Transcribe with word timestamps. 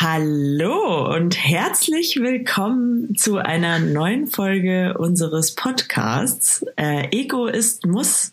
Hallo 0.00 1.12
und 1.12 1.36
herzlich 1.36 2.20
willkommen 2.20 3.16
zu 3.16 3.38
einer 3.38 3.80
neuen 3.80 4.28
Folge 4.28 4.96
unseres 4.96 5.56
Podcasts 5.56 6.64
äh, 6.76 7.08
Ego 7.10 7.46
ist 7.46 7.84
Muss. 7.84 8.32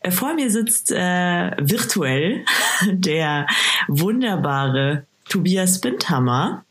Äh, 0.00 0.10
vor 0.10 0.34
mir 0.34 0.50
sitzt 0.50 0.90
äh, 0.90 1.52
virtuell 1.56 2.44
der 2.90 3.46
wunderbare 3.86 5.06
Tobias 5.28 5.80
Bindhammer. 5.80 6.64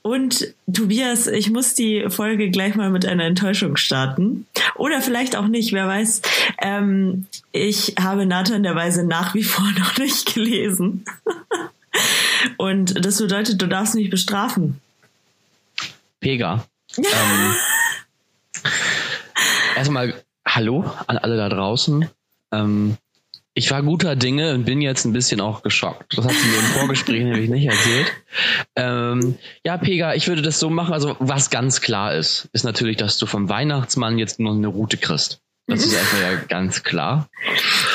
Und 0.00 0.54
Tobias, 0.72 1.26
ich 1.26 1.50
muss 1.50 1.74
die 1.74 2.06
Folge 2.08 2.48
gleich 2.48 2.76
mal 2.76 2.88
mit 2.88 3.04
einer 3.04 3.24
Enttäuschung 3.24 3.76
starten. 3.76 4.46
Oder 4.74 5.02
vielleicht 5.02 5.36
auch 5.36 5.48
nicht, 5.48 5.74
wer 5.74 5.86
weiß. 5.86 6.22
Ähm, 6.62 7.26
ich 7.52 7.94
habe 8.00 8.24
Nathan 8.24 8.62
der 8.62 8.74
Weise 8.74 9.04
nach 9.04 9.34
wie 9.34 9.44
vor 9.44 9.70
noch 9.78 9.98
nicht 9.98 10.32
gelesen. 10.32 11.04
Und 12.56 13.04
das 13.04 13.18
bedeutet, 13.18 13.60
du 13.60 13.66
darfst 13.66 13.94
mich 13.94 14.10
bestrafen. 14.10 14.80
Pega. 16.20 16.64
ähm, 16.96 17.54
erstmal 19.76 20.14
Hallo 20.46 20.90
an 21.06 21.18
alle 21.18 21.36
da 21.36 21.48
draußen. 21.48 22.08
Ähm, 22.52 22.96
ich 23.54 23.70
war 23.70 23.82
guter 23.82 24.14
Dinge 24.14 24.54
und 24.54 24.64
bin 24.64 24.80
jetzt 24.80 25.04
ein 25.04 25.12
bisschen 25.12 25.40
auch 25.40 25.62
geschockt. 25.62 26.16
Das 26.16 26.24
hat 26.24 26.32
sie 26.32 26.48
mir 26.48 26.58
im 26.58 26.64
Vorgespräch 26.66 27.24
nämlich 27.24 27.50
nicht 27.50 27.66
erzählt. 27.66 28.12
Ähm, 28.76 29.36
ja, 29.64 29.76
Pega, 29.76 30.14
ich 30.14 30.28
würde 30.28 30.42
das 30.42 30.60
so 30.60 30.70
machen. 30.70 30.94
Also, 30.94 31.16
was 31.18 31.50
ganz 31.50 31.80
klar 31.80 32.14
ist, 32.14 32.48
ist 32.52 32.64
natürlich, 32.64 32.96
dass 32.96 33.18
du 33.18 33.26
vom 33.26 33.48
Weihnachtsmann 33.48 34.18
jetzt 34.18 34.38
nur 34.38 34.52
eine 34.52 34.68
Route 34.68 34.96
kriegst. 34.96 35.40
Das 35.68 35.84
ist 35.84 35.94
einfach 35.94 36.20
ja 36.20 36.34
ganz 36.48 36.82
klar. 36.82 37.28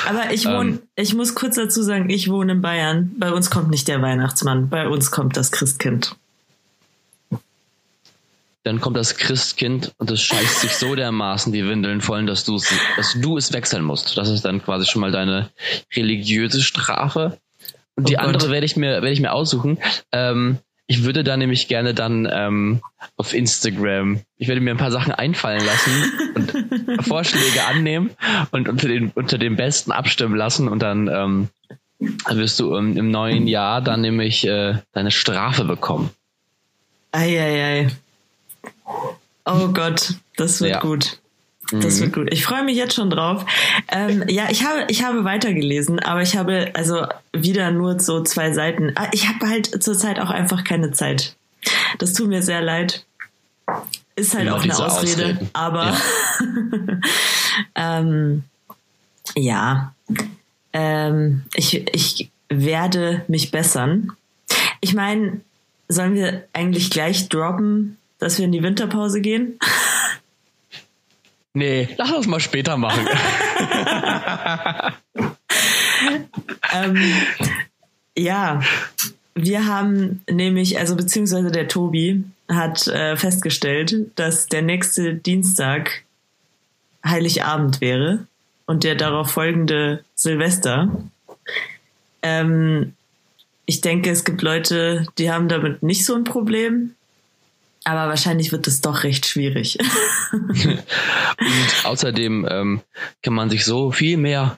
Aber 0.07 0.31
ich 0.31 0.45
wohne, 0.45 0.69
ähm, 0.69 0.81
ich 0.95 1.15
muss 1.15 1.33
kurz 1.33 1.55
dazu 1.55 1.81
sagen, 1.81 2.09
ich 2.11 2.29
wohne 2.29 2.53
in 2.53 2.61
Bayern. 2.61 3.11
Bei 3.17 3.31
uns 3.31 3.49
kommt 3.49 3.71
nicht 3.71 3.87
der 3.87 3.99
Weihnachtsmann, 4.01 4.69
bei 4.69 4.87
uns 4.87 5.09
kommt 5.09 5.37
das 5.37 5.51
Christkind. 5.51 6.15
Dann 8.63 8.79
kommt 8.79 8.95
das 8.95 9.17
Christkind 9.17 9.91
und 9.97 10.11
es 10.11 10.21
scheißt 10.21 10.61
sich 10.61 10.75
so 10.75 10.93
dermaßen 10.93 11.51
die 11.51 11.67
Windeln 11.67 11.99
voll, 11.99 12.25
dass 12.27 12.45
du 12.45 12.55
es, 12.55 12.71
dass 12.95 13.13
du 13.19 13.37
es 13.37 13.51
wechseln 13.51 13.83
musst. 13.83 14.17
Das 14.17 14.29
ist 14.29 14.45
dann 14.45 14.63
quasi 14.63 14.85
schon 14.85 15.01
mal 15.01 15.11
deine 15.11 15.49
religiöse 15.95 16.61
Strafe. 16.61 17.39
Und 17.95 18.07
die 18.07 18.15
oh 18.17 18.19
andere 18.19 18.51
werde 18.51 18.67
ich 18.67 18.77
mir, 18.77 18.93
werde 18.93 19.11
ich 19.11 19.19
mir 19.19 19.33
aussuchen. 19.33 19.79
Ähm, 20.11 20.59
ich 20.87 21.03
würde 21.05 21.23
da 21.23 21.37
nämlich 21.37 21.67
gerne 21.67 21.93
dann 21.93 22.29
ähm, 22.31 22.81
auf 23.15 23.33
Instagram, 23.33 24.21
ich 24.37 24.47
werde 24.47 24.61
mir 24.61 24.71
ein 24.71 24.77
paar 24.77 24.91
Sachen 24.91 25.13
einfallen 25.13 25.65
lassen 25.65 26.11
und 26.35 26.42
Vorschläge 27.01 27.65
annehmen 27.65 28.11
und 28.51 28.69
unter 28.69 28.87
den, 28.87 29.11
unter 29.15 29.37
den 29.37 29.55
Besten 29.55 29.91
abstimmen 29.91 30.35
lassen 30.35 30.67
und 30.67 30.79
dann 30.79 31.07
ähm, 31.07 31.49
wirst 32.29 32.59
du 32.59 32.75
im, 32.75 32.97
im 32.97 33.11
neuen 33.11 33.47
Jahr 33.47 33.81
dann 33.81 34.01
nämlich 34.01 34.45
äh, 34.45 34.75
deine 34.93 35.11
Strafe 35.11 35.65
bekommen. 35.65 36.09
Eieiei. 37.11 37.89
Oh 39.45 39.67
Gott, 39.69 40.15
das 40.35 40.61
wird 40.61 40.71
ja. 40.71 40.79
gut. 40.79 41.19
Das 41.71 41.99
wird 41.99 42.15
mhm. 42.15 42.21
gut. 42.21 42.33
Ich 42.33 42.43
freue 42.45 42.63
mich 42.63 42.77
jetzt 42.77 42.95
schon 42.95 43.09
drauf. 43.09 43.45
Ähm, 43.89 44.23
ja, 44.27 44.49
ich 44.49 44.65
habe, 44.65 44.85
ich 44.89 45.03
habe 45.03 45.23
weitergelesen, 45.23 45.99
aber 45.99 46.21
ich 46.21 46.35
habe 46.35 46.71
also 46.73 47.07
wieder 47.31 47.71
nur 47.71 47.99
so 47.99 48.21
zwei 48.23 48.51
Seiten. 48.51 48.91
Ah, 48.95 49.07
ich 49.11 49.27
habe 49.27 49.47
halt 49.47 49.83
zurzeit 49.83 50.19
auch 50.19 50.29
einfach 50.29 50.63
keine 50.63 50.91
Zeit. 50.91 51.35
Das 51.99 52.13
tut 52.13 52.27
mir 52.27 52.41
sehr 52.41 52.61
leid. 52.61 53.05
Ist 54.15 54.35
halt 54.35 54.47
Immer 54.47 54.57
auch 54.57 54.63
eine 54.63 54.77
Ausrede, 54.77 55.23
Ausreden. 55.23 55.49
aber 55.53 55.85
ja, 55.85 55.99
ähm, 57.99 58.43
ja. 59.35 59.93
Ähm, 60.71 61.43
ich, 61.55 61.73
ich 61.93 62.29
werde 62.49 63.23
mich 63.27 63.51
bessern. 63.51 64.11
Ich 64.81 64.93
meine, 64.93 65.41
sollen 65.87 66.15
wir 66.15 66.47
eigentlich 66.53 66.89
gleich 66.89 67.29
droppen, 67.29 67.97
dass 68.19 68.37
wir 68.37 68.45
in 68.45 68.51
die 68.51 68.63
Winterpause 68.63 69.21
gehen? 69.21 69.57
Nee, 71.55 71.87
lass 71.97 72.11
uns 72.11 72.25
mal 72.25 72.39
später 72.39 72.77
machen. 72.77 73.07
ähm, 76.73 77.13
ja, 78.17 78.59
wir 79.35 79.65
haben 79.65 80.21
nämlich, 80.29 80.77
also 80.79 80.95
beziehungsweise 80.95 81.51
der 81.51 81.67
Tobi 81.67 82.23
hat 82.47 82.87
äh, 82.87 83.15
festgestellt, 83.15 84.11
dass 84.15 84.47
der 84.47 84.61
nächste 84.61 85.15
Dienstag 85.15 86.03
Heiligabend 87.05 87.81
wäre 87.81 88.27
und 88.65 88.83
der 88.83 88.95
darauf 88.95 89.31
folgende 89.31 90.03
Silvester. 90.15 90.89
Ähm, 92.21 92.93
ich 93.65 93.81
denke, 93.81 94.09
es 94.09 94.23
gibt 94.23 94.41
Leute, 94.41 95.05
die 95.17 95.31
haben 95.31 95.47
damit 95.47 95.83
nicht 95.83 96.05
so 96.05 96.15
ein 96.15 96.23
Problem. 96.23 96.95
Aber 97.85 98.07
wahrscheinlich 98.07 98.53
wird 98.53 98.65
es 98.67 98.79
doch 98.79 99.03
recht 99.03 99.25
schwierig. 99.25 99.77
und 100.31 100.83
außerdem 101.83 102.47
ähm, 102.49 102.81
kann 103.21 103.33
man 103.33 103.49
sich 103.49 103.65
so 103.65 103.91
viel 103.91 104.15
mehr 104.15 104.57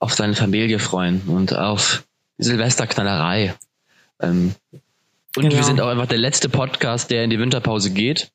auf 0.00 0.14
seine 0.14 0.34
Familie 0.34 0.80
freuen 0.80 1.22
und 1.28 1.54
auf 1.54 2.02
Silvesterknallerei. 2.38 3.54
Ähm, 4.20 4.54
und 5.36 5.42
genau. 5.42 5.56
wir 5.56 5.62
sind 5.62 5.80
auch 5.80 5.88
einfach 5.88 6.06
der 6.06 6.18
letzte 6.18 6.48
Podcast, 6.48 7.10
der 7.10 7.24
in 7.24 7.30
die 7.30 7.38
Winterpause 7.38 7.92
geht. 7.92 8.30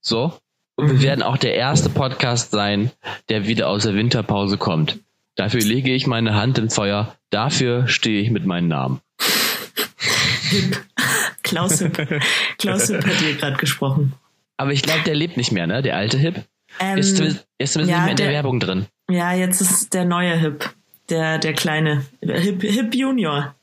So. 0.00 0.32
Und 0.76 0.86
mhm. 0.86 0.92
wir 0.92 1.02
werden 1.02 1.22
auch 1.22 1.36
der 1.36 1.54
erste 1.54 1.90
Podcast 1.90 2.50
sein, 2.50 2.90
der 3.28 3.46
wieder 3.46 3.68
aus 3.68 3.84
der 3.84 3.94
Winterpause 3.94 4.58
kommt. 4.58 5.00
Dafür 5.36 5.60
lege 5.60 5.94
ich 5.94 6.06
meine 6.06 6.34
Hand 6.34 6.58
ins 6.58 6.74
Feuer. 6.74 7.16
Dafür 7.30 7.88
stehe 7.88 8.20
ich 8.20 8.30
mit 8.30 8.44
meinem 8.44 8.68
Namen. 8.68 9.00
Klaus 11.42 11.78
Hipp. 11.78 12.20
Klaus 12.58 12.88
Hipp 12.88 13.06
hat 13.06 13.20
hier 13.20 13.36
gerade 13.36 13.56
gesprochen. 13.56 14.14
Aber 14.56 14.72
ich 14.72 14.82
glaube, 14.82 15.02
der 15.04 15.14
lebt 15.14 15.36
nicht 15.36 15.52
mehr, 15.52 15.66
ne? 15.66 15.82
Der 15.82 15.96
alte 15.96 16.18
Hip. 16.18 16.44
Ähm, 16.80 16.98
ist 16.98 17.16
zumindest, 17.16 17.46
ist 17.58 17.72
zumindest 17.72 17.92
ja, 17.92 17.98
nicht 17.98 18.04
mehr 18.04 18.10
in 18.10 18.16
der, 18.16 18.26
der, 18.26 18.34
Werbung 18.34 18.60
drin. 18.60 18.86
Ja, 19.10 19.32
jetzt 19.32 19.60
ist 19.60 19.94
der 19.94 20.04
neue 20.04 20.36
Hip. 20.36 20.70
Der, 21.08 21.38
der 21.38 21.54
kleine. 21.54 22.04
Hip, 22.20 22.62
Hip 22.62 22.94
Junior. 22.94 23.54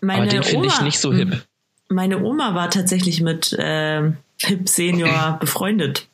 Meine 0.00 0.22
Aber 0.22 0.30
den 0.30 0.42
finde 0.42 0.68
ich 0.68 0.80
nicht 0.80 0.98
so 0.98 1.12
hip. 1.12 1.46
Meine 1.88 2.22
Oma 2.22 2.54
war 2.54 2.70
tatsächlich 2.70 3.20
mit 3.20 3.52
äh, 3.52 4.12
Hip 4.38 4.68
Senior 4.68 5.36
befreundet. 5.40 6.06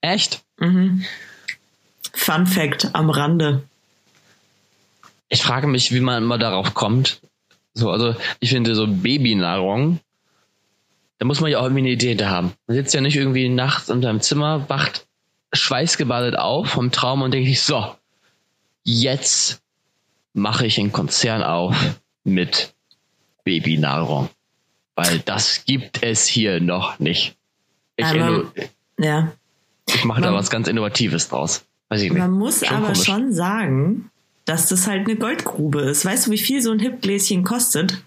Echt? 0.00 0.42
Mhm. 0.58 1.04
Fun 2.12 2.46
Fact 2.46 2.90
am 2.94 3.10
Rande. 3.10 3.62
Ich 5.28 5.42
frage 5.42 5.66
mich, 5.66 5.92
wie 5.92 6.00
man 6.00 6.22
immer 6.22 6.38
darauf 6.38 6.74
kommt. 6.74 7.20
So, 7.74 7.90
also 7.90 8.14
ich 8.40 8.50
finde 8.50 8.74
so 8.74 8.86
Babynahrung 8.86 10.00
da 11.18 11.26
muss 11.26 11.40
man 11.40 11.50
ja 11.50 11.58
auch 11.58 11.64
irgendwie 11.64 11.80
eine 11.80 11.90
Idee 11.90 12.14
da 12.14 12.30
haben. 12.30 12.52
Man 12.66 12.76
sitzt 12.76 12.94
ja 12.94 13.00
nicht 13.00 13.16
irgendwie 13.16 13.48
nachts 13.48 13.88
in 13.88 14.02
seinem 14.02 14.20
Zimmer, 14.20 14.68
wacht 14.68 15.06
schweißgebadet 15.52 16.36
auf 16.36 16.68
vom 16.68 16.92
Traum 16.92 17.22
und 17.22 17.32
denkt 17.32 17.48
sich, 17.48 17.62
so, 17.62 17.94
jetzt 18.84 19.60
mache 20.32 20.66
ich 20.66 20.78
einen 20.78 20.92
Konzern 20.92 21.42
auf 21.42 22.00
mit 22.22 22.74
Babynahrung. 23.48 24.28
Weil 24.94 25.20
das 25.20 25.64
gibt 25.64 26.02
es 26.02 26.26
hier 26.26 26.60
noch 26.60 26.98
nicht. 26.98 27.36
Ich, 27.96 28.04
aber, 28.04 28.52
ja. 28.98 29.32
ich 29.88 30.04
mache 30.04 30.20
man, 30.20 30.32
da 30.32 30.36
was 30.36 30.50
ganz 30.50 30.68
Innovatives 30.68 31.28
draus. 31.28 31.64
Weiß 31.88 32.02
ich 32.02 32.10
nicht. 32.10 32.18
Man 32.18 32.32
muss 32.32 32.66
schon 32.66 32.76
aber 32.76 32.86
komisch. 32.88 33.04
schon 33.04 33.32
sagen, 33.32 34.10
dass 34.44 34.68
das 34.68 34.86
halt 34.86 35.06
eine 35.06 35.16
Goldgrube 35.16 35.80
ist. 35.80 36.04
Weißt 36.04 36.26
du, 36.26 36.30
wie 36.30 36.38
viel 36.38 36.60
so 36.60 36.72
ein 36.72 36.78
Hipgläschen 36.78 37.42
kostet? 37.42 38.02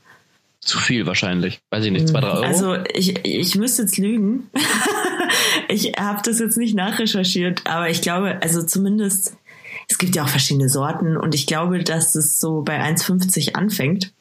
Zu 0.60 0.78
viel 0.78 1.08
wahrscheinlich. 1.08 1.60
Weiß 1.72 1.84
ich 1.86 1.92
nicht, 1.92 2.08
zwei, 2.08 2.20
drei 2.20 2.30
Euro? 2.30 2.44
Also 2.44 2.76
ich, 2.94 3.26
ich 3.26 3.56
müsste 3.56 3.82
jetzt 3.82 3.98
lügen. 3.98 4.50
ich 5.70 5.94
habe 5.98 6.22
das 6.24 6.40
jetzt 6.40 6.58
nicht 6.58 6.76
nachrecherchiert, 6.76 7.66
aber 7.66 7.90
ich 7.90 8.04
glaube, 8.04 8.38
also 8.44 8.62
zumindest, 8.62 9.38
es 9.88 9.98
gibt 9.98 10.16
ja 10.16 10.24
auch 10.24 10.30
verschiedene 10.30 10.70
Sorten 10.70 11.18
und 11.18 11.34
ich 11.34 11.48
glaube, 11.48 11.84
dass 11.84 12.14
es 12.16 12.40
so 12.40 12.62
bei 12.62 12.80
1,50 12.80 13.56
anfängt. 13.56 14.14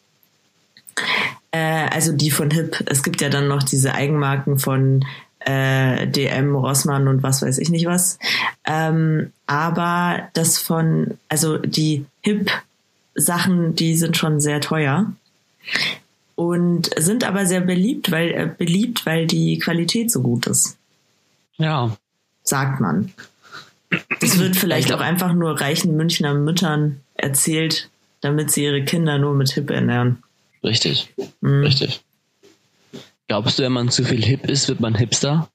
Äh, 1.53 1.88
also 1.91 2.13
die 2.13 2.30
von 2.30 2.51
Hip. 2.51 2.83
Es 2.86 3.03
gibt 3.03 3.21
ja 3.21 3.28
dann 3.28 3.48
noch 3.48 3.63
diese 3.63 3.95
Eigenmarken 3.95 4.59
von 4.59 5.04
äh, 5.41 6.07
DM, 6.07 6.54
Rossmann 6.54 7.09
und 7.09 7.22
was 7.22 7.42
weiß 7.42 7.59
ich 7.59 7.71
nicht 7.71 7.86
was. 7.86 8.19
Ähm, 8.65 9.33
aber 9.47 10.28
das 10.34 10.59
von, 10.59 11.19
also 11.28 11.59
die 11.59 12.04
Hip-Sachen, 12.22 13.74
die 13.74 13.97
sind 13.97 14.16
schon 14.16 14.41
sehr 14.41 14.60
teuer 14.60 15.13
und 16.34 16.91
sind 16.98 17.24
aber 17.24 17.47
sehr 17.47 17.60
beliebt, 17.60 18.10
weil 18.10 18.30
äh, 18.30 18.51
beliebt, 18.57 19.07
weil 19.07 19.27
die 19.27 19.59
Qualität 19.59 20.10
so 20.10 20.22
gut 20.22 20.47
ist. 20.47 20.77
Ja. 21.57 21.97
Sagt 22.42 22.80
man. 22.80 23.13
Das 24.21 24.39
wird 24.39 24.57
vielleicht 24.57 24.92
auch 24.92 25.01
einfach 25.01 25.33
nur 25.33 25.60
reichen 25.60 25.97
Münchner 25.97 26.34
Müttern 26.34 27.01
erzählt, 27.15 27.91
damit 28.21 28.53
sie 28.53 28.65
ihre 28.65 28.84
Kinder 28.84 29.19
nur 29.19 29.34
mit 29.34 29.51
Hip 29.53 29.71
ernähren. 29.71 30.22
Richtig. 30.62 31.12
Mhm. 31.41 31.65
Richtig. 31.65 32.01
Glaubst 33.28 33.59
du, 33.59 33.62
wenn 33.62 33.72
man 33.72 33.91
zu 33.91 34.04
viel 34.04 34.24
Hip 34.24 34.48
ist, 34.48 34.68
wird 34.68 34.80
man 34.80 34.95
Hipster? 34.95 35.48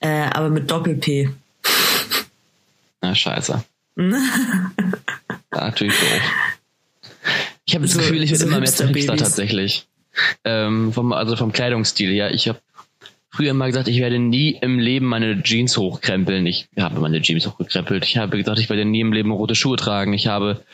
Äh, 0.00 0.28
aber 0.32 0.50
mit 0.50 0.70
Doppel-P. 0.70 1.30
Na, 3.02 3.14
scheiße. 3.14 3.64
natürlich 5.50 5.94
doof. 5.94 6.20
Ich 7.64 7.74
habe 7.74 7.84
das 7.84 7.94
so, 7.94 8.00
Gefühl, 8.00 8.22
ich 8.22 8.30
werde 8.30 8.44
so 8.44 8.48
immer 8.48 8.60
mehr 8.60 8.70
zum 8.70 8.88
Hipster 8.88 9.16
tatsächlich. 9.16 9.86
Ähm, 10.44 10.92
vom, 10.92 11.12
also 11.12 11.36
vom 11.36 11.52
Kleidungsstil 11.52 12.10
her. 12.10 12.32
Ich 12.32 12.48
habe 12.48 12.60
früher 13.30 13.50
immer 13.50 13.66
gesagt, 13.66 13.88
ich 13.88 13.98
werde 13.98 14.18
nie 14.18 14.56
im 14.60 14.78
Leben 14.78 15.06
meine 15.06 15.42
Jeans 15.42 15.76
hochkrempeln. 15.76 16.46
Ich 16.46 16.68
habe 16.78 17.00
meine 17.00 17.20
Jeans 17.20 17.46
hochgekrempelt. 17.46 18.04
Ich 18.04 18.16
habe 18.16 18.38
gesagt, 18.38 18.58
ich 18.58 18.70
werde 18.70 18.84
nie 18.84 19.00
im 19.00 19.12
Leben 19.12 19.30
rote 19.30 19.54
Schuhe 19.54 19.76
tragen. 19.76 20.12
Ich 20.12 20.26
habe 20.26 20.64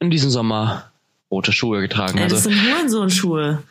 in 0.00 0.10
diesem 0.10 0.30
Sommer 0.30 0.89
rote 1.30 1.52
Schuhe 1.52 1.80
getragen. 1.80 2.18
Ey, 2.18 2.28
das 2.28 2.46
also, 2.46 2.50
sind 2.50 2.62
Hurensohn-Schuhe. 2.62 3.62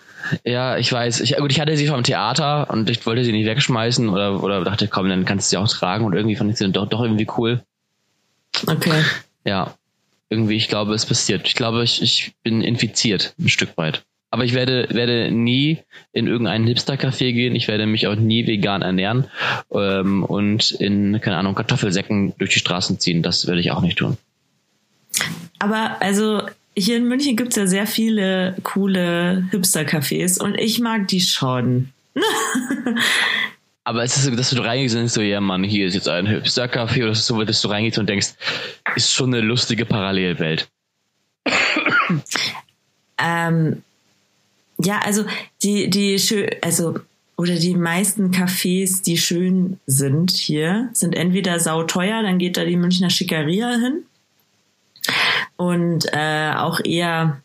Ja, 0.43 0.77
ich 0.77 0.91
weiß. 0.91 1.21
Ich, 1.21 1.37
gut, 1.37 1.51
ich 1.51 1.59
hatte 1.59 1.75
sie 1.77 1.87
vom 1.87 2.03
Theater 2.03 2.69
und 2.69 2.89
ich 2.89 3.05
wollte 3.05 3.23
sie 3.23 3.31
nicht 3.31 3.45
wegschmeißen 3.45 4.09
oder, 4.09 4.43
oder 4.43 4.63
dachte, 4.63 4.87
komm, 4.87 5.09
dann 5.09 5.25
kannst 5.25 5.47
du 5.47 5.49
sie 5.51 5.57
auch 5.57 5.67
tragen 5.67 6.05
und 6.05 6.13
irgendwie 6.13 6.35
fand 6.35 6.51
ich 6.51 6.57
sie 6.57 6.69
doch, 6.71 6.87
doch 6.87 7.01
irgendwie 7.01 7.27
cool. 7.37 7.63
Okay. 8.67 9.03
Ja, 9.45 9.73
irgendwie, 10.29 10.55
ich 10.55 10.67
glaube, 10.67 10.93
es 10.93 11.05
passiert. 11.05 11.47
Ich 11.47 11.55
glaube, 11.55 11.83
ich, 11.83 12.01
ich 12.01 12.33
bin 12.43 12.61
infiziert, 12.61 13.33
ein 13.39 13.49
Stück 13.49 13.77
weit. 13.77 14.03
Aber 14.31 14.45
ich 14.45 14.53
werde, 14.53 14.87
werde 14.91 15.31
nie 15.31 15.79
in 16.11 16.27
irgendeinen 16.27 16.67
Hipster-Café 16.67 17.33
gehen. 17.33 17.55
Ich 17.55 17.67
werde 17.67 17.87
mich 17.87 18.05
auch 18.05 18.15
nie 18.15 18.45
vegan 18.45 18.83
ernähren 18.83 19.25
ähm, 19.71 20.23
und 20.23 20.71
in, 20.71 21.19
keine 21.19 21.37
Ahnung, 21.37 21.55
Kartoffelsäcken 21.55 22.35
durch 22.37 22.51
die 22.51 22.59
Straßen 22.59 22.99
ziehen. 22.99 23.23
Das 23.23 23.47
werde 23.47 23.61
ich 23.61 23.71
auch 23.71 23.81
nicht 23.81 23.97
tun. 23.97 24.17
Aber 25.57 25.97
also 25.99 26.43
hier 26.79 26.97
in 26.97 27.07
München 27.07 27.35
gibt's 27.35 27.55
ja 27.55 27.67
sehr 27.67 27.87
viele 27.87 28.55
coole 28.63 29.47
Hipster-Cafés 29.51 30.41
und 30.41 30.55
ich 30.55 30.79
mag 30.79 31.07
die 31.07 31.21
schon. 31.21 31.89
Aber 33.83 34.03
es 34.03 34.17
ist 34.17 34.25
so, 34.25 34.35
dass 34.35 34.51
du 34.51 34.61
reingehst 34.61 34.93
und 34.95 34.99
denkst 34.99 35.13
so, 35.13 35.21
ja 35.21 35.41
Mann, 35.41 35.63
hier 35.63 35.87
ist 35.87 35.95
jetzt 35.95 36.07
ein 36.07 36.27
Hipster-Café 36.27 37.03
oder 37.03 37.15
so, 37.15 37.43
dass 37.43 37.61
du 37.61 37.69
reingehst 37.69 37.97
und 37.97 38.07
denkst, 38.07 38.29
ist 38.95 39.11
schon 39.11 39.33
eine 39.33 39.41
lustige 39.41 39.85
Parallelwelt. 39.85 40.69
Ähm, 43.17 43.83
ja, 44.81 44.99
also 44.99 45.25
die, 45.63 45.89
die 45.89 46.19
schön, 46.19 46.49
also 46.61 46.99
oder 47.35 47.55
die 47.55 47.75
meisten 47.75 48.31
Cafés, 48.31 49.03
die 49.03 49.17
schön 49.17 49.79
sind 49.85 50.31
hier, 50.31 50.89
sind 50.93 51.15
entweder 51.15 51.59
sauteuer, 51.59 52.21
dann 52.21 52.37
geht 52.37 52.57
da 52.57 52.65
die 52.65 52.75
Münchner 52.75 53.09
Schickeria 53.09 53.69
hin. 53.71 54.03
Und 55.57 56.05
äh, 56.13 56.53
auch 56.55 56.79
eher, 56.83 57.41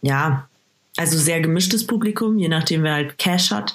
ja, 0.00 0.48
also 0.96 1.18
sehr 1.18 1.40
gemischtes 1.40 1.86
Publikum, 1.86 2.38
je 2.38 2.48
nachdem 2.48 2.82
wer 2.82 2.94
halt 2.94 3.18
Cash 3.18 3.50
hat. 3.50 3.74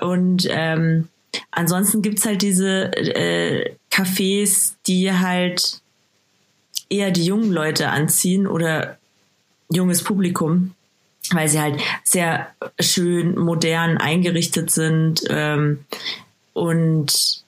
Und 0.00 0.46
ähm, 0.50 1.08
ansonsten 1.50 2.02
gibt's 2.02 2.26
halt 2.26 2.42
diese 2.42 2.92
äh, 2.96 3.74
Cafés, 3.90 4.74
die 4.86 5.12
halt 5.12 5.80
eher 6.88 7.10
die 7.10 7.24
jungen 7.24 7.52
Leute 7.52 7.88
anziehen 7.88 8.46
oder 8.46 8.98
junges 9.70 10.04
Publikum, 10.04 10.74
weil 11.30 11.48
sie 11.48 11.60
halt 11.60 11.80
sehr 12.04 12.48
schön 12.78 13.38
modern 13.38 13.98
eingerichtet 13.98 14.70
sind 14.70 15.22
ähm, 15.30 15.84
und 16.52 17.42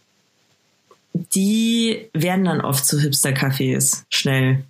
die 1.13 2.09
werden 2.13 2.45
dann 2.45 2.61
oft 2.61 2.85
zu 2.85 2.99
Hipster-Cafés 2.99 4.05
schnell. 4.09 4.65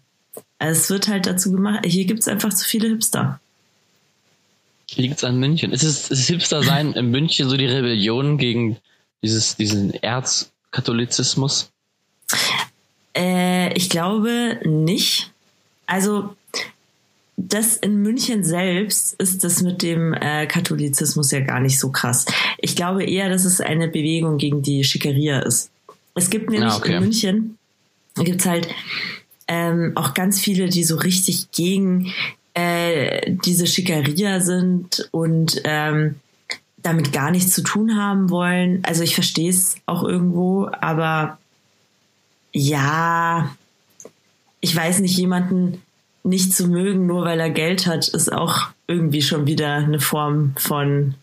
Also 0.64 0.80
es 0.80 0.88
wird 0.88 1.08
halt 1.08 1.26
dazu 1.26 1.52
gemacht, 1.52 1.84
hier 1.84 2.06
gibt's 2.06 2.26
einfach 2.26 2.50
zu 2.54 2.66
viele 2.66 2.88
Hipster. 2.88 3.38
Liegt's 4.96 5.22
an 5.22 5.38
München? 5.38 5.72
Ist 5.72 5.82
es 5.82 6.10
ist 6.10 6.26
Hipster-Sein 6.26 6.94
in 6.94 7.10
München 7.10 7.50
so 7.50 7.58
die 7.58 7.66
Rebellion 7.66 8.38
gegen 8.38 8.78
dieses, 9.22 9.56
diesen 9.56 9.92
Erzkatholizismus? 9.92 11.70
Äh, 13.14 13.74
ich 13.74 13.90
glaube 13.90 14.58
nicht. 14.64 15.32
Also 15.84 16.34
das 17.36 17.76
in 17.76 17.96
München 18.00 18.42
selbst 18.42 19.20
ist 19.20 19.44
das 19.44 19.60
mit 19.60 19.82
dem 19.82 20.14
äh, 20.14 20.46
Katholizismus 20.46 21.30
ja 21.30 21.40
gar 21.40 21.60
nicht 21.60 21.78
so 21.78 21.90
krass. 21.90 22.24
Ich 22.56 22.74
glaube 22.74 23.04
eher, 23.04 23.28
dass 23.28 23.44
es 23.44 23.60
eine 23.60 23.88
Bewegung 23.88 24.38
gegen 24.38 24.62
die 24.62 24.82
Schickeria 24.82 25.40
ist. 25.40 25.70
Es 26.14 26.30
gibt 26.30 26.48
nämlich 26.48 26.72
Ah, 26.72 26.76
okay. 26.78 26.94
in 26.94 27.00
München 27.00 27.58
gibt's 28.16 28.46
halt 28.46 28.68
ähm, 29.48 29.92
auch 29.94 30.14
ganz 30.14 30.40
viele, 30.40 30.68
die 30.68 30.84
so 30.84 30.96
richtig 30.96 31.50
gegen 31.50 32.12
äh, 32.54 33.32
diese 33.44 33.66
Schickeria 33.66 34.40
sind 34.40 35.08
und 35.10 35.60
ähm, 35.64 36.16
damit 36.78 37.12
gar 37.12 37.30
nichts 37.30 37.52
zu 37.52 37.62
tun 37.62 37.96
haben 37.96 38.30
wollen. 38.30 38.82
Also 38.84 39.02
ich 39.02 39.14
verstehe 39.14 39.50
es 39.50 39.76
auch 39.86 40.04
irgendwo, 40.04 40.68
aber 40.80 41.38
ja, 42.52 43.54
ich 44.60 44.74
weiß 44.74 45.00
nicht, 45.00 45.16
jemanden 45.16 45.82
nicht 46.22 46.54
zu 46.54 46.68
mögen, 46.68 47.06
nur 47.06 47.24
weil 47.24 47.40
er 47.40 47.50
Geld 47.50 47.86
hat, 47.86 48.08
ist 48.08 48.32
auch 48.32 48.68
irgendwie 48.86 49.22
schon 49.22 49.46
wieder 49.46 49.74
eine 49.74 50.00
Form 50.00 50.54
von 50.56 51.14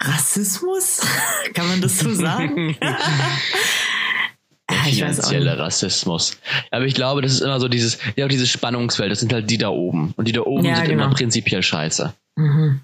Rassismus? 0.00 1.02
Kann 1.54 1.68
man 1.68 1.80
das 1.80 1.98
so 1.98 2.12
sagen? 2.14 2.76
Ah, 2.86 3.38
ich 3.38 3.80
weiß 3.80 3.80
auch 3.80 4.53
Finanzieller 4.70 5.52
nicht. 5.52 5.60
Rassismus. 5.60 6.38
Aber 6.70 6.84
ich 6.84 6.94
glaube, 6.94 7.22
das 7.22 7.32
ist 7.32 7.40
immer 7.40 7.60
so 7.60 7.68
dieses, 7.68 7.98
ja, 8.16 8.24
auch 8.24 8.30
dieses 8.30 8.48
Spannungsfeld, 8.48 9.10
das 9.10 9.20
sind 9.20 9.32
halt 9.32 9.50
die 9.50 9.58
da 9.58 9.68
oben. 9.68 10.14
Und 10.16 10.26
die 10.26 10.32
da 10.32 10.40
oben 10.42 10.64
Ja, 10.64 10.76
sind 10.76 10.88
genau. 10.88 11.04
immer 11.04 11.14
prinzipiell 11.14 11.62
scheiße. 11.62 12.12
Mhm. 12.36 12.80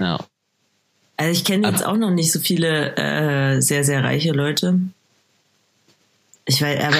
Ja. 0.00 0.18
Also 1.16 1.32
ich 1.32 1.44
kenne 1.44 1.68
jetzt 1.68 1.84
auch 1.84 1.96
noch 1.96 2.10
nicht 2.10 2.32
so 2.32 2.38
viele 2.40 2.96
äh, 2.96 3.60
sehr, 3.60 3.84
sehr 3.84 4.04
reiche 4.04 4.32
Leute. 4.32 4.78
Ich 6.44 6.62
weiß, 6.62 6.82
aber 6.84 6.96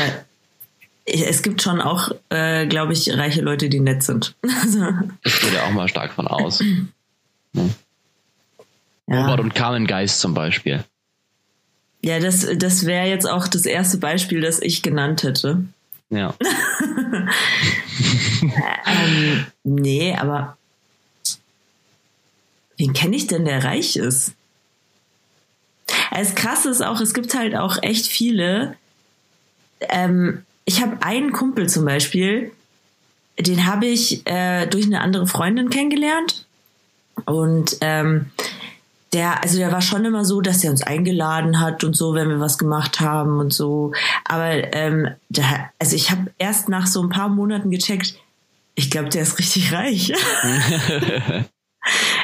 ich, 1.05 1.27
es 1.27 1.43
gibt 1.43 1.63
schon 1.63 1.81
auch, 1.81 2.11
äh, 2.29 2.67
glaube 2.67 2.93
ich, 2.93 3.11
reiche 3.17 3.41
Leute, 3.41 3.69
die 3.69 3.81
nett 3.81 4.03
sind. 4.03 4.35
Ich 5.25 5.41
gehe 5.41 5.53
da 5.53 5.67
auch 5.67 5.71
mal 5.71 5.89
stark 5.89 6.13
von 6.13 6.27
aus. 6.27 6.63
Robert 7.55 9.39
ja, 9.39 9.39
und 9.39 9.55
Carmen 9.55 9.87
Geist 9.87 10.21
zum 10.21 10.35
Beispiel. 10.35 10.85
Ja 12.03 12.19
das, 12.21 12.47
das 12.57 12.87
wäre 12.87 13.07
jetzt 13.07 13.29
auch 13.29 13.49
das 13.49 13.67
erste 13.67 13.99
Beispiel, 13.99 14.41
das 14.41 14.61
ich 14.61 14.83
genannt 14.83 15.23
hätte. 15.23 15.65
Ja. 16.11 16.35
Ähm, 18.87 19.47
nee, 19.65 20.15
aber 20.15 20.57
wen 22.77 22.93
kenne 22.93 23.17
ich 23.17 23.27
denn, 23.27 23.45
der 23.45 23.65
reich 23.65 23.97
ist? 23.97 24.33
Das 26.11 26.35
Krasse 26.35 26.71
ist 26.71 26.83
auch, 26.83 27.01
es 27.01 27.15
gibt 27.15 27.35
halt 27.35 27.55
auch 27.55 27.83
echt 27.83 28.07
viele. 28.07 28.77
Ähm, 29.81 30.45
ich 30.65 30.83
habe 30.83 31.03
einen 31.03 31.33
Kumpel 31.33 31.69
zum 31.69 31.85
Beispiel, 31.85 32.53
den 33.39 33.67
habe 33.67 33.87
ich 33.87 34.27
äh, 34.27 34.67
durch 34.67 34.87
eine 34.87 35.01
andere 35.01 35.27
Freundin 35.27 35.71
kennengelernt. 35.71 36.47
Und 37.25 37.77
ähm, 37.81 38.31
der, 39.13 39.43
also 39.43 39.59
der 39.59 39.73
war 39.73 39.81
schon 39.81 40.05
immer 40.05 40.25
so, 40.25 40.41
dass 40.41 40.63
er 40.63 40.71
uns 40.71 40.83
eingeladen 40.83 41.61
hat 41.61 41.83
und 41.85 41.95
so, 41.95 42.15
wenn 42.15 42.29
wir 42.29 42.41
was 42.41 42.59
gemacht 42.59 43.01
haben 43.01 43.39
und 43.39 43.53
so. 43.53 43.93
Aber 44.25 44.75
ähm, 44.75 45.09
der, 45.29 45.71
also 45.79 45.97
ich 45.97 46.11
habe 46.11 46.31
erst 46.39 46.69
nach 46.69 46.87
so 46.87 47.03
ein 47.03 47.09
paar 47.09 47.29
Monaten 47.29 47.71
gecheckt, 47.71 48.19
ich 48.75 48.91
glaube, 48.91 49.09
der 49.09 49.23
ist 49.23 49.39
richtig 49.39 49.73
reich. 49.73 50.13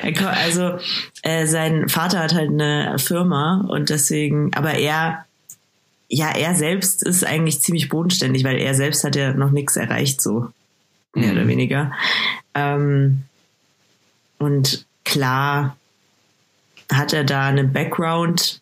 Also 0.03 0.79
äh, 1.23 1.47
sein 1.47 1.89
Vater 1.89 2.19
hat 2.19 2.35
halt 2.35 2.51
eine 2.51 2.99
Firma 2.99 3.65
und 3.67 3.89
deswegen, 3.89 4.53
aber 4.53 4.75
er, 4.75 5.25
ja, 6.09 6.31
er 6.31 6.55
selbst 6.55 7.03
ist 7.03 7.25
eigentlich 7.25 7.63
ziemlich 7.63 7.89
bodenständig, 7.89 8.45
weil 8.45 8.59
er 8.59 8.75
selbst 8.75 9.05
hat 9.05 9.17
ja 9.17 9.33
noch 9.33 9.51
nichts 9.51 9.77
erreicht, 9.77 10.21
so 10.21 10.49
mehr 11.15 11.33
Mhm. 11.33 11.39
oder 11.39 11.49
weniger. 11.49 11.93
Ähm, 12.55 13.23
und 14.39 14.85
klar 15.05 15.77
hat 16.93 17.13
er 17.13 17.25
da 17.25 17.47
einen 17.47 17.73
Background, 17.73 18.61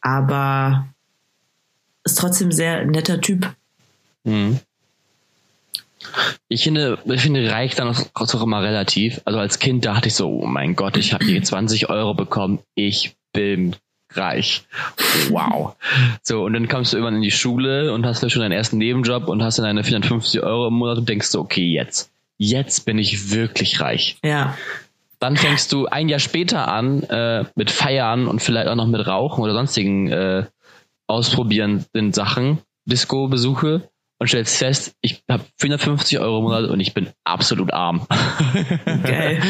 aber 0.00 0.86
ist 2.04 2.18
trotzdem 2.18 2.52
sehr 2.52 2.84
netter 2.86 3.20
Typ. 3.20 3.54
Mhm. 4.24 4.60
Ich 6.48 6.64
finde, 6.64 6.98
ich 7.04 7.20
finde 7.20 7.50
reich 7.50 7.74
dann 7.74 7.88
auch, 7.88 8.42
immer 8.42 8.62
relativ. 8.62 9.20
Also 9.24 9.38
als 9.38 9.58
Kind 9.58 9.84
dachte 9.84 10.08
ich 10.08 10.14
so, 10.14 10.28
oh 10.28 10.46
mein 10.46 10.74
Gott, 10.74 10.96
ich 10.96 11.12
habe 11.12 11.24
hier 11.24 11.42
20 11.42 11.88
Euro 11.90 12.14
bekommen, 12.14 12.60
ich 12.74 13.14
bin 13.32 13.76
reich. 14.12 14.64
Wow. 15.28 15.76
So, 16.22 16.44
und 16.44 16.54
dann 16.54 16.68
kommst 16.68 16.92
du 16.92 16.96
irgendwann 16.96 17.16
in 17.16 17.22
die 17.22 17.30
Schule 17.30 17.92
und 17.92 18.04
hast 18.06 18.18
vielleicht 18.18 18.34
schon 18.34 18.42
deinen 18.42 18.52
ersten 18.52 18.78
Nebenjob 18.78 19.28
und 19.28 19.42
hast 19.42 19.58
dann 19.58 19.66
deine 19.66 19.84
450 19.84 20.42
Euro 20.42 20.68
im 20.68 20.74
Monat 20.74 20.98
und 20.98 21.08
denkst 21.08 21.28
so, 21.28 21.40
okay, 21.40 21.66
jetzt. 21.66 22.10
Jetzt 22.38 22.86
bin 22.86 22.98
ich 22.98 23.30
wirklich 23.30 23.80
reich. 23.80 24.16
Ja, 24.24 24.56
Dann 25.20 25.36
fängst 25.36 25.72
du 25.72 25.86
ein 25.86 26.08
Jahr 26.08 26.18
später 26.18 26.68
an 26.68 27.02
äh, 27.04 27.44
mit 27.54 27.70
Feiern 27.70 28.26
und 28.26 28.40
vielleicht 28.40 28.68
auch 28.68 28.74
noch 28.74 28.88
mit 28.88 29.06
Rauchen 29.06 29.42
oder 29.42 29.54
sonstigen 29.54 30.08
äh, 30.10 30.46
ausprobierenden 31.06 32.12
Sachen, 32.12 32.58
Disco-Besuche 32.86 33.88
und 34.18 34.28
stellst 34.28 34.58
fest, 34.58 34.94
ich 35.00 35.22
habe 35.30 35.44
450 35.58 36.18
Euro 36.18 36.38
im 36.38 36.44
Monat 36.44 36.70
und 36.70 36.80
ich 36.80 36.94
bin 36.94 37.08
absolut 37.24 37.72
arm. 37.72 38.06
geil. 38.84 39.42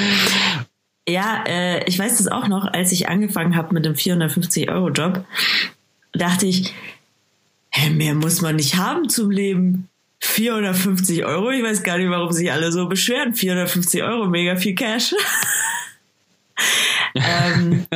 Ja, 1.08 1.44
äh, 1.46 1.84
ich 1.88 1.98
weiß 1.98 2.18
das 2.18 2.28
auch 2.28 2.46
noch, 2.46 2.66
als 2.72 2.92
ich 2.92 3.08
angefangen 3.08 3.56
habe 3.56 3.74
mit 3.74 3.84
dem 3.84 3.94
450-Euro-Job, 3.94 5.24
dachte 6.12 6.46
ich, 6.46 6.72
hä, 7.70 7.90
mehr 7.90 8.14
muss 8.14 8.42
man 8.42 8.56
nicht 8.56 8.76
haben 8.76 9.08
zum 9.08 9.30
Leben. 9.30 9.89
450 10.20 11.24
Euro, 11.24 11.50
ich 11.50 11.62
weiß 11.62 11.82
gar 11.82 11.98
nicht, 11.98 12.10
warum 12.10 12.32
sich 12.32 12.52
alle 12.52 12.72
so 12.72 12.88
beschweren. 12.88 13.34
450 13.34 14.02
Euro, 14.02 14.26
mega 14.26 14.56
viel 14.56 14.74
Cash. 14.74 15.14
ähm, 17.14 17.86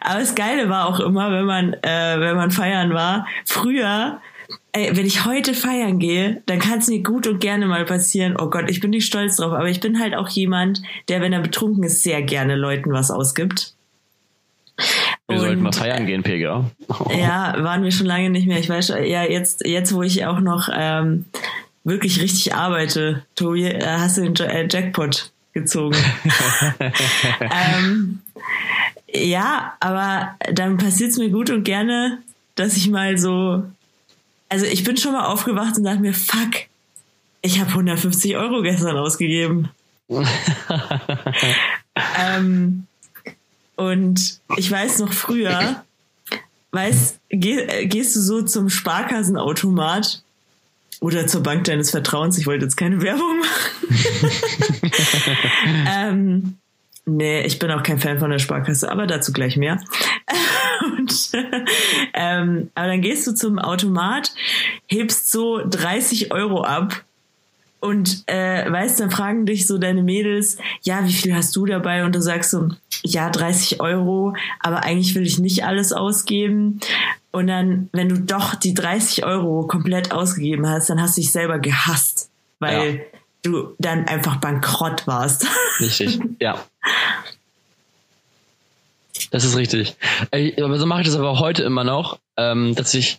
aber 0.00 0.20
das 0.20 0.34
Geile 0.34 0.68
war 0.68 0.86
auch 0.86 1.00
immer, 1.00 1.32
wenn 1.32 1.44
man, 1.44 1.74
äh, 1.82 2.20
wenn 2.20 2.36
man 2.36 2.50
feiern 2.50 2.94
war, 2.94 3.26
früher, 3.44 4.20
ey, 4.72 4.96
wenn 4.96 5.06
ich 5.06 5.24
heute 5.24 5.54
feiern 5.54 5.98
gehe, 5.98 6.42
dann 6.46 6.60
kann 6.60 6.78
es 6.78 6.88
mir 6.88 7.02
gut 7.02 7.26
und 7.26 7.40
gerne 7.40 7.66
mal 7.66 7.84
passieren. 7.84 8.36
Oh 8.38 8.48
Gott, 8.48 8.70
ich 8.70 8.80
bin 8.80 8.90
nicht 8.90 9.06
stolz 9.06 9.36
drauf, 9.36 9.52
aber 9.52 9.68
ich 9.68 9.80
bin 9.80 9.98
halt 9.98 10.14
auch 10.14 10.28
jemand, 10.28 10.82
der, 11.08 11.20
wenn 11.20 11.32
er 11.32 11.40
betrunken 11.40 11.82
ist, 11.84 12.02
sehr 12.02 12.22
gerne 12.22 12.54
Leuten 12.54 12.92
was 12.92 13.10
ausgibt. 13.10 13.74
Wir 15.28 15.38
sollten 15.40 15.62
mal 15.62 15.72
feiern 15.72 16.06
gehen, 16.06 16.22
Pega. 16.22 16.70
Ja, 17.10 17.54
waren 17.58 17.82
wir 17.82 17.90
schon 17.90 18.06
lange 18.06 18.30
nicht 18.30 18.46
mehr. 18.46 18.58
Ich 18.58 18.68
weiß 18.68 18.88
schon, 18.88 19.04
ja, 19.04 19.24
jetzt, 19.24 19.66
jetzt 19.66 19.94
wo 19.94 20.02
ich 20.02 20.26
auch 20.26 20.40
noch 20.40 20.68
ähm, 20.72 21.24
wirklich 21.84 22.20
richtig 22.20 22.54
arbeite, 22.54 23.24
Tobi, 23.34 23.64
äh, 23.64 23.84
hast 23.84 24.18
du 24.18 24.22
den 24.22 24.36
äh, 24.36 24.68
Jackpot 24.70 25.32
gezogen. 25.52 25.96
ähm, 27.40 28.20
ja, 29.08 29.74
aber 29.80 30.34
dann 30.52 30.76
passiert 30.76 31.10
es 31.10 31.18
mir 31.18 31.30
gut 31.30 31.50
und 31.50 31.64
gerne, 31.64 32.18
dass 32.56 32.76
ich 32.76 32.90
mal 32.90 33.16
so. 33.16 33.64
Also 34.48 34.66
ich 34.66 34.84
bin 34.84 34.96
schon 34.96 35.12
mal 35.12 35.26
aufgewacht 35.26 35.76
und 35.78 35.84
dachte 35.84 36.00
mir, 36.00 36.14
fuck, 36.14 36.66
ich 37.42 37.60
habe 37.60 37.70
150 37.70 38.36
Euro 38.36 38.62
gestern 38.62 38.96
ausgegeben. 38.96 39.70
ähm, 42.18 42.86
und 43.76 44.40
ich 44.56 44.70
weiß 44.70 45.00
noch 45.00 45.12
früher, 45.12 45.84
weißt, 46.72 47.20
geh, 47.28 47.86
gehst 47.86 48.16
du 48.16 48.20
so 48.20 48.42
zum 48.42 48.70
Sparkassenautomat 48.70 50.22
oder 51.00 51.26
zur 51.26 51.42
Bank 51.42 51.64
deines 51.64 51.90
Vertrauens, 51.90 52.38
ich 52.38 52.46
wollte 52.46 52.64
jetzt 52.64 52.76
keine 52.76 53.02
Werbung 53.02 53.38
machen. 53.38 54.90
ähm, 55.88 56.58
nee, 57.04 57.42
ich 57.42 57.58
bin 57.58 57.70
auch 57.70 57.82
kein 57.82 57.98
Fan 57.98 58.18
von 58.18 58.30
der 58.30 58.38
Sparkasse, 58.38 58.90
aber 58.90 59.06
dazu 59.06 59.32
gleich 59.32 59.56
mehr. 59.56 59.80
Und, 60.96 61.30
ähm, 62.14 62.70
aber 62.74 62.86
dann 62.88 63.00
gehst 63.00 63.26
du 63.26 63.34
zum 63.34 63.58
Automat, 63.58 64.34
hebst 64.86 65.30
so 65.30 65.60
30 65.64 66.32
Euro 66.32 66.62
ab 66.64 67.04
und 67.84 68.24
äh, 68.28 68.70
weißt, 68.70 68.98
dann 69.00 69.10
fragen 69.10 69.44
dich 69.44 69.66
so 69.66 69.76
deine 69.76 70.02
Mädels, 70.02 70.56
ja, 70.82 71.06
wie 71.06 71.12
viel 71.12 71.34
hast 71.34 71.54
du 71.54 71.66
dabei? 71.66 72.06
Und 72.06 72.14
du 72.14 72.22
sagst 72.22 72.50
so, 72.50 72.70
ja, 73.02 73.28
30 73.28 73.82
Euro, 73.82 74.34
aber 74.60 74.84
eigentlich 74.84 75.14
will 75.14 75.26
ich 75.26 75.38
nicht 75.38 75.66
alles 75.66 75.92
ausgeben. 75.92 76.80
Und 77.30 77.46
dann, 77.48 77.90
wenn 77.92 78.08
du 78.08 78.18
doch 78.18 78.54
die 78.54 78.72
30 78.72 79.26
Euro 79.26 79.66
komplett 79.66 80.12
ausgegeben 80.12 80.66
hast, 80.66 80.88
dann 80.88 80.98
hast 80.98 81.18
du 81.18 81.20
dich 81.20 81.30
selber 81.30 81.58
gehasst, 81.58 82.30
weil 82.58 82.94
ja. 82.94 83.00
du 83.42 83.74
dann 83.78 84.06
einfach 84.06 84.36
bankrott 84.36 85.06
warst. 85.06 85.46
Richtig, 85.80 86.20
ja. 86.40 86.64
Das 89.30 89.44
ist 89.44 89.56
richtig. 89.56 89.96
Aber 90.30 90.78
so 90.78 90.86
mache 90.86 91.00
ich 91.02 91.06
das 91.08 91.16
aber 91.16 91.38
heute 91.38 91.64
immer 91.64 91.84
noch, 91.84 92.18
ähm, 92.36 92.74
dass 92.76 92.94
ich 92.94 93.18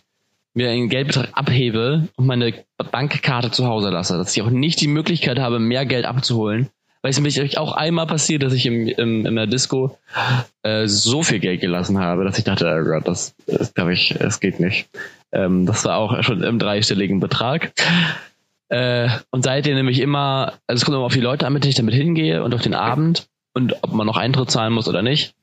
mir 0.56 0.70
einen 0.70 0.88
Geldbetrag 0.88 1.28
abhebe 1.34 2.08
und 2.16 2.26
meine 2.26 2.54
Bankkarte 2.90 3.50
zu 3.50 3.66
Hause 3.66 3.90
lasse. 3.90 4.16
Dass 4.16 4.34
ich 4.34 4.42
auch 4.42 4.50
nicht 4.50 4.80
die 4.80 4.88
Möglichkeit 4.88 5.38
habe, 5.38 5.58
mehr 5.58 5.84
Geld 5.84 6.06
abzuholen, 6.06 6.70
weil 7.02 7.10
es 7.10 7.18
nämlich 7.18 7.58
auch 7.58 7.72
einmal 7.72 8.06
passiert, 8.06 8.42
dass 8.42 8.54
ich 8.54 8.64
im, 8.64 8.88
im, 8.88 9.26
in 9.26 9.36
der 9.36 9.46
Disco 9.46 9.98
äh, 10.62 10.86
so 10.86 11.22
viel 11.22 11.40
Geld 11.40 11.60
gelassen 11.60 11.98
habe, 11.98 12.24
dass 12.24 12.38
ich 12.38 12.44
dachte, 12.44 12.66
oh 12.66 12.84
Gott, 12.88 13.06
das, 13.06 13.34
das 13.46 13.74
glaube 13.74 13.92
ich, 13.92 14.18
es 14.18 14.40
geht 14.40 14.58
nicht. 14.58 14.88
Ähm, 15.30 15.66
das 15.66 15.84
war 15.84 15.98
auch 15.98 16.22
schon 16.22 16.42
im 16.42 16.58
dreistelligen 16.58 17.20
Betrag. 17.20 17.72
Äh, 18.70 19.10
und 19.30 19.44
seitdem 19.44 19.74
nämlich 19.74 20.00
immer, 20.00 20.54
also 20.66 20.80
es 20.80 20.84
kommt 20.86 20.96
immer 20.96 21.04
auf 21.04 21.12
die 21.12 21.20
Leute 21.20 21.46
an, 21.46 21.52
mit 21.52 21.64
denen 21.64 21.70
ich 21.70 21.76
damit 21.76 21.94
hingehe 21.94 22.42
und 22.42 22.54
auf 22.54 22.62
den 22.62 22.74
Abend 22.74 23.28
und 23.52 23.76
ob 23.82 23.92
man 23.92 24.06
noch 24.06 24.16
Eintritt 24.16 24.50
zahlen 24.50 24.72
muss 24.72 24.88
oder 24.88 25.02
nicht. 25.02 25.34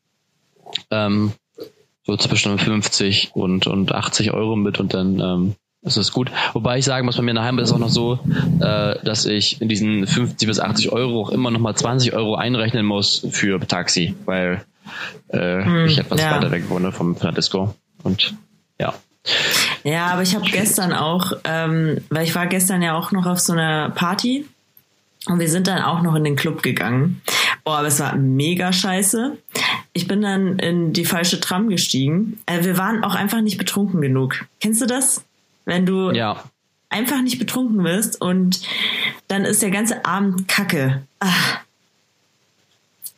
Ähm, 0.89 1.34
so 2.05 2.17
zwischen 2.17 2.57
50 2.57 3.31
und, 3.33 3.67
und 3.67 3.91
80 3.93 4.31
Euro 4.33 4.55
mit 4.55 4.79
und 4.79 4.93
dann 4.93 5.19
ähm, 5.19 5.55
ist 5.83 6.12
gut. 6.13 6.31
Wobei 6.53 6.77
ich 6.77 6.86
sagen 6.86 7.05
muss, 7.05 7.17
bei 7.17 7.24
mir 7.24 7.31
in 7.31 7.36
der 7.36 7.45
Heimat 7.45 7.63
ist 7.63 7.69
es 7.69 7.75
auch 7.75 7.79
noch 7.79 7.89
so, 7.89 8.19
äh, 8.60 8.95
dass 9.03 9.25
ich 9.25 9.62
in 9.62 9.69
diesen 9.69 10.07
50 10.07 10.48
bis 10.48 10.60
80 10.60 10.91
Euro 10.91 11.22
auch 11.22 11.29
immer 11.29 11.51
noch 11.51 11.60
mal 11.60 11.75
20 11.75 12.13
Euro 12.13 12.36
einrechnen 12.36 12.86
muss 12.86 13.25
für 13.31 13.60
Taxi, 13.60 14.15
weil 14.25 14.63
äh, 15.29 15.63
hm, 15.63 15.86
ich 15.86 15.98
etwas 15.98 16.22
ja. 16.22 16.36
weiter 16.36 16.51
weg 16.51 16.69
wohne 16.69 16.91
vom 16.91 17.15
Disco. 17.36 17.75
Und 18.03 18.33
ja. 18.79 18.93
Ja, 19.83 20.07
aber 20.07 20.22
ich 20.22 20.36
habe 20.36 20.45
gestern 20.50 20.93
auch, 20.93 21.33
ähm, 21.43 22.01
weil 22.10 22.24
ich 22.24 22.36
war 22.36 22.48
gestern 22.48 22.81
ja 22.81 22.98
auch 22.98 23.12
noch 23.12 23.25
auf 23.25 23.39
so 23.39 23.53
einer 23.53 23.89
Party 23.89 24.45
und 25.27 25.39
wir 25.39 25.50
sind 25.50 25.67
dann 25.67 25.81
auch 25.81 26.01
noch 26.01 26.15
in 26.15 26.24
den 26.24 26.36
Club 26.36 26.63
gegangen. 26.63 27.22
Boah, 27.63 27.77
aber 27.77 27.88
es 27.88 28.00
war 28.00 28.15
mega 28.15 28.74
scheiße. 28.74 29.38
Ich 29.93 30.08
bin 30.08 30.22
dann 30.22 30.60
in 30.60 30.91
die 30.91 31.05
falsche 31.05 31.39
Tram 31.39 31.70
gestiegen. 31.70 32.39
Äh, 32.46 32.63
wir 32.63 32.77
waren 32.77 33.03
auch 33.03 33.15
einfach 33.15 33.41
nicht 33.41 33.58
betrunken 33.58 34.01
genug. 34.01 34.46
Kennst 34.60 34.82
du 34.82 34.86
das? 34.86 35.24
Wenn 35.65 35.86
du 35.86 36.12
ja. 36.12 36.43
einfach 36.89 37.22
nicht 37.22 37.39
betrunken 37.39 37.84
wirst 37.84 38.20
und 38.20 38.62
dann 39.29 39.46
ist 39.46 39.62
der 39.62 39.72
ganze 39.72 40.03
Abend 40.03 40.48
Kacke. 40.48 41.03
Ach. 41.20 41.60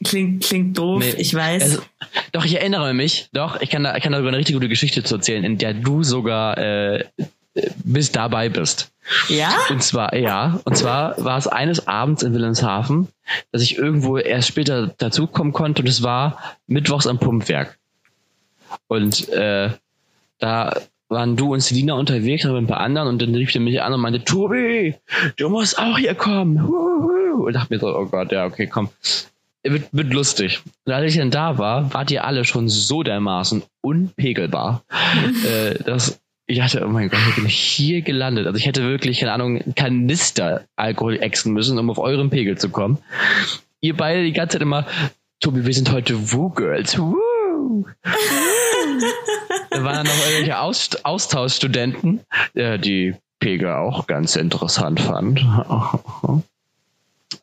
Klingt, 0.04 0.44
klingt 0.44 0.78
doof, 0.78 1.00
nee. 1.00 1.16
ich 1.18 1.34
weiß. 1.34 1.64
Also, 1.64 1.82
doch, 2.32 2.46
ich 2.46 2.56
erinnere 2.56 2.94
mich, 2.94 3.30
doch, 3.34 3.60
ich 3.62 3.72
kann 3.72 3.84
da, 3.84 3.96
ich 3.96 4.04
kann 4.04 4.12
da 4.12 4.20
sogar 4.20 4.30
eine 4.30 4.38
richtig 4.38 4.54
gute 4.54 4.70
Geschichte 4.70 5.04
zu 5.04 5.16
erzählen, 5.16 5.44
in 5.44 5.58
der 5.58 5.74
du 5.74 6.04
sogar 6.04 6.58
äh, 6.60 7.06
bis 7.84 8.12
dabei 8.12 8.50
bist. 8.50 8.92
Ja? 9.30 9.52
Und 9.70 9.84
zwar, 9.84 10.16
ja, 10.16 10.60
und 10.66 10.76
zwar 10.76 11.24
war 11.24 11.38
es 11.38 11.48
eines 11.48 11.88
Abends 11.88 12.24
in 12.24 12.34
Wilhelmshaven, 12.34 13.08
dass 13.52 13.62
ich 13.62 13.78
irgendwo 13.78 14.18
erst 14.18 14.48
später 14.48 14.88
dazukommen 14.98 15.54
konnte 15.54 15.82
und 15.82 15.88
es 15.88 16.04
war 16.04 16.40
mittwochs 16.68 17.08
am 17.08 17.20
Pumpwerk. 17.20 17.78
Und 18.88 19.30
äh, 19.30 19.70
da 20.40 20.82
waren 21.08 21.36
du 21.36 21.54
und 21.54 21.62
Selina 21.62 21.94
unterwegs, 21.94 22.46
aber 22.46 22.58
ein 22.58 22.68
paar 22.68 22.80
anderen 22.80 23.08
und 23.10 23.22
dann 23.22 23.36
rief 23.36 23.54
er 23.54 23.62
mich 23.62 23.82
an 23.82 23.94
und 23.94 24.02
meinte, 24.02 24.24
Tobi, 24.24 24.96
du 25.38 25.50
musst 25.50 25.78
auch 25.78 25.98
hier 25.98 26.16
kommen. 26.16 26.58
Und 26.60 27.54
dachte 27.54 27.74
mir 27.74 27.80
so, 27.80 27.96
oh 27.96 28.06
Gott, 28.06 28.32
ja, 28.32 28.46
okay, 28.46 28.68
komm. 28.68 28.90
Wird, 29.64 29.88
wird 29.92 30.14
lustig. 30.14 30.62
Und 30.86 30.94
als 30.94 31.12
ich 31.12 31.20
dann 31.20 31.32
da 31.32 31.58
war, 31.58 31.94
wart 31.94 32.12
ihr 32.12 32.24
alle 32.24 32.44
schon 32.44 32.70
so 32.70 33.02
dermaßen 33.04 33.64
unpegelbar, 33.82 34.84
äh, 35.46 35.76
dass 35.84 36.20
ich 36.48 36.60
dachte, 36.60 36.86
oh 36.86 36.90
mein 36.90 37.10
Gott, 37.10 37.20
ich 37.30 37.36
bin 37.36 37.46
hier 37.48 38.02
gelandet. 38.02 38.46
Also 38.46 38.58
ich 38.58 38.66
hätte 38.66 38.84
wirklich, 38.84 39.20
keine 39.20 39.34
Ahnung, 39.34 39.74
Kanister 39.76 40.66
Alkohol 40.76 41.18
exen 41.18 41.54
müssen, 41.54 41.80
um 41.80 41.90
auf 41.90 41.98
euren 41.98 42.30
Pegel 42.30 42.58
zu 42.58 42.70
kommen. 42.70 43.00
Ihr 43.82 43.96
beide 43.96 44.24
die 44.24 44.34
ganze 44.34 44.54
Zeit 44.54 44.62
immer, 44.62 44.86
Tobi, 45.40 45.66
wir 45.66 45.74
sind 45.74 45.92
heute 45.92 46.32
Woo-Girls. 46.32 46.98
Woo! 47.00 47.86
da 49.72 49.84
waren 49.84 50.06
noch 50.06 50.26
irgendwelche 50.28 50.60
Aust 50.60 51.06
Austauschstudenten, 51.06 52.22
äh, 52.54 52.78
die 52.78 53.16
Pegel 53.40 53.70
auch 53.72 54.08
ganz 54.08 54.36
interessant 54.36 55.00
fand. 55.00 55.44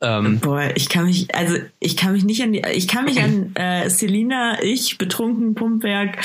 Ähm, 0.01 0.41
Boah, 0.41 0.71
ich 0.75 0.89
kann 0.89 1.05
mich, 1.05 1.35
also 1.35 1.57
ich 1.79 1.97
kann 1.97 2.13
mich 2.13 2.25
nicht 2.25 2.43
an 2.43 2.53
die, 2.53 2.63
ich 2.73 2.89
kann 2.89 3.05
mich 3.05 3.21
an 3.21 3.55
äh, 3.55 3.91
Selina, 3.91 4.63
ich, 4.63 4.97
betrunken, 4.97 5.55
Pumpwerk 5.55 6.19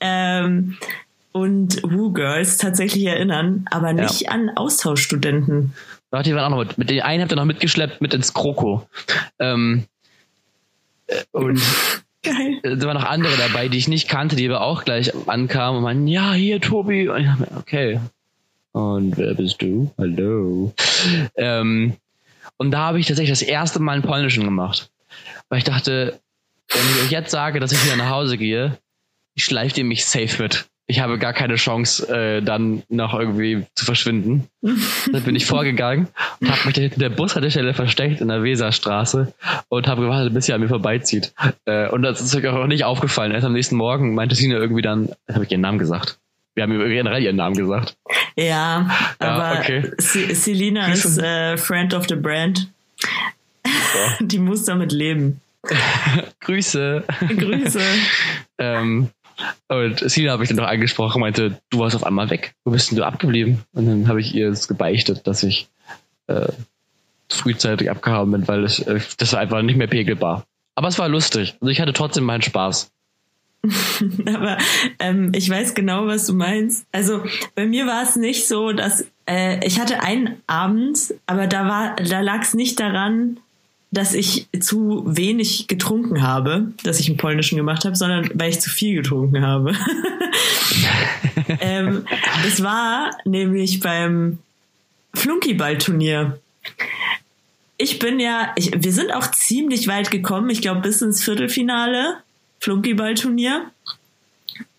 ähm, 0.00 0.76
und 1.40 1.82
Woo 1.82 2.12
Girls 2.12 2.56
tatsächlich 2.56 3.04
erinnern, 3.06 3.64
aber 3.70 3.92
nicht 3.92 4.22
ja. 4.22 4.30
an 4.30 4.50
Austauschstudenten. 4.54 5.74
Ach, 6.10 6.22
die 6.22 6.34
waren 6.34 6.52
auch 6.52 6.56
noch 6.58 6.64
mit. 6.64 6.78
Mit 6.78 6.90
den 6.90 7.02
einen 7.02 7.22
habt 7.22 7.32
ihr 7.32 7.36
noch 7.36 7.44
mitgeschleppt 7.44 8.00
mit 8.00 8.14
ins 8.14 8.32
Kroko. 8.32 8.88
Ähm, 9.38 9.84
äh, 11.06 11.22
und 11.32 11.60
Geil. 12.22 12.60
Da 12.62 12.86
waren 12.86 12.96
noch 12.96 13.04
andere 13.04 13.36
dabei, 13.36 13.68
die 13.68 13.78
ich 13.78 13.88
nicht 13.88 14.08
kannte, 14.08 14.34
die 14.34 14.48
aber 14.48 14.62
auch 14.62 14.84
gleich 14.84 15.12
ankamen 15.28 15.78
und 15.78 15.84
meinten, 15.84 16.08
ja, 16.08 16.32
hier, 16.32 16.60
Tobi. 16.60 17.08
Und 17.08 17.20
ich 17.20 17.26
dachte, 17.26 17.48
okay. 17.56 18.00
Und 18.72 19.16
wer 19.16 19.34
bist 19.34 19.62
du? 19.62 19.92
Hallo. 19.96 20.74
Ähm, 21.36 21.96
und 22.56 22.72
da 22.72 22.78
habe 22.78 22.98
ich 22.98 23.06
tatsächlich 23.06 23.38
das 23.38 23.46
erste 23.46 23.80
Mal 23.80 23.92
einen 23.92 24.02
Polnischen 24.02 24.44
gemacht. 24.44 24.90
Weil 25.48 25.58
ich 25.58 25.64
dachte, 25.64 26.18
wenn 26.68 26.82
ich 26.90 27.04
euch 27.04 27.10
jetzt 27.10 27.30
sage, 27.30 27.60
dass 27.60 27.72
ich 27.72 27.84
wieder 27.84 27.96
nach 27.96 28.10
Hause 28.10 28.36
gehe, 28.36 28.76
schleift 29.36 29.78
ihr 29.78 29.84
mich 29.84 30.04
safe 30.04 30.42
mit 30.42 30.66
ich 30.90 31.00
habe 31.00 31.18
gar 31.18 31.34
keine 31.34 31.56
Chance, 31.56 32.08
äh, 32.08 32.42
dann 32.42 32.82
noch 32.88 33.12
irgendwie 33.12 33.66
zu 33.74 33.84
verschwinden. 33.84 34.48
dann 34.62 35.22
bin 35.22 35.36
ich 35.36 35.44
vorgegangen 35.44 36.08
und 36.40 36.50
habe 36.50 36.66
mich 36.66 36.76
hinter 36.76 36.98
der 36.98 37.10
Bushaltestelle 37.10 37.74
versteckt 37.74 38.22
in 38.22 38.28
der 38.28 38.42
Weserstraße 38.42 39.34
und 39.68 39.86
habe 39.86 40.02
gewartet, 40.02 40.32
bis 40.32 40.46
sie 40.46 40.54
an 40.54 40.62
mir 40.62 40.68
vorbeizieht. 40.68 41.34
Äh, 41.66 41.88
und 41.90 42.02
das 42.02 42.22
ist 42.22 42.34
mir 42.34 42.52
auch 42.54 42.66
nicht 42.66 42.84
aufgefallen. 42.84 43.32
Erst 43.32 43.44
am 43.44 43.52
nächsten 43.52 43.76
Morgen 43.76 44.14
meinte 44.14 44.34
Tina 44.34 44.56
irgendwie 44.56 44.82
dann, 44.82 45.10
habe 45.30 45.44
ich 45.44 45.50
ihren 45.50 45.60
Namen 45.60 45.78
gesagt. 45.78 46.18
Wir 46.54 46.62
haben 46.62 46.72
generell 46.72 47.22
ihren 47.22 47.36
Namen 47.36 47.54
gesagt. 47.54 47.96
Ja, 48.34 48.90
aber 49.18 49.54
ja, 49.54 49.60
okay. 49.60 49.92
Selina 49.98 50.90
ist 50.90 51.18
äh, 51.18 51.58
Friend 51.58 51.92
of 51.92 52.06
the 52.08 52.16
Brand. 52.16 52.66
So. 53.64 54.24
Die 54.24 54.38
muss 54.38 54.64
damit 54.64 54.92
leben. 54.92 55.42
Grüße. 56.40 57.04
Grüße. 57.28 57.80
ähm, 58.58 59.10
und 59.68 60.10
Sina 60.10 60.32
habe 60.32 60.42
ich 60.42 60.48
dann 60.48 60.56
noch 60.56 60.66
angesprochen, 60.66 61.20
meinte, 61.20 61.60
du 61.70 61.78
warst 61.78 61.96
auf 61.96 62.04
einmal 62.04 62.30
weg. 62.30 62.54
Wo 62.64 62.72
bist 62.72 62.90
denn 62.90 62.98
du 62.98 63.04
abgeblieben? 63.04 63.64
Und 63.72 63.86
dann 63.86 64.08
habe 64.08 64.20
ich 64.20 64.34
ihr 64.34 64.48
es 64.48 64.68
gebeichtet, 64.68 65.26
dass 65.26 65.42
ich 65.42 65.68
äh, 66.26 66.48
frühzeitig 67.28 67.90
abgehauen 67.90 68.30
bin, 68.30 68.48
weil 68.48 68.64
es, 68.64 68.80
äh, 68.80 69.00
das 69.18 69.32
war 69.32 69.40
einfach 69.40 69.62
nicht 69.62 69.76
mehr 69.76 69.86
pegelbar. 69.86 70.44
Aber 70.74 70.88
es 70.88 70.98
war 70.98 71.08
lustig. 71.08 71.56
Also 71.60 71.70
ich 71.70 71.80
hatte 71.80 71.92
trotzdem 71.92 72.24
meinen 72.24 72.42
Spaß. 72.42 72.90
Aber 74.26 74.58
ähm, 75.00 75.32
ich 75.34 75.50
weiß 75.50 75.74
genau, 75.74 76.06
was 76.06 76.26
du 76.26 76.34
meinst. 76.34 76.86
Also 76.92 77.24
bei 77.54 77.66
mir 77.66 77.86
war 77.86 78.02
es 78.02 78.16
nicht 78.16 78.46
so, 78.46 78.72
dass 78.72 79.04
äh, 79.26 79.64
ich 79.66 79.80
hatte 79.80 80.02
einen 80.02 80.40
Abend, 80.46 81.14
aber 81.26 81.48
da 81.48 81.66
war, 81.66 81.96
da 81.96 82.20
lag 82.20 82.42
es 82.42 82.54
nicht 82.54 82.78
daran, 82.78 83.40
dass 83.90 84.12
ich 84.12 84.48
zu 84.60 85.04
wenig 85.06 85.66
getrunken 85.66 86.22
habe, 86.22 86.72
dass 86.82 87.00
ich 87.00 87.08
einen 87.08 87.16
polnischen 87.16 87.56
gemacht 87.56 87.84
habe, 87.84 87.96
sondern 87.96 88.30
weil 88.34 88.50
ich 88.50 88.60
zu 88.60 88.68
viel 88.68 88.96
getrunken 88.96 89.46
habe. 89.46 89.74
ähm, 91.60 92.04
das 92.44 92.62
war 92.62 93.10
nämlich 93.24 93.80
beim 93.80 94.38
Flunkyball-Turnier. 95.14 96.38
Ich 97.78 97.98
bin 97.98 98.20
ja, 98.20 98.52
ich, 98.56 98.72
wir 98.76 98.92
sind 98.92 99.12
auch 99.12 99.30
ziemlich 99.30 99.88
weit 99.88 100.10
gekommen, 100.10 100.50
ich 100.50 100.60
glaube 100.60 100.82
bis 100.82 101.00
ins 101.00 101.22
Viertelfinale, 101.24 102.18
Flunkyball-Turnier. 102.60 103.70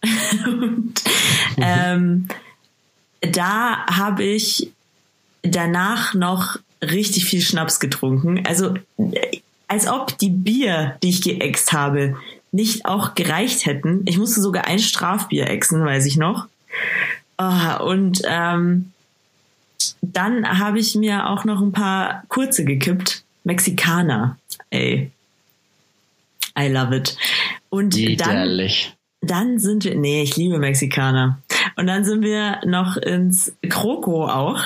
Und 0.45 0.93
ähm, 1.57 2.27
da 3.21 3.85
habe 3.87 4.23
ich 4.23 4.71
danach 5.41 6.13
noch 6.13 6.57
richtig 6.81 7.25
viel 7.25 7.41
Schnaps 7.41 7.79
getrunken. 7.79 8.45
Also 8.45 8.73
als 9.67 9.87
ob 9.87 10.17
die 10.17 10.29
Bier, 10.29 10.97
die 11.03 11.09
ich 11.09 11.21
geäxt 11.21 11.73
habe, 11.73 12.17
nicht 12.51 12.85
auch 12.85 13.15
gereicht 13.15 13.65
hätten. 13.65 14.01
Ich 14.05 14.17
musste 14.17 14.41
sogar 14.41 14.65
ein 14.65 14.79
Strafbier 14.79 15.47
exen, 15.49 15.85
weiß 15.85 16.05
ich 16.05 16.17
noch. 16.17 16.47
Oh, 17.37 17.83
und 17.85 18.21
ähm, 18.25 18.91
dann 20.01 20.59
habe 20.59 20.79
ich 20.79 20.95
mir 20.95 21.29
auch 21.29 21.45
noch 21.45 21.61
ein 21.61 21.71
paar 21.71 22.23
kurze 22.27 22.65
gekippt. 22.65 23.23
Mexikaner. 23.43 24.37
Ey. 24.69 25.11
I 26.57 26.67
love 26.67 26.95
it. 26.95 27.15
Und 27.69 27.95
Widerlich. 27.95 28.95
dann, 29.21 29.29
dann 29.29 29.59
sind 29.59 29.85
wir, 29.85 29.95
nee, 29.95 30.23
ich 30.23 30.35
liebe 30.35 30.57
Mexikaner. 30.57 31.39
Und 31.75 31.87
dann 31.87 32.03
sind 32.03 32.23
wir 32.23 32.59
noch 32.65 32.97
ins 32.97 33.53
Kroko 33.69 34.27
auch. 34.27 34.61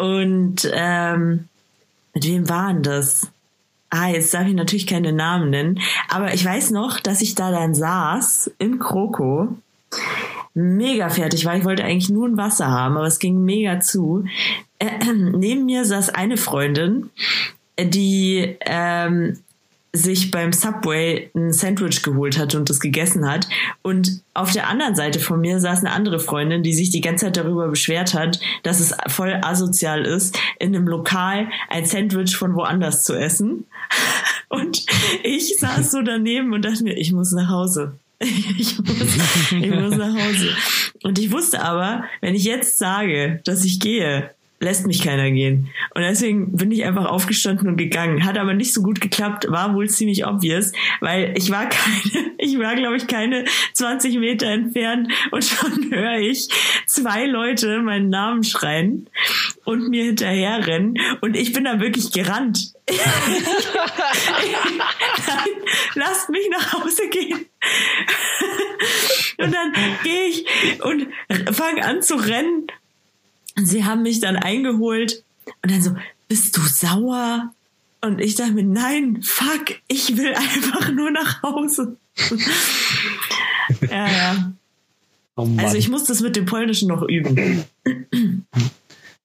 Und 0.00 0.66
ähm, 0.72 1.48
mit 2.14 2.24
wem 2.24 2.48
waren 2.48 2.82
das? 2.82 3.30
Ah, 3.90 4.08
jetzt 4.08 4.32
darf 4.32 4.46
ich 4.46 4.54
natürlich 4.54 4.86
keine 4.86 5.12
Namen 5.12 5.50
nennen. 5.50 5.78
Aber 6.08 6.32
ich 6.32 6.42
weiß 6.42 6.70
noch, 6.70 7.00
dass 7.00 7.20
ich 7.20 7.34
da 7.34 7.50
dann 7.50 7.74
saß 7.74 8.50
im 8.58 8.78
Kroko, 8.78 9.48
mega 10.54 11.10
fertig 11.10 11.44
war. 11.44 11.54
Ich 11.54 11.66
wollte 11.66 11.84
eigentlich 11.84 12.08
nur 12.08 12.26
ein 12.26 12.38
Wasser 12.38 12.68
haben, 12.68 12.96
aber 12.96 13.06
es 13.06 13.18
ging 13.18 13.44
mega 13.44 13.80
zu. 13.80 14.24
Äh, 14.78 15.04
neben 15.12 15.66
mir 15.66 15.84
saß 15.84 16.08
eine 16.08 16.38
Freundin, 16.38 17.10
die 17.78 18.56
ähm, 18.60 19.38
sich 19.92 20.30
beim 20.30 20.52
Subway 20.52 21.30
ein 21.34 21.52
Sandwich 21.52 22.02
geholt 22.02 22.38
hat 22.38 22.54
und 22.54 22.70
das 22.70 22.80
gegessen 22.80 23.28
hat. 23.28 23.48
Und 23.82 24.22
auf 24.34 24.52
der 24.52 24.68
anderen 24.68 24.94
Seite 24.94 25.18
von 25.18 25.40
mir 25.40 25.58
saß 25.58 25.80
eine 25.80 25.92
andere 25.92 26.20
Freundin, 26.20 26.62
die 26.62 26.74
sich 26.74 26.90
die 26.90 27.00
ganze 27.00 27.26
Zeit 27.26 27.36
darüber 27.36 27.68
beschwert 27.68 28.14
hat, 28.14 28.40
dass 28.62 28.80
es 28.80 28.94
voll 29.08 29.38
asozial 29.42 30.04
ist, 30.04 30.38
in 30.58 30.74
einem 30.74 30.86
Lokal 30.86 31.48
ein 31.68 31.86
Sandwich 31.86 32.36
von 32.36 32.54
woanders 32.54 33.04
zu 33.04 33.14
essen. 33.14 33.66
Und 34.48 34.84
ich 35.22 35.58
saß 35.58 35.90
so 35.90 36.02
daneben 36.02 36.52
und 36.52 36.64
dachte 36.64 36.82
mir, 36.82 36.96
ich 36.96 37.12
muss 37.12 37.30
nach 37.32 37.48
Hause. 37.48 37.92
Ich 38.58 38.78
muss, 38.78 39.52
ich 39.52 39.70
muss 39.70 39.96
nach 39.96 40.12
Hause. 40.12 40.54
Und 41.02 41.18
ich 41.18 41.32
wusste 41.32 41.62
aber, 41.62 42.04
wenn 42.20 42.34
ich 42.34 42.44
jetzt 42.44 42.78
sage, 42.78 43.40
dass 43.44 43.64
ich 43.64 43.80
gehe, 43.80 44.30
lässt 44.60 44.86
mich 44.86 45.02
keiner 45.02 45.30
gehen. 45.30 45.70
Und 45.94 46.02
deswegen 46.02 46.54
bin 46.54 46.70
ich 46.70 46.84
einfach 46.84 47.06
aufgestanden 47.06 47.68
und 47.68 47.78
gegangen. 47.78 48.24
Hat 48.24 48.36
aber 48.36 48.52
nicht 48.52 48.74
so 48.74 48.82
gut 48.82 49.00
geklappt, 49.00 49.50
war 49.50 49.74
wohl 49.74 49.88
ziemlich 49.88 50.26
obvious, 50.26 50.72
weil 51.00 51.32
ich 51.36 51.50
war 51.50 51.66
keine, 51.68 52.32
ich 52.38 52.58
war 52.58 52.76
glaube 52.76 52.96
ich 52.96 53.06
keine 53.06 53.46
20 53.72 54.18
Meter 54.18 54.46
entfernt 54.46 55.10
und 55.30 55.44
schon 55.44 55.90
höre 55.90 56.18
ich 56.18 56.48
zwei 56.86 57.24
Leute 57.24 57.80
meinen 57.80 58.10
Namen 58.10 58.44
schreien 58.44 59.08
und 59.64 59.88
mir 59.88 60.04
hinterher 60.04 60.66
rennen 60.66 60.98
und 61.22 61.36
ich 61.36 61.54
bin 61.54 61.64
da 61.64 61.80
wirklich 61.80 62.12
gerannt. 62.12 62.74
Nein, 62.88 62.98
lasst 65.94 66.28
mich 66.28 66.48
nach 66.50 66.74
Hause 66.74 67.08
gehen. 67.08 67.46
und 69.38 69.54
dann 69.54 69.72
gehe 70.02 70.26
ich 70.26 70.44
und 70.84 71.06
fange 71.54 71.84
an 71.84 72.02
zu 72.02 72.16
rennen 72.16 72.66
sie 73.66 73.84
haben 73.84 74.02
mich 74.02 74.20
dann 74.20 74.36
eingeholt 74.36 75.24
und 75.62 75.70
dann 75.70 75.82
so, 75.82 75.92
bist 76.28 76.56
du 76.56 76.60
sauer? 76.62 77.52
Und 78.02 78.20
ich 78.20 78.34
dachte 78.34 78.52
mir, 78.52 78.64
nein, 78.64 79.20
fuck, 79.22 79.76
ich 79.88 80.16
will 80.16 80.34
einfach 80.34 80.90
nur 80.90 81.10
nach 81.10 81.42
Hause. 81.42 81.96
ja, 83.90 84.08
ja. 84.08 84.52
Oh 85.36 85.48
also 85.58 85.76
ich 85.76 85.88
muss 85.88 86.04
das 86.04 86.20
mit 86.20 86.36
dem 86.36 86.46
Polnischen 86.46 86.88
noch 86.88 87.02
üben. 87.02 87.64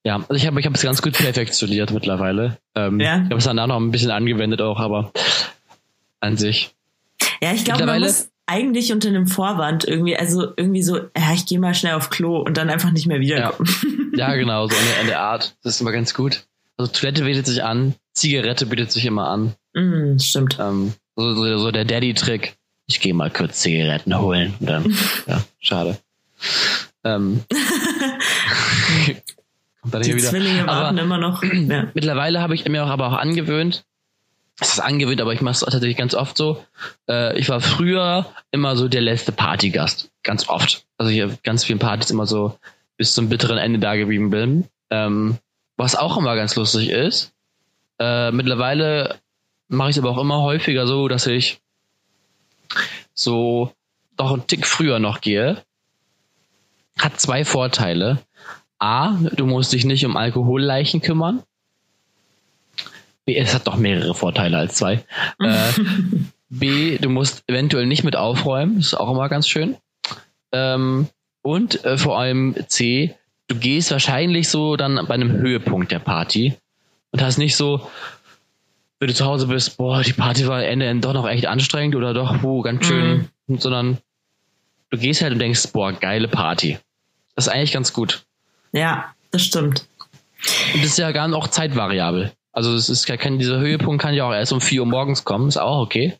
Ja, 0.03 0.17
also 0.17 0.33
ich 0.35 0.45
habe 0.45 0.59
ich 0.59 0.65
es 0.65 0.81
ganz 0.81 1.01
gut 1.01 1.13
perfektioniert 1.13 1.91
mittlerweile. 1.91 2.57
Ähm, 2.75 2.99
ja. 2.99 3.17
Ich 3.17 3.23
habe 3.25 3.37
es 3.37 3.45
danach 3.45 3.67
noch 3.67 3.77
ein 3.77 3.91
bisschen 3.91 4.11
angewendet 4.11 4.61
auch, 4.61 4.79
aber 4.79 5.11
an 6.19 6.37
sich. 6.37 6.75
Ja, 7.41 7.53
ich 7.53 7.65
glaube, 7.65 7.85
man 7.85 8.01
muss, 8.01 8.29
eigentlich 8.47 8.91
unter 8.91 9.09
einem 9.09 9.27
Vorwand 9.27 9.85
irgendwie, 9.85 10.15
also 10.15 10.53
irgendwie 10.55 10.83
so, 10.83 10.97
ja, 10.97 11.33
ich 11.33 11.45
gehe 11.45 11.59
mal 11.59 11.73
schnell 11.73 11.93
auf 11.93 12.09
Klo 12.09 12.39
und 12.39 12.57
dann 12.57 12.69
einfach 12.69 12.91
nicht 12.91 13.07
mehr 13.07 13.19
wiederkommen. 13.19 14.11
Ja, 14.15 14.29
ja 14.29 14.35
genau, 14.39 14.67
so 14.67 14.75
in 15.01 15.07
der, 15.07 15.19
Art. 15.19 15.55
Das 15.63 15.75
ist 15.75 15.81
immer 15.81 15.91
ganz 15.91 16.13
gut. 16.13 16.43
Also 16.77 16.91
Toilette 16.91 17.23
bietet 17.23 17.47
sich 17.47 17.63
an, 17.63 17.95
Zigarette 18.13 18.65
bietet 18.65 18.91
sich 18.91 19.05
immer 19.05 19.27
an. 19.27 19.55
Mm, 19.73 20.19
stimmt. 20.19 20.57
Ähm, 20.59 20.93
so, 21.15 21.33
so, 21.33 21.57
so 21.57 21.71
der 21.71 21.85
Daddy-Trick. 21.85 22.57
Ich 22.87 22.99
gehe 22.99 23.13
mal 23.15 23.31
kurz 23.31 23.61
Zigaretten 23.61 24.17
holen. 24.17 24.53
Und 24.59 24.69
dann, 24.69 24.95
ja, 25.27 25.41
schade. 25.59 25.97
Ähm, 27.03 27.43
kommt 29.81 29.93
dann 29.93 30.01
Die 30.01 30.09
hier 30.09 30.17
wieder. 30.17 30.29
Zwillinge 30.29 30.67
warten 30.67 30.97
immer 30.97 31.17
noch. 31.17 31.41
Ja. 31.43 31.87
Mittlerweile 31.93 32.41
habe 32.41 32.53
ich 32.55 32.67
mir 32.67 32.83
auch 32.83 32.89
aber 32.89 33.07
auch 33.07 33.17
angewöhnt, 33.17 33.85
es 34.59 34.73
ist 34.73 34.79
angewöhnt, 34.79 35.19
aber 35.19 35.33
ich 35.33 35.41
mache 35.41 35.53
es 35.53 35.59
tatsächlich 35.59 35.97
ganz 35.97 36.15
oft 36.15 36.37
so. 36.37 36.63
Äh, 37.09 37.37
ich 37.37 37.49
war 37.49 37.59
früher 37.59 38.25
immer 38.51 38.77
so 38.77 38.87
der 38.87 39.01
letzte 39.01 39.31
Partygast. 39.31 40.11
Ganz 40.23 40.47
oft. 40.47 40.85
Also 40.97 41.11
ich 41.11 41.21
habe 41.21 41.37
ganz 41.43 41.65
vielen 41.65 41.79
Partys 41.79 42.09
immer 42.11 42.25
so 42.25 42.57
bis 42.97 43.13
zum 43.13 43.27
bitteren 43.27 43.57
Ende 43.57 43.79
da 43.79 43.95
geblieben 43.95 44.29
bin. 44.29 44.65
Ähm, 44.89 45.37
was 45.75 45.95
auch 45.95 46.17
immer 46.17 46.35
ganz 46.35 46.55
lustig 46.55 46.89
ist. 46.89 47.33
Äh, 47.99 48.31
mittlerweile 48.31 49.19
mache 49.67 49.89
ich 49.89 49.97
es 49.97 50.01
aber 50.01 50.11
auch 50.11 50.21
immer 50.21 50.41
häufiger 50.41 50.87
so, 50.87 51.07
dass 51.09 51.27
ich 51.27 51.59
so 53.13 53.73
doch 54.15 54.31
einen 54.31 54.47
Tick 54.47 54.65
früher 54.65 54.99
noch 54.99 55.19
gehe. 55.19 55.63
Hat 56.97 57.19
zwei 57.19 57.43
Vorteile. 57.43 58.19
A, 58.79 59.15
du 59.33 59.45
musst 59.45 59.73
dich 59.73 59.83
nicht 59.83 60.05
um 60.05 60.15
Alkoholleichen 60.15 61.01
kümmern. 61.01 61.43
B, 63.25 63.35
es 63.35 63.53
hat 63.53 63.67
doch 63.67 63.75
mehrere 63.75 64.13
Vorteile 64.13 64.57
als 64.57 64.75
zwei. 64.75 65.03
äh, 65.39 65.71
B, 66.49 66.97
du 66.97 67.09
musst 67.09 67.43
eventuell 67.47 67.85
nicht 67.85 68.03
mit 68.03 68.15
aufräumen, 68.15 68.77
das 68.77 68.87
ist 68.87 68.93
auch 68.93 69.11
immer 69.11 69.29
ganz 69.29 69.47
schön. 69.47 69.75
Ähm, 70.51 71.07
und 71.41 71.83
äh, 71.83 71.97
vor 71.97 72.17
allem 72.19 72.55
C, 72.67 73.15
du 73.47 73.55
gehst 73.55 73.91
wahrscheinlich 73.91 74.49
so 74.49 74.75
dann 74.75 75.05
bei 75.07 75.13
einem 75.13 75.31
Höhepunkt 75.31 75.91
der 75.91 75.99
Party 75.99 76.55
und 77.11 77.21
hast 77.21 77.37
nicht 77.37 77.55
so, 77.55 77.89
wenn 78.99 79.07
du 79.07 79.13
zu 79.13 79.25
Hause 79.25 79.47
bist, 79.47 79.77
boah, 79.77 80.01
die 80.01 80.13
Party 80.13 80.47
war 80.47 80.63
Ende 80.63 80.93
doch 80.99 81.13
noch 81.13 81.27
echt 81.27 81.45
anstrengend 81.45 81.95
oder 81.95 82.13
doch, 82.13 82.41
wo 82.41 82.61
ganz 82.61 82.85
schön, 82.85 83.29
mhm. 83.47 83.59
sondern 83.59 83.97
du 84.89 84.97
gehst 84.97 85.21
halt 85.21 85.33
und 85.33 85.39
denkst, 85.39 85.71
boah, 85.73 85.93
geile 85.93 86.27
Party. 86.27 86.77
Das 87.35 87.47
ist 87.47 87.53
eigentlich 87.53 87.73
ganz 87.73 87.91
gut. 87.91 88.23
Ja, 88.71 89.13
das 89.31 89.43
stimmt. 89.43 89.87
Und 90.73 90.83
das 90.83 90.91
ist 90.91 90.97
ja 90.97 91.11
gar 91.11 91.33
auch 91.33 91.47
zeitvariabel. 91.47 92.31
Also 92.55 92.73
es 92.73 92.87
ist 92.87 93.05
kein, 93.05 93.37
dieser 93.37 93.59
Höhepunkt 93.59 94.01
kann 94.01 94.13
ja 94.13 94.25
auch 94.25 94.33
erst 94.33 94.53
um 94.53 94.61
4 94.61 94.79
Uhr 94.79 94.87
morgens 94.87 95.25
kommen, 95.25 95.49
ist 95.49 95.57
auch 95.57 95.81
okay. 95.81 96.13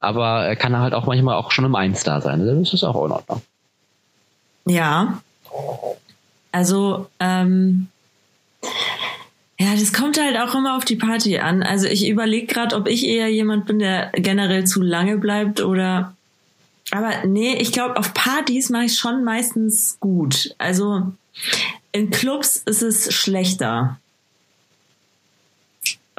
Aber 0.00 0.46
er 0.46 0.56
kann 0.56 0.76
halt 0.78 0.94
auch 0.94 1.04
manchmal 1.04 1.36
auch 1.36 1.52
schon 1.52 1.66
um 1.66 1.74
eins 1.74 2.02
da 2.02 2.22
sein. 2.22 2.46
Das 2.46 2.72
ist 2.72 2.82
auch 2.82 3.04
in 3.04 3.12
Ordnung. 3.12 3.42
Ja. 4.64 5.20
Also, 6.50 7.08
ähm, 7.20 7.88
ja, 9.60 9.74
das 9.78 9.92
kommt 9.92 10.18
halt 10.18 10.38
auch 10.38 10.54
immer 10.54 10.78
auf 10.78 10.86
die 10.86 10.96
Party 10.96 11.38
an. 11.38 11.62
Also 11.62 11.86
ich 11.86 12.08
überlege 12.08 12.46
gerade, 12.46 12.74
ob 12.74 12.88
ich 12.88 13.06
eher 13.06 13.28
jemand 13.28 13.66
bin, 13.66 13.78
der 13.78 14.12
generell 14.14 14.64
zu 14.64 14.80
lange 14.80 15.18
bleibt 15.18 15.60
oder. 15.60 16.14
Aber 16.90 17.26
nee, 17.26 17.54
ich 17.56 17.70
glaube, 17.70 17.98
auf 17.98 18.14
Partys 18.14 18.70
mache 18.70 18.84
ich 18.84 18.98
schon 18.98 19.24
meistens 19.24 19.98
gut. 20.00 20.54
Also 20.56 21.12
in 21.92 22.10
Clubs 22.10 22.56
ist 22.56 22.82
es 22.82 23.12
schlechter. 23.14 23.98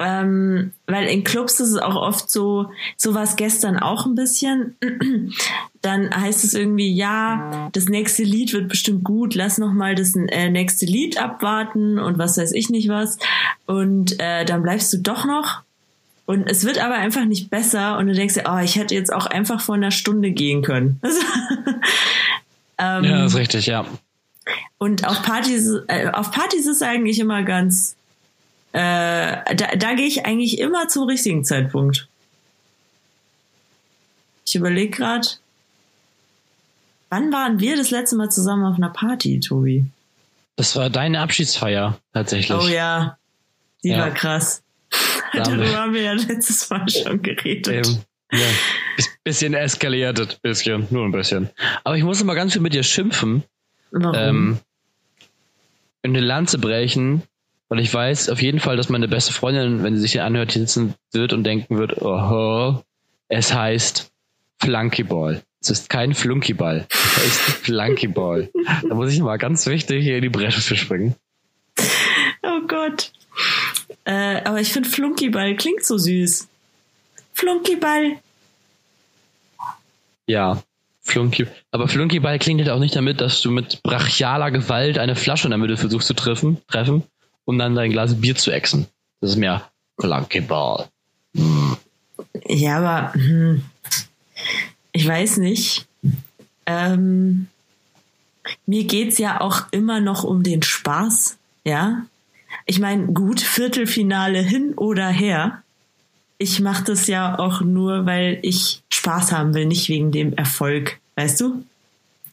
Ähm, 0.06 0.72
weil 0.86 1.06
in 1.06 1.24
Clubs 1.24 1.60
ist 1.60 1.70
es 1.70 1.78
auch 1.78 1.96
oft 1.96 2.30
so, 2.30 2.70
so 2.98 3.14
war 3.14 3.22
es 3.22 3.36
gestern 3.36 3.78
auch 3.78 4.04
ein 4.04 4.14
bisschen. 4.14 4.76
Dann 5.80 6.14
heißt 6.14 6.44
es 6.44 6.52
irgendwie, 6.52 6.92
ja, 6.94 7.70
das 7.72 7.86
nächste 7.86 8.22
Lied 8.22 8.52
wird 8.52 8.68
bestimmt 8.68 9.02
gut, 9.02 9.34
lass 9.34 9.56
noch 9.56 9.72
mal 9.72 9.94
das 9.94 10.14
äh, 10.14 10.50
nächste 10.50 10.84
Lied 10.84 11.16
abwarten 11.16 11.98
und 11.98 12.18
was 12.18 12.36
weiß 12.36 12.52
ich 12.52 12.68
nicht 12.68 12.88
was. 12.88 13.18
Und 13.64 14.20
äh, 14.20 14.44
dann 14.44 14.62
bleibst 14.62 14.92
du 14.92 14.98
doch 14.98 15.24
noch 15.24 15.62
Und 16.26 16.50
es 16.50 16.64
wird 16.64 16.78
aber 16.78 16.96
einfach 16.96 17.24
nicht 17.24 17.48
besser 17.48 17.96
und 17.96 18.06
du 18.06 18.12
denkst 18.12 18.34
dir, 18.34 18.44
oh, 18.46 18.58
ich 18.58 18.76
hätte 18.76 18.94
jetzt 18.94 19.12
auch 19.12 19.26
einfach 19.26 19.60
vor 19.60 19.74
einer 19.74 19.90
Stunde 19.90 20.32
gehen 20.32 20.60
können. 20.60 21.00
ähm, 22.78 23.04
ja, 23.04 23.24
ist 23.24 23.36
richtig, 23.36 23.66
ja. 23.66 23.86
Und 24.76 25.06
auf 25.06 25.22
Partys, 25.22 25.70
äh, 25.88 26.08
auf 26.08 26.30
Partys 26.30 26.66
ist 26.66 26.82
eigentlich 26.82 27.20
immer 27.20 27.42
ganz, 27.42 27.96
äh, 28.74 29.54
da, 29.54 29.76
da 29.76 29.94
gehe 29.94 30.06
ich 30.06 30.26
eigentlich 30.26 30.58
immer 30.58 30.88
zum 30.88 31.04
richtigen 31.04 31.44
Zeitpunkt. 31.44 32.08
Ich 34.44 34.56
überlege 34.56 34.90
gerade, 34.90 35.28
wann 37.08 37.32
waren 37.32 37.60
wir 37.60 37.76
das 37.76 37.92
letzte 37.92 38.16
Mal 38.16 38.30
zusammen 38.32 38.64
auf 38.64 38.76
einer 38.76 38.90
Party, 38.90 39.38
Tobi? 39.38 39.86
Das 40.56 40.74
war 40.74 40.90
deine 40.90 41.20
Abschiedsfeier, 41.20 42.00
tatsächlich. 42.12 42.58
Oh 42.58 42.66
ja, 42.66 43.16
die 43.84 43.90
ja. 43.90 43.98
war 43.98 44.10
krass. 44.10 44.64
Darüber 45.32 45.76
haben 45.76 45.94
wir 45.94 46.02
ja 46.02 46.12
letztes 46.14 46.68
Mal 46.68 46.88
schon 46.88 47.22
geredet. 47.22 47.86
Ähm, 47.86 48.02
ja. 48.32 48.46
Bisschen 49.22 49.54
eskaliert, 49.54 50.42
bisschen, 50.42 50.88
nur 50.90 51.04
ein 51.04 51.12
bisschen. 51.12 51.48
Aber 51.84 51.96
ich 51.96 52.02
muss 52.02 52.22
mal 52.24 52.34
ganz 52.34 52.54
viel 52.54 52.62
mit 52.62 52.74
dir 52.74 52.82
schimpfen. 52.82 53.44
Warum? 53.92 54.14
Ähm, 54.16 54.58
eine 56.02 56.20
Lanze 56.20 56.58
brechen, 56.58 57.22
weil 57.68 57.80
ich 57.80 57.92
weiß 57.92 58.28
auf 58.28 58.42
jeden 58.42 58.60
Fall, 58.60 58.76
dass 58.76 58.88
meine 58.88 59.08
beste 59.08 59.32
Freundin, 59.32 59.82
wenn 59.82 59.96
sie 59.96 60.02
sich 60.02 60.12
hier 60.12 60.24
anhört, 60.24 60.52
hier 60.52 60.62
sitzen 60.62 60.94
wird 61.12 61.32
und 61.32 61.44
denken 61.44 61.78
wird, 61.78 62.00
oh, 62.02 62.82
es 63.28 63.54
heißt 63.54 64.12
Flunkyball. 64.60 65.42
Es 65.60 65.70
ist 65.70 65.88
kein 65.88 66.14
Flunkyball. 66.14 66.86
Es 66.90 67.16
heißt 67.16 67.40
Flunkyball. 67.64 68.50
da 68.88 68.94
muss 68.94 69.12
ich 69.12 69.20
mal 69.20 69.38
ganz 69.38 69.66
wichtig 69.66 70.02
hier 70.02 70.16
in 70.16 70.22
die 70.22 70.28
Bresche 70.28 70.60
für 70.60 70.76
springen. 70.76 71.14
Oh 72.42 72.60
Gott. 72.68 73.10
Äh, 74.04 74.42
aber 74.44 74.60
ich 74.60 74.72
finde 74.72 74.88
Flunkyball 74.88 75.56
klingt 75.56 75.84
so 75.84 75.96
süß. 75.96 76.46
Flunkyball. 77.32 78.18
Ja, 80.26 80.62
Flunky. 81.00 81.46
Aber 81.70 81.88
Flunkyball 81.88 82.38
klingt 82.38 82.60
halt 82.60 82.70
auch 82.70 82.78
nicht 82.78 82.96
damit, 82.96 83.20
dass 83.20 83.42
du 83.42 83.50
mit 83.50 83.82
brachialer 83.82 84.50
Gewalt 84.50 84.98
eine 84.98 85.16
Flasche 85.16 85.46
in 85.46 85.50
der 85.50 85.58
Mitte 85.58 85.76
versuchst 85.76 86.06
zu 86.06 86.14
treffen, 86.14 86.62
treffen 86.68 87.02
um 87.44 87.58
dann 87.58 87.74
dein 87.74 87.90
Glas 87.90 88.20
Bier 88.20 88.36
zu 88.36 88.50
exen. 88.50 88.86
Das 89.20 89.30
ist 89.30 89.36
mehr 89.36 89.70
Flunkyball. 89.98 90.88
Hm. 91.36 91.76
Ja, 92.46 92.78
aber 92.78 93.14
hm, 93.14 93.62
ich 94.92 95.06
weiß 95.06 95.38
nicht. 95.38 95.86
Ähm, 96.66 97.48
mir 98.66 98.84
geht's 98.84 99.18
ja 99.18 99.40
auch 99.40 99.64
immer 99.70 100.00
noch 100.00 100.24
um 100.24 100.42
den 100.42 100.62
Spaß, 100.62 101.38
ja. 101.64 102.06
Ich 102.66 102.78
meine, 102.78 103.06
gut, 103.08 103.40
Viertelfinale 103.40 104.40
hin 104.40 104.74
oder 104.74 105.08
her. 105.08 105.62
Ich 106.38 106.60
mache 106.60 106.84
das 106.84 107.06
ja 107.06 107.38
auch 107.38 107.60
nur, 107.60 108.06
weil 108.06 108.38
ich 108.42 108.82
Spaß 108.90 109.32
haben 109.32 109.54
will, 109.54 109.66
nicht 109.66 109.88
wegen 109.88 110.12
dem 110.12 110.34
Erfolg, 110.34 111.00
weißt 111.16 111.40
du? 111.40 111.64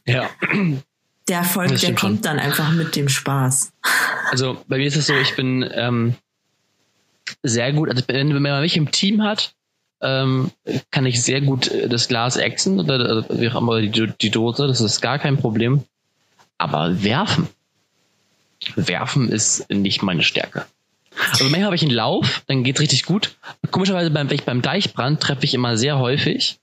Ja. 0.06 0.28
Der 1.28 1.38
Erfolg, 1.38 1.78
der 1.78 1.94
kommt 1.94 2.00
schon. 2.00 2.22
dann 2.22 2.38
einfach 2.38 2.72
mit 2.72 2.96
dem 2.96 3.08
Spaß. 3.08 3.72
Also 4.30 4.62
bei 4.66 4.78
mir 4.78 4.86
ist 4.86 4.96
es 4.96 5.06
so, 5.06 5.14
ich 5.14 5.36
bin 5.36 5.68
ähm, 5.72 6.14
sehr 7.42 7.72
gut, 7.72 7.88
also 7.88 8.02
wenn, 8.08 8.34
wenn 8.34 8.42
man 8.42 8.60
mich 8.60 8.76
im 8.76 8.90
Team 8.90 9.22
hat, 9.22 9.54
ähm, 10.00 10.50
kann 10.90 11.06
ich 11.06 11.22
sehr 11.22 11.40
gut 11.40 11.68
äh, 11.68 11.88
das 11.88 12.08
Glas 12.08 12.36
exen 12.36 12.80
oder 12.80 13.24
wie 13.30 13.48
auch 13.48 13.60
immer 13.60 13.80
die, 13.80 14.12
die 14.20 14.30
Dose, 14.30 14.66
das 14.66 14.80
ist 14.80 15.00
gar 15.00 15.18
kein 15.18 15.36
Problem. 15.36 15.84
Aber 16.58 17.02
werfen, 17.02 17.48
werfen 18.74 19.28
ist 19.28 19.70
nicht 19.70 20.02
meine 20.02 20.22
Stärke. 20.22 20.66
Also 21.30 21.44
manchmal 21.44 21.64
habe 21.64 21.76
ich 21.76 21.82
einen 21.82 21.90
Lauf, 21.90 22.42
dann 22.46 22.64
geht's 22.64 22.80
richtig 22.80 23.04
gut. 23.04 23.36
Komischerweise 23.70 24.10
beim, 24.10 24.28
beim 24.28 24.62
Deichbrand 24.62 25.20
treffe 25.20 25.44
ich 25.44 25.54
immer 25.54 25.76
sehr 25.76 25.98
häufig, 25.98 26.58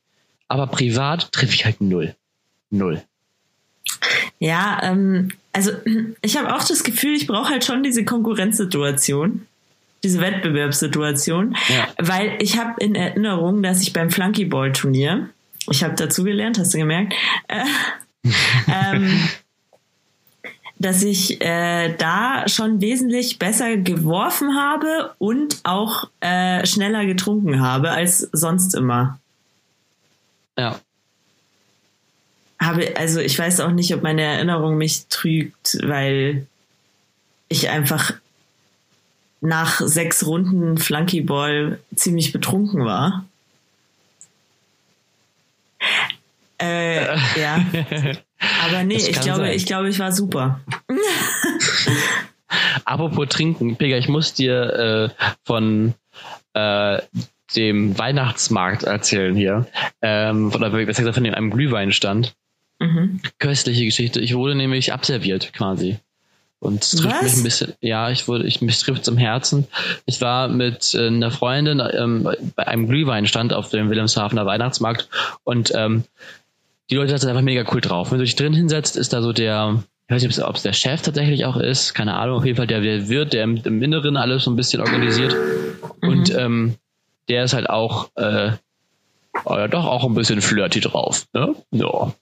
aber 0.48 0.67
privat 0.67 1.32
treffe 1.32 1.54
ich 1.54 1.65
halt 1.65 1.82
null. 1.82 2.15
Null. 2.72 3.02
Ja, 4.39 4.79
ähm, 4.83 5.29
also 5.53 5.71
ich 6.21 6.38
habe 6.38 6.55
auch 6.55 6.63
das 6.63 6.83
Gefühl, 6.83 7.15
ich 7.15 7.27
brauche 7.27 7.49
halt 7.49 7.65
schon 7.65 7.83
diese 7.83 8.05
Konkurrenzsituation, 8.05 9.45
diese 10.03 10.21
Wettbewerbssituation, 10.21 11.55
ja. 11.67 11.88
weil 11.97 12.38
ich 12.39 12.57
habe 12.57 12.75
in 12.79 12.95
Erinnerung, 12.95 13.63
dass 13.63 13.81
ich 13.81 13.93
beim 13.93 14.09
Flunkyball-Turnier, 14.09 15.29
ich 15.69 15.83
habe 15.83 15.95
dazu 15.95 16.23
gelernt, 16.23 16.57
hast 16.57 16.73
du 16.73 16.77
gemerkt, 16.77 17.13
äh, 17.47 17.63
ähm, 18.67 19.29
dass 20.79 21.03
ich 21.03 21.41
äh, 21.41 21.93
da 21.97 22.47
schon 22.47 22.79
wesentlich 22.79 23.38
besser 23.38 23.75
geworfen 23.75 24.55
habe 24.55 25.13
und 25.17 25.59
auch 25.63 26.09
äh, 26.21 26.65
schneller 26.65 27.05
getrunken 27.05 27.59
habe 27.59 27.91
als 27.91 28.19
sonst 28.31 28.73
immer. 28.75 29.19
Ja. 30.57 30.79
Habe, 32.69 32.95
also 32.97 33.19
ich 33.19 33.38
weiß 33.38 33.60
auch 33.62 33.71
nicht, 33.71 33.93
ob 33.95 34.03
meine 34.03 34.21
Erinnerung 34.21 34.77
mich 34.77 35.08
trügt, 35.08 35.77
weil 35.82 36.45
ich 37.47 37.69
einfach 37.69 38.13
nach 39.41 39.82
sechs 39.82 40.25
Runden 40.25 40.77
Flunkyball 40.77 41.79
ziemlich 41.95 42.32
betrunken 42.32 42.86
war. 42.86 43.25
Äh, 46.62 47.05
ja. 47.39 47.65
Aber 48.65 48.84
nee, 48.84 48.95
ich 48.95 49.19
glaube, 49.19 49.39
sein. 49.39 49.53
ich 49.53 49.65
glaube, 49.65 49.89
ich 49.89 49.97
war 49.97 50.12
super. 50.12 50.62
Apropos 52.86 53.27
trinken, 53.29 53.77
Pega, 53.77 53.97
ich 53.97 54.10
muss 54.10 54.34
dir 54.34 55.13
äh, 55.17 55.23
von 55.45 55.93
äh, 56.53 56.99
dem 57.55 57.97
Weihnachtsmarkt 57.97 58.84
erzählen 58.84 59.36
hier. 59.36 59.67
Ähm, 60.01 60.51
von, 60.51 60.62
besser 60.62 61.01
gesagt, 61.01 61.15
von 61.15 61.23
dem 61.23 61.34
einem 61.34 61.51
Glühweinstand. 61.51 62.36
Mhm. 62.80 63.22
Köstliche 63.38 63.86
Geschichte. 63.86 64.20
Ich 64.20 64.36
wurde 64.36 64.56
nämlich 64.56 64.94
abserviert 64.94 65.54
quasi. 65.54 65.98
Und 66.60 66.84
es 66.84 66.92
trifft 66.92 67.15
Was? 67.15 67.24
mich 67.24 67.38
ein 67.38 67.44
bisschen, 67.44 67.74
ja, 67.80 68.10
ich 68.10 68.28
wurde, 68.28 68.46
ich, 68.46 68.62
mich 68.62 68.80
trifft 68.80 69.06
zum 69.06 69.18
Herzen. 69.18 69.68
Ich 70.06 70.20
war 70.20 70.50
mit 70.50 70.94
äh, 70.94 71.08
einer 71.08 71.32
Freundin 71.32 71.82
ähm, 71.94 72.28
bei 72.56 72.68
einem 72.68 72.88
Glühweinstand 72.88 73.54
auf 73.54 73.70
dem 73.70 73.89
Wilhelmshavener 73.89 74.46
Weihnachtsmarkt 74.46 75.08
und 75.46 75.72
ähm, 75.74 76.04
die 76.89 76.96
Leute 76.96 77.18
sind 77.18 77.30
einfach 77.30 77.44
mega 77.44 77.63
cool 77.72 77.80
drauf. 77.80 78.12
Wenn 78.12 78.18
du 78.18 78.26
dich 78.26 78.36
drin 78.36 78.54
hinsetzt, 78.54 78.98
ist 78.98 79.13
da 79.13 79.22
so 79.22 79.32
der, 79.32 79.84
ich 80.08 80.15
weiß 80.15 80.24
nicht, 80.24 80.44
ob 80.44 80.56
es 80.56 80.63
der 80.63 80.74
Chef 80.74 81.02
tatsächlich 81.02 81.46
auch 81.46 81.56
ist, 81.56 81.94
keine 81.94 82.15
Ahnung, 82.15 82.38
auf 82.38 82.46
jeden 82.46 82.58
Fall 82.58 82.68
der, 82.68 82.82
der 82.82 83.08
Wirt, 83.08 83.32
der 83.32 83.44
im, 83.44 83.62
im 83.63 83.82
Inneren 83.82 84.18
alles 84.18 84.44
so 84.44 84.52
ein 84.52 84.58
bisschen 84.58 84.82
organisiert. 84.82 85.36
Mhm. 86.02 86.10
Und 86.10 86.36
ähm, 86.36 86.76
der 87.30 87.46
ist 87.46 87.54
halt 87.54 87.70
auch, 87.70 88.10
äh, 88.15 88.52
ja, 89.46 89.68
doch 89.68 89.86
auch 89.86 90.04
ein 90.04 90.13
bisschen 90.13 90.42
flirty 90.42 90.80
drauf. 90.80 91.26
Ne? 91.34 91.56
Ja. 91.72 92.13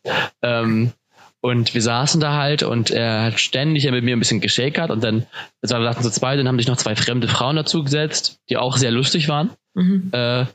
Ähm, 0.42 0.94
und 1.42 1.74
wir 1.74 1.82
saßen 1.82 2.20
da 2.20 2.34
halt 2.34 2.64
und 2.64 2.90
er 2.90 3.24
hat 3.24 3.40
ständig 3.40 3.90
mit 3.90 4.04
mir 4.04 4.16
ein 4.16 4.20
bisschen 4.20 4.42
geschakert 4.42 4.90
und 4.90 5.04
dann, 5.04 5.28
also 5.62 5.78
wir 5.78 5.86
saßen 5.86 6.04
zu 6.04 6.12
zweit, 6.12 6.40
dann 6.40 6.48
haben 6.48 6.58
sich 6.58 6.68
noch 6.68 6.78
zwei 6.78 6.96
fremde 6.96 7.28
Frauen 7.28 7.56
dazu 7.56 7.84
gesetzt, 7.84 8.40
die 8.50 8.58
auch 8.58 8.76
sehr 8.76 8.92
lustig 8.92 9.30
waren. 9.30 9.52
Mhm. 9.76 10.10
Äh, 10.12 10.46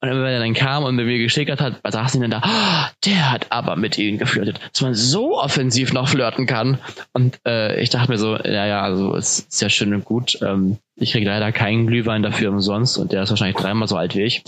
und 0.00 0.10
wenn 0.10 0.24
er 0.24 0.38
dann 0.38 0.54
kam 0.54 0.84
und 0.84 0.94
mit 0.94 1.06
mir 1.06 1.18
geschickert 1.18 1.60
hat, 1.60 1.80
saßen 1.84 2.20
die 2.20 2.28
dann 2.28 2.40
da, 2.40 2.48
oh, 2.48 2.90
der 3.04 3.32
hat 3.32 3.50
aber 3.50 3.74
mit 3.74 3.98
ihnen 3.98 4.16
geflirtet, 4.16 4.60
dass 4.72 4.80
man 4.80 4.94
so 4.94 5.36
offensiv 5.36 5.92
noch 5.92 6.08
flirten 6.08 6.46
kann. 6.46 6.78
Und 7.12 7.40
äh, 7.44 7.80
ich 7.80 7.90
dachte 7.90 8.12
mir 8.12 8.18
so, 8.18 8.36
ja, 8.36 8.64
ja, 8.64 8.80
also 8.80 9.16
es 9.16 9.40
ist 9.40 9.60
ja 9.60 9.68
schön 9.68 9.92
und 9.92 10.04
gut. 10.04 10.38
Ähm, 10.40 10.78
ich 10.94 11.10
kriege 11.10 11.26
leider 11.26 11.50
keinen 11.50 11.88
Glühwein 11.88 12.22
dafür 12.22 12.50
umsonst 12.50 12.96
und 12.96 13.10
der 13.10 13.24
ist 13.24 13.30
wahrscheinlich 13.30 13.56
dreimal 13.56 13.88
so 13.88 13.96
alt 13.96 14.14
wie 14.14 14.22
ich. 14.22 14.44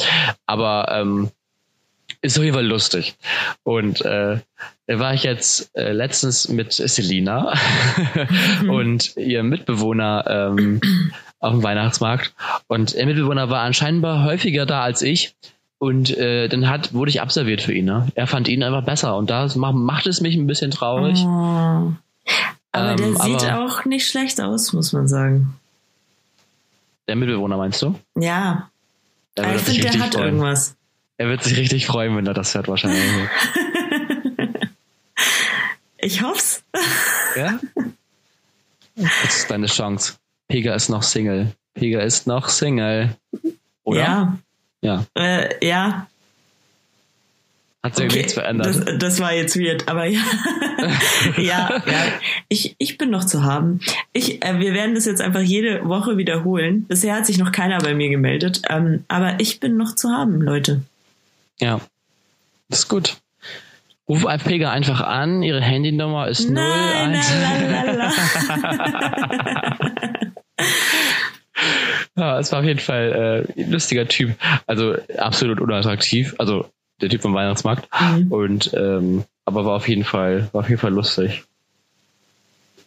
Aber 0.47 0.87
ähm, 0.93 1.31
ist 2.23 2.39
auf 2.39 2.45
jeden 2.45 2.55
Fall 2.55 2.67
lustig. 2.67 3.17
Und 3.63 4.03
äh, 4.03 4.39
da 4.87 4.99
war 4.99 5.15
ich 5.15 5.23
jetzt 5.23 5.75
äh, 5.77 5.93
letztens 5.93 6.49
mit 6.49 6.73
Selina 6.73 7.55
und 8.69 9.17
ihrem 9.17 9.49
Mitbewohner 9.49 10.25
ähm, 10.29 10.81
auf 11.39 11.53
dem 11.53 11.63
Weihnachtsmarkt. 11.63 12.35
Und 12.67 12.95
der 12.95 13.07
Mitbewohner 13.07 13.49
war 13.51 13.63
anscheinend 13.63 14.05
häufiger 14.05 14.67
da 14.67 14.83
als 14.83 15.03
ich. 15.03 15.35
Und 15.79 16.17
äh, 16.19 16.49
dann 16.49 16.69
hat, 16.69 16.93
wurde 16.93 17.11
ich 17.11 17.23
abserviert 17.23 17.63
für 17.63 17.73
ihn. 17.73 17.87
Ne? 17.87 18.07
Er 18.15 18.27
fand 18.27 18.49
ihn 18.49 18.63
einfach 18.63 18.85
besser. 18.85 19.17
Und 19.17 19.31
das 19.31 19.57
macht, 19.57 19.75
macht 19.75 20.07
es 20.07 20.21
mich 20.21 20.37
ein 20.37 20.47
bisschen 20.47 20.71
traurig. 20.71 21.19
Oh. 21.21 21.93
Aber 22.73 22.91
ähm, 22.91 22.97
der 22.99 23.15
sieht 23.17 23.45
aber 23.45 23.65
auch 23.65 23.85
nicht 23.87 24.07
schlecht 24.07 24.41
aus, 24.43 24.75
muss 24.75 24.93
man 24.93 25.09
sagen. 25.09 25.55
Der 27.09 27.17
Mitbewohner 27.17 27.57
meinst 27.57 27.81
du? 27.81 27.99
Ja. 28.15 28.69
ich 29.37 29.45
finde, 29.63 29.81
der 29.81 30.01
hat 30.01 30.15
freuen. 30.15 30.27
irgendwas. 30.27 30.77
Er 31.21 31.29
wird 31.29 31.45
sich 31.45 31.59
richtig 31.59 31.87
freuen, 31.87 32.17
wenn 32.17 32.27
er 32.27 32.33
das 32.33 32.55
hört, 32.55 32.67
wahrscheinlich. 32.67 33.03
ich 35.99 36.23
hoff's. 36.23 36.65
Ja? 37.37 37.61
Das 38.97 39.37
ist 39.37 39.51
deine 39.51 39.67
Chance. 39.67 40.15
Pega 40.49 40.75
ist 40.75 40.89
noch 40.89 41.03
Single. 41.03 41.53
Pega 41.75 42.01
ist 42.01 42.27
noch 42.27 42.49
Single. 42.49 43.15
Oder? 43.85 44.01
Ja. 44.01 44.39
Ja. 44.81 45.05
Äh, 45.15 45.67
ja. 45.67 46.07
Hat 47.83 47.97
sich 47.97 48.07
okay, 48.07 48.17
nichts 48.17 48.33
verändert. 48.33 48.67
Das, 48.67 48.99
das, 48.99 49.21
war 49.21 49.35
jetzt 49.35 49.61
weird, 49.61 49.89
aber 49.89 50.07
ja. 50.07 50.23
ja, 51.37 51.83
ja. 51.87 52.05
Ich, 52.49 52.77
ich 52.79 52.97
bin 52.97 53.11
noch 53.11 53.25
zu 53.25 53.45
haben. 53.45 53.81
Ich, 54.15 54.43
äh, 54.43 54.59
wir 54.59 54.73
werden 54.73 54.95
das 54.95 55.05
jetzt 55.05 55.21
einfach 55.21 55.43
jede 55.43 55.87
Woche 55.87 56.17
wiederholen. 56.17 56.87
Bisher 56.89 57.15
hat 57.15 57.27
sich 57.27 57.37
noch 57.37 57.53
keiner 57.53 57.77
bei 57.77 57.95
mir 57.95 58.09
gemeldet. 58.09 58.63
Ähm, 58.71 59.05
aber 59.09 59.39
ich 59.39 59.61
bin 59.61 59.77
noch 59.77 59.95
zu 59.95 60.09
haben, 60.09 60.41
Leute. 60.41 60.81
Ja. 61.61 61.81
Das 62.69 62.81
ist 62.81 62.89
gut. 62.89 63.17
Ruf 64.09 64.27
Pega 64.45 64.71
einfach 64.73 65.01
an, 65.03 65.43
ihre 65.43 65.61
Handynummer 65.61 66.27
ist 66.27 66.51
Nein, 66.51 67.15
01. 67.15 67.33
ja, 72.17 72.39
es 72.39 72.51
war 72.53 72.61
auf 72.61 72.65
jeden 72.65 72.81
Fall 72.81 73.47
äh, 73.57 73.61
ein 73.61 73.71
lustiger 73.71 74.09
Typ. 74.09 74.35
Also 74.67 74.97
absolut 75.17 75.61
unattraktiv. 75.61 76.35
Also 76.39 76.69
der 77.01 77.09
Typ 77.09 77.23
vom 77.23 77.35
Weihnachtsmarkt. 77.35 77.89
Mhm. 78.01 78.33
Und 78.33 78.75
ähm, 78.75 79.25
aber 79.45 79.65
war 79.65 79.77
auf 79.77 79.89
jeden 79.89 80.05
Fall, 80.05 80.49
war 80.53 80.63
auf 80.63 80.69
jeden 80.69 80.81
Fall 80.81 80.93
lustig. 80.93 81.45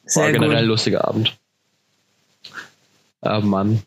Sehr 0.05 0.25
war 0.25 0.31
generell 0.31 0.63
ein 0.63 0.65
lustiger 0.65 1.07
Abend. 1.07 1.37
Ah, 3.21 3.39
Mann. 3.39 3.81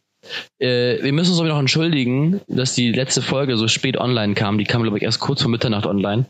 Äh, 0.58 1.02
wir 1.02 1.12
müssen 1.12 1.30
uns 1.30 1.40
aber 1.40 1.48
noch 1.48 1.58
entschuldigen, 1.58 2.40
dass 2.48 2.74
die 2.74 2.92
letzte 2.92 3.22
Folge 3.22 3.56
so 3.56 3.68
spät 3.68 3.96
online 3.96 4.34
kam. 4.34 4.58
Die 4.58 4.64
kam, 4.64 4.82
glaube 4.82 4.98
ich, 4.98 5.02
erst 5.02 5.20
kurz 5.20 5.42
vor 5.42 5.50
Mitternacht 5.50 5.86
online. 5.86 6.26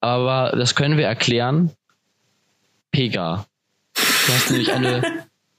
Aber 0.00 0.52
das 0.56 0.74
können 0.74 0.96
wir 0.96 1.06
erklären. 1.06 1.70
Pega. 2.90 3.46
Du 3.94 4.32
hast 4.32 4.50
nämlich 4.50 4.72
eine 4.72 5.02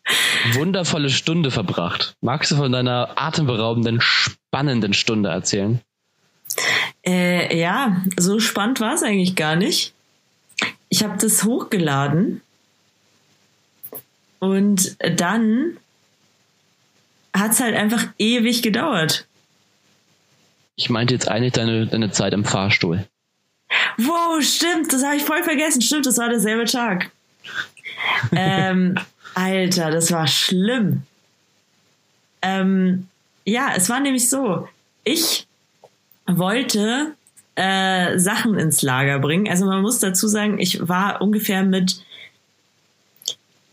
wundervolle 0.53 1.09
Stunde 1.09 1.51
verbracht. 1.51 2.15
Magst 2.21 2.51
du 2.51 2.55
von 2.55 2.71
deiner 2.71 3.11
atemberaubenden, 3.15 4.01
spannenden 4.01 4.93
Stunde 4.93 5.29
erzählen? 5.29 5.79
Äh, 7.05 7.57
ja, 7.57 8.01
so 8.17 8.39
spannend 8.39 8.79
war 8.79 8.93
es 8.93 9.03
eigentlich 9.03 9.35
gar 9.35 9.55
nicht. 9.55 9.93
Ich 10.89 11.03
habe 11.03 11.17
das 11.17 11.43
hochgeladen 11.43 12.41
und 14.39 14.97
dann 14.99 15.77
hat 17.35 17.51
es 17.51 17.59
halt 17.59 17.75
einfach 17.75 18.07
ewig 18.17 18.61
gedauert. 18.61 19.27
Ich 20.75 20.89
meinte 20.89 21.13
jetzt 21.13 21.27
eigentlich 21.27 21.53
deine, 21.53 21.87
deine 21.87 22.11
Zeit 22.11 22.33
im 22.33 22.45
Fahrstuhl. 22.45 23.05
Wow, 23.97 24.41
stimmt, 24.41 24.91
das 24.91 25.03
habe 25.03 25.15
ich 25.15 25.23
voll 25.23 25.43
vergessen. 25.43 25.81
Stimmt, 25.81 26.05
das 26.05 26.17
war 26.17 26.29
derselbe 26.29 26.65
Tag. 26.65 27.11
ähm, 28.31 28.95
Alter, 29.33 29.91
das 29.91 30.11
war 30.11 30.27
schlimm. 30.27 31.03
Ähm, 32.41 33.07
ja, 33.45 33.73
es 33.75 33.89
war 33.89 33.99
nämlich 33.99 34.29
so. 34.29 34.67
Ich 35.03 35.47
wollte 36.25 37.13
äh, 37.55 38.17
Sachen 38.17 38.57
ins 38.57 38.81
Lager 38.81 39.19
bringen. 39.19 39.47
Also 39.47 39.65
man 39.65 39.81
muss 39.81 39.99
dazu 39.99 40.27
sagen, 40.27 40.59
ich 40.59 40.87
war 40.87 41.21
ungefähr 41.21 41.63
mit 41.63 42.03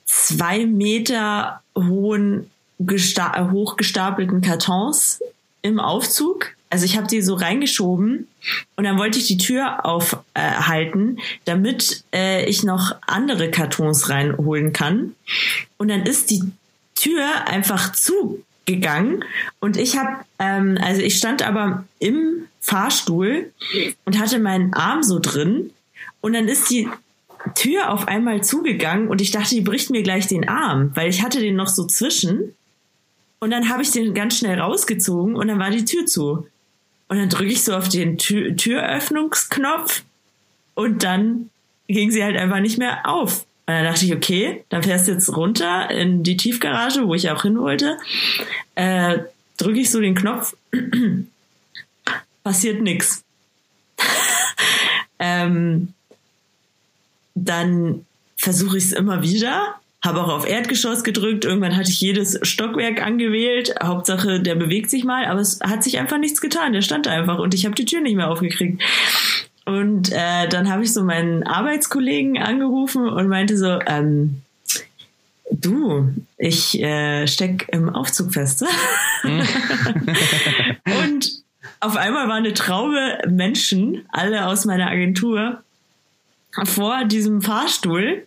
zwei 0.05 0.66
Meter 0.66 1.62
hohen 1.77 2.51
hochgestapelten 2.79 4.41
Kartons 4.41 5.21
im 5.62 5.81
Aufzug. 5.81 6.55
Also 6.71 6.85
ich 6.85 6.97
habe 6.97 7.07
die 7.07 7.23
so 7.23 7.35
reingeschoben 7.35 8.29
und 8.77 8.85
dann 8.85 8.99
wollte 8.99 9.19
ich 9.19 9.27
die 9.27 9.38
Tür 9.38 9.87
aufhalten, 9.87 11.17
äh, 11.17 11.23
damit 11.47 12.05
äh, 12.14 12.45
ich 12.45 12.62
noch 12.62 12.95
andere 13.07 13.51
Kartons 13.51 14.11
reinholen 14.11 14.73
kann. 14.73 15.14
Und 15.79 15.88
dann 15.88 16.03
ist 16.03 16.31
die 16.31 16.43
Tür 16.95 17.47
einfach 17.47 17.93
zugegangen 17.93 19.25
und 19.61 19.77
ich 19.77 19.97
habe, 19.97 20.25
ähm, 20.38 20.79
also 20.83 21.01
ich 21.01 21.17
stand 21.17 21.43
aber 21.43 21.85
im 22.01 22.49
Fahrstuhl 22.61 23.51
und 24.05 24.19
hatte 24.19 24.38
meinen 24.38 24.75
Arm 24.75 25.03
so 25.03 25.21
drin 25.21 25.71
und 26.21 26.35
dann 26.35 26.49
ist 26.49 26.69
die 26.69 26.88
Tür 27.55 27.91
auf 27.91 28.09
einmal 28.09 28.43
zugegangen 28.43 29.09
und 29.09 29.21
ich 29.21 29.31
dachte, 29.31 29.55
die 29.55 29.61
bricht 29.61 29.91
mir 29.91 30.03
gleich 30.03 30.27
den 30.27 30.49
Arm, 30.49 30.91
weil 30.95 31.09
ich 31.09 31.23
hatte 31.23 31.41
den 31.41 31.57
noch 31.57 31.69
so 31.69 31.87
zwischen. 31.87 32.55
Und 33.40 33.51
dann 33.51 33.68
habe 33.68 33.83
ich 33.83 33.90
den 33.90 34.14
ganz 34.14 34.38
schnell 34.38 34.61
rausgezogen 34.61 35.37
und 35.37 35.48
dann 35.48 35.59
war 35.59 35.70
die 35.70 35.85
Tür 35.85 36.07
zu. 36.07 36.46
Und 37.09 37.18
dann 37.18 37.29
drücke 37.29 37.53
ich 37.53 37.64
so 37.64 37.74
auf 37.74 37.88
den 37.88 38.18
Tür 38.18 38.57
Türöffnungsknopf 38.57 40.03
und 40.74 41.03
dann 41.03 41.51
ging 41.87 42.11
sie 42.11 42.22
halt 42.22 42.37
einfach 42.37 42.61
nicht 42.61 42.79
mehr 42.79 43.09
auf. 43.09 43.46
Und 43.66 43.74
dann 43.74 43.85
dachte 43.85 44.05
ich, 44.05 44.14
okay, 44.14 44.64
dann 44.68 44.83
fährst 44.83 45.09
du 45.09 45.12
jetzt 45.12 45.35
runter 45.35 45.90
in 45.90 46.22
die 46.22 46.37
Tiefgarage, 46.37 47.07
wo 47.07 47.14
ich 47.14 47.31
auch 47.31 47.42
hin 47.42 47.59
wollte. 47.59 47.98
Äh, 48.74 49.20
drücke 49.57 49.81
ich 49.81 49.90
so 49.90 50.01
den 50.01 50.14
Knopf, 50.14 50.57
passiert 52.44 52.83
nichts. 52.83 53.24
ähm, 55.18 55.94
dann 57.35 58.07
versuche 58.37 58.79
ich 58.79 58.85
es 58.85 58.92
immer 58.92 59.22
wieder 59.22 59.81
habe 60.04 60.22
auch 60.22 60.28
auf 60.28 60.48
Erdgeschoss 60.48 61.02
gedrückt. 61.02 61.44
Irgendwann 61.44 61.76
hatte 61.76 61.90
ich 61.90 62.00
jedes 62.00 62.38
Stockwerk 62.42 63.04
angewählt. 63.04 63.74
Hauptsache, 63.82 64.40
der 64.40 64.54
bewegt 64.54 64.90
sich 64.90 65.04
mal, 65.04 65.26
aber 65.26 65.40
es 65.40 65.58
hat 65.61 65.82
sich 65.82 65.98
einfach 65.98 66.18
nichts 66.18 66.40
getan. 66.40 66.72
Der 66.72 66.82
stand 66.82 67.08
einfach 67.08 67.38
und 67.38 67.54
ich 67.54 67.64
habe 67.64 67.74
die 67.74 67.84
Tür 67.84 68.00
nicht 68.00 68.16
mehr 68.16 68.30
aufgekriegt. 68.30 68.82
Und 69.64 70.12
äh, 70.12 70.48
dann 70.48 70.70
habe 70.70 70.84
ich 70.84 70.92
so 70.92 71.02
meinen 71.02 71.42
Arbeitskollegen 71.42 72.38
angerufen 72.38 73.08
und 73.08 73.28
meinte 73.28 73.58
so, 73.58 73.80
ähm, 73.87 74.42
du, 75.50 76.14
ich 76.38 76.80
äh, 76.80 77.26
steck 77.26 77.68
im 77.72 77.90
Aufzug 77.90 78.32
fest. 78.32 78.64
und 79.24 81.32
auf 81.80 81.96
einmal 81.96 82.28
war 82.28 82.37
eine 82.37 82.54
Traube 82.54 83.18
Menschen, 83.28 84.06
alle 84.11 84.46
aus 84.46 84.64
meiner 84.64 84.88
Agentur, 84.88 85.62
vor 86.64 87.04
diesem 87.04 87.42
Fahrstuhl 87.42 88.26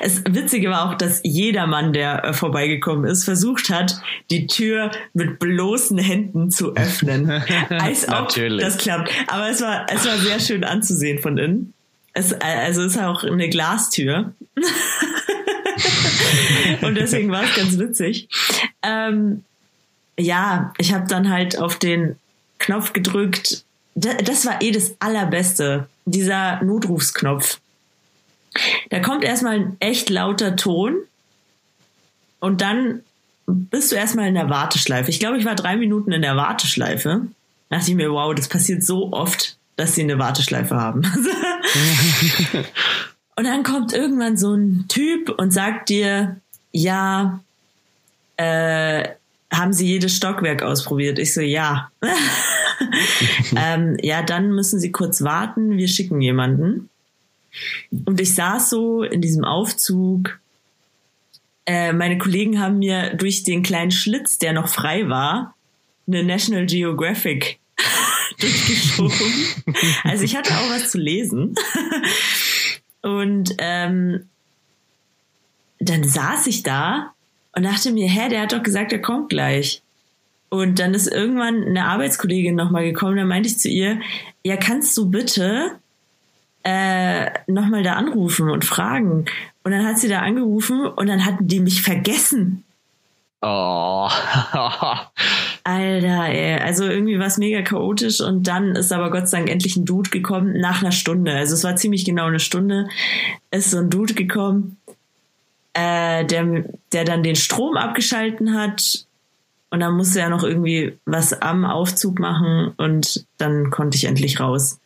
es 0.00 0.22
Witzige 0.28 0.70
war 0.70 0.90
auch, 0.90 0.94
dass 0.94 1.20
jeder 1.24 1.66
Mann, 1.66 1.92
der 1.92 2.24
äh, 2.24 2.32
vorbeigekommen 2.34 3.04
ist, 3.04 3.24
versucht 3.24 3.70
hat, 3.70 4.00
die 4.30 4.46
Tür 4.46 4.90
mit 5.14 5.38
bloßen 5.38 5.98
Händen 5.98 6.50
zu 6.50 6.76
öffnen. 6.76 7.30
Als 7.70 8.04
ob 8.04 8.14
Natürlich. 8.14 8.64
das 8.64 8.78
klappt. 8.78 9.10
Aber 9.28 9.48
es 9.48 9.60
war, 9.60 9.86
es 9.90 10.04
war 10.04 10.18
sehr 10.18 10.40
schön 10.40 10.64
anzusehen 10.64 11.20
von 11.20 11.38
innen. 11.38 11.72
Es, 12.14 12.34
also 12.34 12.82
es 12.82 12.96
ist 12.96 13.02
auch 13.02 13.24
eine 13.24 13.48
Glastür. 13.48 14.34
Und 16.82 16.94
deswegen 16.96 17.30
war 17.30 17.44
es 17.44 17.54
ganz 17.54 17.78
witzig. 17.78 18.28
Ähm, 18.82 19.44
ja, 20.18 20.74
ich 20.78 20.92
habe 20.92 21.08
dann 21.08 21.30
halt 21.30 21.58
auf 21.58 21.78
den 21.78 22.16
Knopf 22.58 22.92
gedrückt. 22.92 23.64
Das 23.94 24.44
war 24.44 24.60
eh 24.60 24.70
das 24.70 24.94
Allerbeste. 24.98 25.88
Dieser 26.04 26.62
Notrufsknopf. 26.62 27.60
Da 28.90 29.00
kommt 29.00 29.24
erstmal 29.24 29.54
ein 29.54 29.76
echt 29.80 30.10
lauter 30.10 30.56
Ton 30.56 30.96
und 32.40 32.60
dann 32.60 33.02
bist 33.46 33.92
du 33.92 33.96
erstmal 33.96 34.28
in 34.28 34.34
der 34.34 34.50
Warteschleife. 34.50 35.10
Ich 35.10 35.20
glaube, 35.20 35.38
ich 35.38 35.44
war 35.44 35.54
drei 35.54 35.76
Minuten 35.76 36.12
in 36.12 36.22
der 36.22 36.36
Warteschleife. 36.36 37.22
Da 37.68 37.76
dachte 37.76 37.90
ich 37.90 37.96
mir, 37.96 38.10
wow, 38.12 38.34
das 38.34 38.48
passiert 38.48 38.84
so 38.84 39.12
oft, 39.12 39.56
dass 39.76 39.94
sie 39.94 40.02
eine 40.02 40.18
Warteschleife 40.18 40.76
haben. 40.76 41.02
und 43.36 43.44
dann 43.44 43.62
kommt 43.62 43.92
irgendwann 43.92 44.36
so 44.36 44.54
ein 44.54 44.86
Typ 44.88 45.30
und 45.30 45.52
sagt 45.52 45.88
dir, 45.88 46.40
ja, 46.72 47.40
äh, 48.36 49.08
haben 49.52 49.72
Sie 49.72 49.86
jedes 49.86 50.16
Stockwerk 50.16 50.62
ausprobiert? 50.62 51.18
Ich 51.18 51.34
so, 51.34 51.40
ja. 51.40 51.90
ähm, 53.56 53.96
ja, 54.02 54.22
dann 54.22 54.52
müssen 54.52 54.80
Sie 54.80 54.92
kurz 54.92 55.22
warten, 55.22 55.76
wir 55.76 55.88
schicken 55.88 56.20
jemanden. 56.20 56.88
Und 58.04 58.20
ich 58.20 58.34
saß 58.34 58.70
so 58.70 59.02
in 59.02 59.20
diesem 59.20 59.44
Aufzug. 59.44 60.40
Äh, 61.66 61.92
meine 61.92 62.18
Kollegen 62.18 62.60
haben 62.60 62.78
mir 62.78 63.14
durch 63.14 63.44
den 63.44 63.62
kleinen 63.62 63.90
Schlitz, 63.90 64.38
der 64.38 64.52
noch 64.52 64.68
frei 64.68 65.08
war, 65.08 65.54
eine 66.06 66.24
National 66.24 66.66
Geographic 66.66 67.58
durchgeschoben. 68.38 69.14
also 70.04 70.24
ich 70.24 70.36
hatte 70.36 70.54
auch 70.54 70.70
was 70.70 70.90
zu 70.90 70.98
lesen. 70.98 71.54
Und 73.02 73.54
ähm, 73.58 74.28
dann 75.78 76.04
saß 76.04 76.46
ich 76.46 76.62
da 76.62 77.14
und 77.54 77.64
dachte 77.64 77.92
mir, 77.92 78.08
hä, 78.08 78.28
der 78.28 78.42
hat 78.42 78.52
doch 78.52 78.62
gesagt, 78.62 78.92
er 78.92 79.00
kommt 79.00 79.28
gleich. 79.28 79.82
Und 80.48 80.78
dann 80.78 80.94
ist 80.94 81.06
irgendwann 81.06 81.64
eine 81.64 81.86
Arbeitskollegin 81.86 82.54
nochmal 82.54 82.84
gekommen, 82.84 83.16
da 83.16 83.24
meinte 83.24 83.48
ich 83.48 83.58
zu 83.58 83.68
ihr, 83.68 84.00
ja, 84.44 84.56
kannst 84.56 84.96
du 84.96 85.10
bitte 85.10 85.78
äh, 86.64 87.30
nochmal 87.46 87.82
da 87.82 87.94
anrufen 87.94 88.50
und 88.50 88.64
fragen. 88.64 89.26
Und 89.64 89.72
dann 89.72 89.86
hat 89.86 89.98
sie 89.98 90.08
da 90.08 90.20
angerufen 90.20 90.86
und 90.86 91.08
dann 91.08 91.24
hatten 91.24 91.46
die 91.46 91.60
mich 91.60 91.82
vergessen. 91.82 92.64
Oh. 93.40 94.08
Alter, 95.64 96.28
ey. 96.28 96.60
Also 96.60 96.84
irgendwie 96.84 97.18
war 97.18 97.26
es 97.26 97.38
mega 97.38 97.62
chaotisch 97.62 98.20
und 98.20 98.46
dann 98.46 98.76
ist 98.76 98.92
aber 98.92 99.10
Gott 99.10 99.28
sei 99.28 99.38
Dank 99.38 99.50
endlich 99.50 99.76
ein 99.76 99.84
Dude 99.84 100.10
gekommen 100.10 100.60
nach 100.60 100.80
einer 100.80 100.92
Stunde. 100.92 101.32
Also 101.32 101.54
es 101.54 101.64
war 101.64 101.76
ziemlich 101.76 102.04
genau 102.04 102.26
eine 102.26 102.40
Stunde. 102.40 102.88
Ist 103.50 103.70
so 103.70 103.78
ein 103.78 103.90
Dude 103.90 104.14
gekommen, 104.14 104.76
äh, 105.74 106.24
der, 106.24 106.64
der 106.92 107.04
dann 107.04 107.24
den 107.24 107.36
Strom 107.36 107.76
abgeschalten 107.76 108.54
hat 108.54 109.06
und 109.70 109.80
dann 109.80 109.96
musste 109.96 110.20
er 110.20 110.28
noch 110.28 110.44
irgendwie 110.44 110.98
was 111.06 111.32
am 111.32 111.64
Aufzug 111.64 112.18
machen 112.18 112.74
und 112.76 113.26
dann 113.38 113.70
konnte 113.70 113.96
ich 113.96 114.04
endlich 114.04 114.38
raus. 114.38 114.78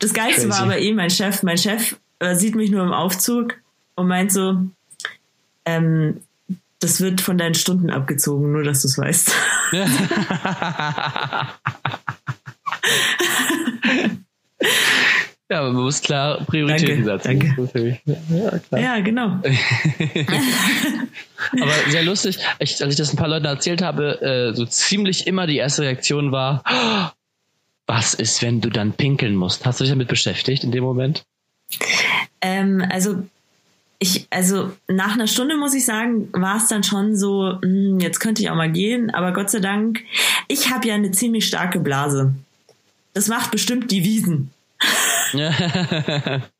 Das 0.00 0.12
Geilste 0.14 0.48
Crazy. 0.48 0.50
war 0.50 0.60
aber 0.62 0.78
eh 0.78 0.92
mein 0.92 1.10
Chef. 1.10 1.42
Mein 1.42 1.58
Chef 1.58 1.96
äh, 2.18 2.34
sieht 2.34 2.54
mich 2.54 2.70
nur 2.70 2.84
im 2.84 2.92
Aufzug 2.92 3.54
und 3.94 4.08
meint 4.08 4.32
so, 4.32 4.58
ähm, 5.64 6.20
das 6.80 7.00
wird 7.00 7.20
von 7.20 7.38
deinen 7.38 7.54
Stunden 7.54 7.90
abgezogen, 7.90 8.52
nur 8.52 8.62
dass 8.62 8.82
du 8.82 8.88
es 8.88 8.98
weißt. 8.98 9.32
ja, 15.48 15.60
aber 15.60 15.72
man 15.72 15.84
muss 15.84 16.02
klar 16.02 16.38
Prioritäten 16.46 17.04
Danke, 17.04 17.54
setzen. 17.54 17.72
danke. 17.74 18.00
Ja, 18.30 18.58
klar. 18.58 18.80
ja, 18.80 19.00
genau. 19.00 19.38
Aber 21.60 21.72
sehr 21.90 22.02
lustig, 22.02 22.38
ich, 22.58 22.82
als 22.82 22.92
ich 22.92 22.96
das 22.98 23.12
ein 23.12 23.16
paar 23.16 23.28
Leuten 23.28 23.46
erzählt 23.46 23.82
habe, 23.82 24.20
äh, 24.20 24.54
so 24.56 24.66
ziemlich 24.66 25.26
immer 25.26 25.46
die 25.46 25.56
erste 25.56 25.82
Reaktion 25.82 26.32
war, 26.32 26.62
"Oh, 26.68 27.06
was 27.86 28.14
ist, 28.14 28.42
wenn 28.42 28.60
du 28.60 28.70
dann 28.70 28.92
pinkeln 28.92 29.36
musst? 29.36 29.64
Hast 29.64 29.80
du 29.80 29.84
dich 29.84 29.92
damit 29.92 30.08
beschäftigt 30.08 30.64
in 30.64 30.72
dem 30.72 30.84
Moment? 30.84 31.24
Ähm, 32.40 32.84
also 32.90 33.22
ich, 33.98 34.26
also 34.30 34.72
nach 34.88 35.14
einer 35.14 35.26
Stunde 35.26 35.56
muss 35.56 35.74
ich 35.74 35.84
sagen, 35.84 36.28
war 36.32 36.56
es 36.56 36.68
dann 36.68 36.84
schon 36.84 37.16
so, 37.16 37.58
hm, 37.62 37.98
jetzt 38.00 38.20
könnte 38.20 38.42
ich 38.42 38.50
auch 38.50 38.56
mal 38.56 38.70
gehen, 38.70 39.10
aber 39.10 39.32
Gott 39.32 39.50
sei 39.50 39.60
Dank, 39.60 40.02
ich 40.48 40.70
habe 40.70 40.86
ja 40.88 40.94
eine 40.94 41.12
ziemlich 41.12 41.46
starke 41.46 41.80
Blase. 41.80 42.34
Das 43.14 43.28
macht 43.28 43.50
bestimmt 43.50 43.90
die 43.90 44.04
Wiesen. 44.04 44.50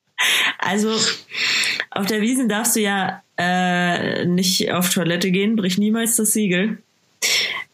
Also 0.59 0.91
auf 1.91 2.07
der 2.07 2.23
Wiesen 2.23 2.49
darfst 2.49 2.75
du 2.75 2.81
ja 2.81 3.23
äh, 3.37 4.25
nicht 4.25 4.73
auf 4.73 4.89
Toilette 4.93 5.31
gehen, 5.31 5.57
brich 5.57 5.79
niemals 5.79 6.17
das 6.17 6.33
Siegel. 6.33 6.79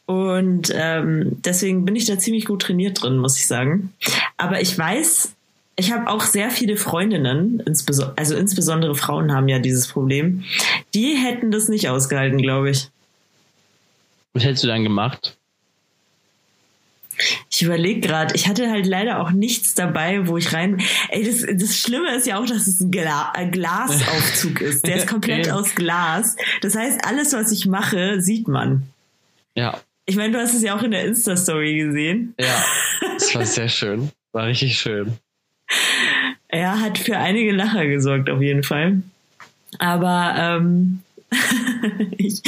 Und 0.06 0.72
ähm, 0.74 1.38
deswegen 1.44 1.84
bin 1.84 1.96
ich 1.96 2.06
da 2.06 2.18
ziemlich 2.18 2.44
gut 2.46 2.62
trainiert 2.62 3.02
drin, 3.02 3.18
muss 3.18 3.38
ich 3.38 3.46
sagen. 3.46 3.92
Aber 4.36 4.60
ich 4.60 4.76
weiß, 4.76 5.34
ich 5.76 5.92
habe 5.92 6.08
auch 6.08 6.22
sehr 6.22 6.50
viele 6.50 6.76
Freundinnen, 6.76 7.60
insbeso 7.60 8.10
also 8.16 8.36
insbesondere 8.36 8.94
Frauen 8.94 9.32
haben 9.32 9.48
ja 9.48 9.58
dieses 9.58 9.86
Problem. 9.88 10.44
Die 10.92 11.14
hätten 11.16 11.50
das 11.50 11.68
nicht 11.68 11.88
ausgehalten, 11.88 12.38
glaube 12.38 12.70
ich. 12.70 12.88
Was 14.34 14.44
hättest 14.44 14.64
du 14.64 14.68
dann 14.68 14.82
gemacht? 14.82 15.36
Ich 17.50 17.62
überlege 17.62 18.00
gerade, 18.00 18.34
ich 18.34 18.48
hatte 18.48 18.70
halt 18.70 18.86
leider 18.86 19.20
auch 19.20 19.30
nichts 19.30 19.74
dabei, 19.74 20.26
wo 20.26 20.36
ich 20.38 20.52
rein. 20.52 20.82
Ey, 21.10 21.24
das, 21.24 21.46
das 21.46 21.76
Schlimme 21.76 22.14
ist 22.16 22.26
ja 22.26 22.40
auch, 22.40 22.46
dass 22.46 22.66
es 22.66 22.80
ein, 22.80 22.90
Gla 22.90 23.32
Glasaufzug 23.50 24.60
ist. 24.60 24.86
Der 24.86 24.96
ist 24.96 25.06
komplett 25.08 25.50
aus 25.50 25.74
Glas. 25.74 26.36
Das 26.62 26.74
heißt, 26.74 27.04
alles, 27.04 27.32
was 27.32 27.52
ich 27.52 27.66
mache, 27.66 28.20
sieht 28.20 28.48
man. 28.48 28.88
Ja, 29.54 29.78
Ich 30.04 30.16
meine, 30.16 30.32
du 30.32 30.40
hast 30.40 30.54
es 30.54 30.62
ja 30.62 30.76
auch 30.76 30.82
in 30.82 30.90
der 30.90 31.04
Insta-Story 31.04 31.78
gesehen. 31.78 32.34
ja, 32.38 32.64
das 33.14 33.34
war 33.34 33.46
sehr 33.46 33.68
schön. 33.68 34.10
War 34.32 34.46
richtig 34.46 34.78
schön. 34.78 35.18
Er 36.48 36.80
hat 36.80 36.98
für 36.98 37.16
einige 37.16 37.52
Lacher 37.52 37.86
gesorgt, 37.86 38.28
auf 38.28 38.42
jeden 38.42 38.62
Fall. 38.62 39.02
Aber 39.78 40.34
ähm, 40.36 41.02
ich, 42.18 42.42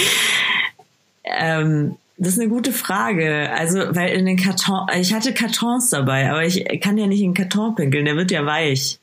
ähm, 1.25 1.97
das 2.17 2.35
ist 2.35 2.41
eine 2.41 2.51
gute 2.51 2.73
Frage. 2.73 3.51
Also, 3.53 3.79
weil 3.95 4.11
in 4.17 4.27
den 4.27 4.37
Karton, 4.37 4.87
ich 4.99 5.15
hatte 5.15 5.33
Kartons 5.33 5.91
dabei, 5.91 6.31
aber 6.31 6.45
ich 6.45 6.65
kann 6.81 6.99
ja 6.99 7.07
nicht 7.07 7.21
in 7.21 7.31
den 7.31 7.35
Karton 7.35 7.75
pinkeln, 7.75 8.05
der 8.05 8.17
wird 8.17 8.31
ja 8.31 8.45
weich. 8.45 8.99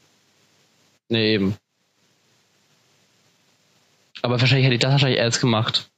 Nee, 1.10 1.34
eben. 1.34 1.56
Aber 4.22 4.40
wahrscheinlich 4.40 4.66
hätte 4.66 4.76
ich 4.76 4.82
das 4.82 4.92
wahrscheinlich 4.92 5.20
erst 5.20 5.42
gemacht. 5.42 5.90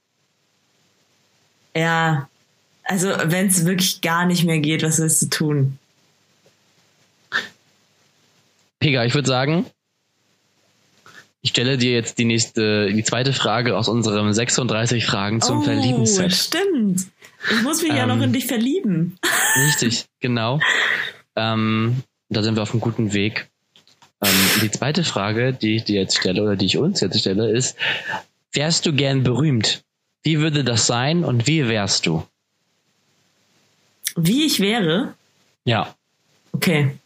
Ja, 1.76 2.28
also 2.84 3.08
wenn 3.24 3.46
es 3.48 3.64
wirklich 3.66 4.00
gar 4.00 4.26
nicht 4.26 4.44
mehr 4.44 4.58
geht, 4.60 4.82
was 4.82 4.98
willst 5.00 5.22
du 5.22 5.26
tun? 5.28 5.78
Pega, 8.78 9.04
ich 9.04 9.14
würde 9.14 9.28
sagen, 9.28 9.66
ich 11.40 11.50
stelle 11.50 11.76
dir 11.78 11.92
jetzt 11.92 12.18
die 12.18 12.24
nächste, 12.24 12.92
die 12.92 13.04
zweite 13.04 13.32
Frage 13.32 13.76
aus 13.76 13.88
unserem 13.88 14.32
36 14.32 15.04
Fragen 15.06 15.40
zum 15.40 15.62
Verlieben-Set. 15.62 16.26
Oh, 16.26 16.30
stimmt. 16.30 17.06
Ich 17.50 17.62
muss 17.62 17.82
mich 17.82 17.92
ja 17.92 18.04
Ähm. 18.04 18.08
noch 18.08 18.22
in 18.22 18.32
dich 18.32 18.46
verlieben. 18.46 19.18
Richtig, 19.68 20.06
genau. 20.20 20.60
Ähm, 21.36 22.02
da 22.30 22.42
sind 22.42 22.56
wir 22.56 22.62
auf 22.62 22.72
einem 22.72 22.80
guten 22.80 23.12
Weg. 23.12 23.50
Ähm, 24.22 24.30
die 24.62 24.70
zweite 24.70 25.04
Frage, 25.04 25.52
die 25.52 25.76
ich 25.76 25.84
dir 25.84 26.00
jetzt 26.00 26.16
stelle 26.18 26.42
oder 26.42 26.56
die 26.56 26.66
ich 26.66 26.78
uns 26.78 27.00
jetzt 27.00 27.18
stelle, 27.18 27.50
ist: 27.50 27.76
Wärst 28.52 28.86
du 28.86 28.92
gern 28.94 29.22
berühmt? 29.22 29.82
Wie 30.22 30.38
würde 30.38 30.64
das 30.64 30.86
sein 30.86 31.24
und 31.24 31.46
wie 31.46 31.68
wärst 31.68 32.06
du? 32.06 32.26
Wie 34.16 34.44
ich 34.46 34.60
wäre? 34.60 35.14
Ja. 35.64 35.94
Okay. 36.52 36.96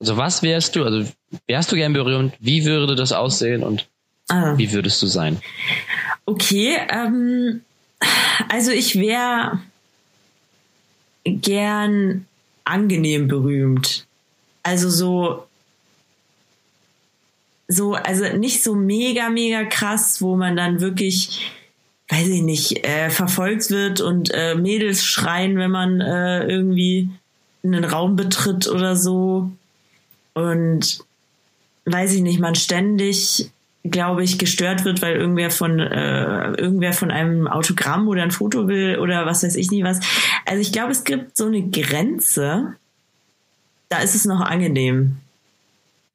Also 0.00 0.16
was 0.16 0.42
wärst 0.42 0.74
du? 0.76 0.84
Also 0.84 1.10
wärst 1.46 1.70
du 1.70 1.76
gern 1.76 1.92
berühmt? 1.92 2.34
Wie 2.40 2.64
würde 2.64 2.94
das 2.96 3.12
aussehen 3.12 3.62
und 3.62 3.86
Ah. 4.28 4.56
wie 4.56 4.72
würdest 4.72 5.02
du 5.02 5.06
sein? 5.06 5.40
Okay, 6.26 6.78
ähm, 6.88 7.62
also 8.48 8.70
ich 8.70 8.98
wäre 8.98 9.60
gern 11.24 12.26
angenehm 12.64 13.28
berühmt. 13.28 14.06
Also 14.62 14.88
so, 14.90 15.46
so, 17.68 17.94
also 17.94 18.36
nicht 18.36 18.62
so 18.62 18.74
mega, 18.74 19.28
mega 19.28 19.64
krass, 19.64 20.22
wo 20.22 20.36
man 20.36 20.56
dann 20.56 20.80
wirklich, 20.80 21.50
weiß 22.12 22.28
ich 22.28 22.42
nicht, 22.42 22.86
äh, 22.86 23.08
verfolgt 23.08 23.70
wird 23.70 24.02
und 24.02 24.30
äh, 24.34 24.54
Mädels 24.54 25.02
schreien, 25.02 25.56
wenn 25.56 25.70
man 25.70 26.00
äh, 26.02 26.44
irgendwie 26.44 27.08
einen 27.64 27.84
Raum 27.84 28.16
betritt 28.16 28.68
oder 28.68 28.96
so. 28.96 29.50
Und 30.34 30.98
weiß 31.86 32.12
ich 32.12 32.20
nicht, 32.20 32.38
man 32.38 32.54
ständig, 32.54 33.50
glaube 33.82 34.24
ich, 34.24 34.38
gestört 34.38 34.84
wird, 34.84 35.00
weil 35.00 35.16
irgendwer 35.16 35.50
von 35.50 35.80
äh, 35.80 36.50
irgendwer 36.52 36.92
von 36.92 37.10
einem 37.10 37.48
Autogramm 37.48 38.06
oder 38.08 38.22
ein 38.22 38.30
Foto 38.30 38.68
will 38.68 38.98
oder 38.98 39.24
was 39.24 39.42
weiß 39.42 39.56
ich 39.56 39.70
nie 39.70 39.82
was. 39.82 40.00
Also 40.44 40.60
ich 40.60 40.70
glaube, 40.70 40.92
es 40.92 41.04
gibt 41.04 41.36
so 41.36 41.46
eine 41.46 41.62
Grenze, 41.62 42.74
da 43.88 44.00
ist 44.00 44.14
es 44.14 44.26
noch 44.26 44.42
angenehm. 44.42 45.16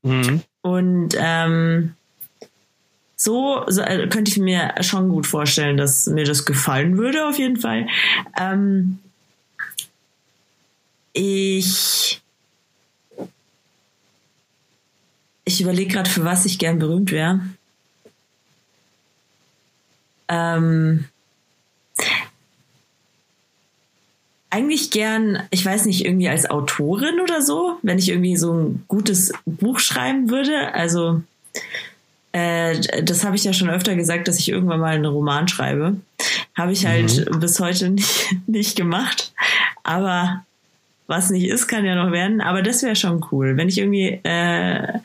Mhm. 0.03 0.41
Und 0.61 1.15
ähm, 1.17 1.95
so, 3.27 3.65
so 3.67 3.81
äh, 3.81 4.07
könnte 4.07 4.31
ich 4.31 4.37
mir 4.37 4.73
schon 4.79 5.09
gut 5.09 5.27
vorstellen, 5.27 5.75
dass 5.75 6.07
mir 6.07 6.23
das 6.23 6.45
gefallen 6.45 6.97
würde, 6.97 7.27
auf 7.27 7.37
jeden 7.37 7.57
Fall. 7.57 7.85
Ähm, 8.39 8.99
ich 11.11 12.21
ich 15.43 15.61
überlege 15.61 15.91
gerade, 15.91 16.09
für 16.09 16.23
was 16.23 16.45
ich 16.45 16.57
gern 16.57 16.79
berühmt 16.79 17.11
wäre. 17.11 17.41
Ähm, 20.29 21.09
eigentlich 24.49 24.89
gern, 24.89 25.43
ich 25.51 25.65
weiß 25.65 25.85
nicht, 25.85 26.05
irgendwie 26.05 26.29
als 26.29 26.49
Autorin 26.49 27.19
oder 27.19 27.41
so, 27.41 27.77
wenn 27.81 27.99
ich 27.99 28.07
irgendwie 28.07 28.37
so 28.37 28.53
ein 28.53 28.85
gutes 28.87 29.33
Buch 29.45 29.79
schreiben 29.79 30.29
würde. 30.29 30.73
Also 30.73 31.23
äh, 32.31 33.03
das 33.03 33.23
habe 33.23 33.35
ich 33.35 33.43
ja 33.43 33.53
schon 33.53 33.69
öfter 33.69 33.95
gesagt, 33.95 34.27
dass 34.27 34.39
ich 34.39 34.49
irgendwann 34.49 34.79
mal 34.79 34.95
einen 34.95 35.05
Roman 35.05 35.47
schreibe. 35.47 35.97
Habe 36.55 36.71
ich 36.71 36.85
halt 36.85 37.29
bis 37.39 37.59
heute 37.59 37.89
nicht, 37.91 38.35
nicht 38.47 38.75
gemacht. 38.75 39.33
Aber 39.83 40.43
was 41.07 41.29
nicht 41.29 41.45
ist, 41.45 41.67
kann 41.67 41.85
ja 41.85 41.95
noch 41.95 42.11
werden. 42.11 42.41
Aber 42.41 42.61
das 42.61 42.83
wäre 42.83 42.95
schon 42.95 43.25
cool, 43.31 43.57
wenn 43.57 43.69
ich 43.69 43.77
irgendwie 43.77 44.19
äh, 44.23 44.99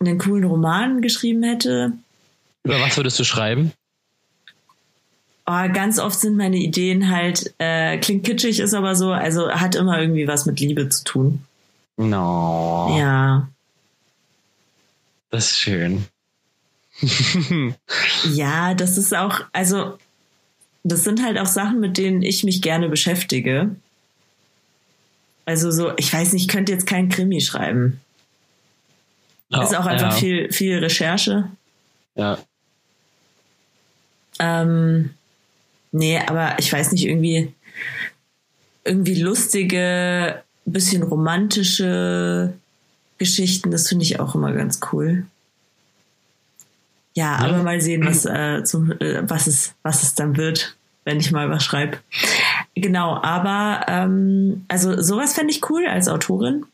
einen 0.00 0.18
coolen 0.18 0.44
Roman 0.44 1.02
geschrieben 1.02 1.42
hätte. 1.42 1.92
Über 2.64 2.80
was 2.80 2.96
würdest 2.96 3.18
du 3.18 3.24
schreiben? 3.24 3.72
Oh, 5.46 5.72
ganz 5.72 5.98
oft 5.98 6.20
sind 6.20 6.36
meine 6.36 6.58
Ideen 6.58 7.10
halt, 7.10 7.54
äh, 7.56 7.96
klingt 7.98 8.24
kitschig, 8.24 8.60
ist 8.60 8.74
aber 8.74 8.94
so, 8.94 9.12
also 9.12 9.50
hat 9.50 9.76
immer 9.76 9.98
irgendwie 9.98 10.28
was 10.28 10.44
mit 10.44 10.60
Liebe 10.60 10.90
zu 10.90 11.04
tun. 11.04 11.42
No. 11.96 12.94
Ja. 12.98 13.48
Das 15.30 15.50
ist 15.50 15.58
schön. 15.58 16.06
Ja, 18.32 18.74
das 18.74 18.98
ist 18.98 19.14
auch, 19.14 19.40
also, 19.52 19.98
das 20.82 21.04
sind 21.04 21.22
halt 21.22 21.38
auch 21.38 21.46
Sachen, 21.46 21.80
mit 21.80 21.96
denen 21.96 22.22
ich 22.22 22.44
mich 22.44 22.62
gerne 22.62 22.88
beschäftige. 22.88 23.76
Also 25.44 25.70
so, 25.70 25.92
ich 25.96 26.12
weiß 26.12 26.32
nicht, 26.32 26.42
ich 26.42 26.48
könnte 26.48 26.72
jetzt 26.72 26.86
kein 26.86 27.08
Krimi 27.08 27.40
schreiben. 27.40 28.00
ist 29.62 29.74
auch 29.74 29.86
einfach 29.86 30.12
ja. 30.12 30.18
viel, 30.18 30.52
viel 30.52 30.78
Recherche. 30.78 31.48
Ja. 32.16 32.38
Ähm, 34.40 35.10
nee, 35.90 36.18
aber 36.18 36.58
ich 36.58 36.72
weiß 36.72 36.92
nicht, 36.92 37.06
irgendwie, 37.06 37.52
irgendwie 38.84 39.20
lustige, 39.20 40.42
bisschen 40.66 41.02
romantische 41.02 42.52
Geschichten, 43.18 43.70
das 43.70 43.88
finde 43.88 44.04
ich 44.04 44.20
auch 44.20 44.34
immer 44.34 44.52
ganz 44.52 44.80
cool. 44.92 45.26
Ja, 47.14 47.36
aber 47.36 47.64
mal 47.64 47.80
sehen, 47.80 48.06
was, 48.06 48.24
äh, 48.26 48.62
zum, 48.62 48.92
äh, 48.92 49.28
was, 49.28 49.48
es, 49.48 49.74
was 49.82 50.04
es 50.04 50.14
dann 50.14 50.36
wird, 50.36 50.76
wenn 51.04 51.18
ich 51.18 51.32
mal 51.32 51.50
was 51.50 51.64
schreibe. 51.64 51.98
Genau, 52.76 53.20
aber 53.20 53.84
ähm, 53.88 54.64
also 54.68 55.02
sowas 55.02 55.34
fände 55.34 55.52
ich 55.52 55.68
cool 55.68 55.86
als 55.86 56.06
Autorin. 56.06 56.64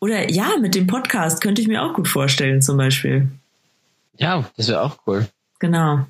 Oder 0.00 0.30
ja, 0.30 0.56
mit 0.60 0.74
dem 0.74 0.88
Podcast 0.88 1.40
könnte 1.40 1.62
ich 1.62 1.68
mir 1.68 1.82
auch 1.82 1.94
gut 1.94 2.08
vorstellen, 2.08 2.62
zum 2.62 2.76
Beispiel. 2.76 3.28
Ja, 4.16 4.50
das 4.56 4.68
wäre 4.68 4.82
auch 4.82 4.98
cool. 5.06 5.28
Genau. 5.60 6.04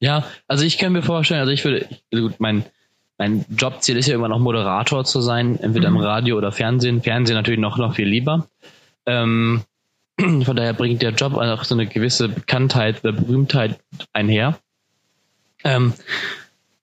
Ja, 0.00 0.24
also 0.46 0.64
ich 0.64 0.78
kann 0.78 0.92
mir 0.92 1.02
vorstellen, 1.02 1.40
also 1.40 1.52
ich 1.52 1.64
würde, 1.64 1.88
also 2.12 2.28
gut, 2.28 2.40
mein, 2.40 2.64
mein 3.18 3.44
Jobziel 3.50 3.96
ist 3.96 4.06
ja 4.06 4.14
immer 4.14 4.28
noch 4.28 4.38
Moderator 4.38 5.04
zu 5.04 5.20
sein, 5.20 5.58
entweder 5.60 5.90
mhm. 5.90 5.96
im 5.96 6.02
Radio 6.02 6.36
oder 6.38 6.52
Fernsehen. 6.52 7.02
Fernsehen 7.02 7.34
natürlich 7.34 7.58
noch, 7.58 7.76
noch 7.76 7.96
viel 7.96 8.06
lieber. 8.06 8.46
Ähm, 9.06 9.62
von 10.18 10.56
daher 10.56 10.72
bringt 10.72 11.02
der 11.02 11.10
Job 11.10 11.34
auch 11.34 11.64
so 11.64 11.74
eine 11.74 11.86
gewisse 11.86 12.28
Bekanntheit 12.28 13.04
oder 13.04 13.12
Berühmtheit 13.12 13.80
einher. 14.12 14.58
Ähm, 15.64 15.94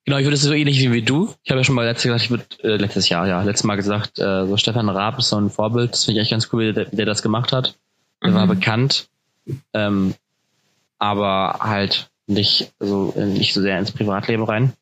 genau, 0.04 0.18
ich 0.18 0.26
würde 0.26 0.36
es 0.36 0.42
so 0.42 0.52
ähnlich 0.52 0.80
wie, 0.80 0.92
wie 0.92 1.02
du. 1.02 1.34
Ich 1.44 1.52
habe 1.52 1.62
ja 1.62 1.64
schon 1.64 1.76
mal 1.76 1.86
letztes, 1.86 2.04
gesagt, 2.04 2.24
ich 2.24 2.30
würde, 2.30 2.46
äh, 2.64 2.76
letztes 2.76 3.08
Jahr, 3.08 3.28
ja, 3.28 3.42
letztes 3.42 3.64
Mal 3.64 3.76
gesagt, 3.76 4.20
äh, 4.20 4.46
so 4.46 4.58
Stefan 4.58 4.90
Raab 4.90 5.18
ist 5.20 5.30
so 5.30 5.38
ein 5.38 5.50
Vorbild. 5.50 5.94
Das 5.94 6.04
finde 6.04 6.20
ich 6.20 6.24
echt 6.24 6.32
ganz 6.32 6.50
cool, 6.52 6.68
wie 6.68 6.74
der, 6.74 6.92
wie 6.92 6.98
der 6.98 7.06
das 7.06 7.24
gemacht 7.24 7.54
hat. 7.54 7.78
Der 8.22 8.32
mhm. 8.32 8.36
war 8.36 8.48
bekannt, 8.48 9.08
ähm, 9.74 10.16
aber 11.00 11.60
halt 11.62 12.10
nicht 12.28 12.74
so, 12.80 13.14
nicht 13.16 13.54
so 13.54 13.62
sehr 13.62 13.80
ins 13.80 13.92
Privatleben 13.92 14.44
rein. 14.44 14.74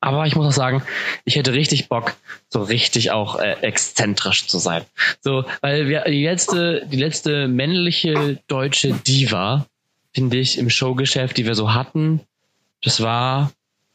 Aber 0.00 0.26
ich 0.26 0.36
muss 0.36 0.46
auch 0.46 0.52
sagen, 0.52 0.82
ich 1.24 1.36
hätte 1.36 1.52
richtig 1.52 1.88
Bock, 1.88 2.14
so 2.48 2.62
richtig 2.62 3.10
auch 3.10 3.38
äh, 3.38 3.56
exzentrisch 3.62 4.46
zu 4.46 4.58
sein. 4.58 4.84
So, 5.20 5.44
weil 5.60 5.88
wir 5.88 6.04
die 6.04 6.24
letzte, 6.24 6.86
die 6.86 6.96
letzte 6.96 7.48
männliche 7.48 8.38
deutsche 8.46 8.92
Diva, 8.92 9.66
finde 10.12 10.38
ich, 10.38 10.58
im 10.58 10.70
Showgeschäft, 10.70 11.36
die 11.36 11.46
wir 11.46 11.54
so 11.54 11.74
hatten, 11.74 12.20
das 12.82 13.02
war 13.02 13.52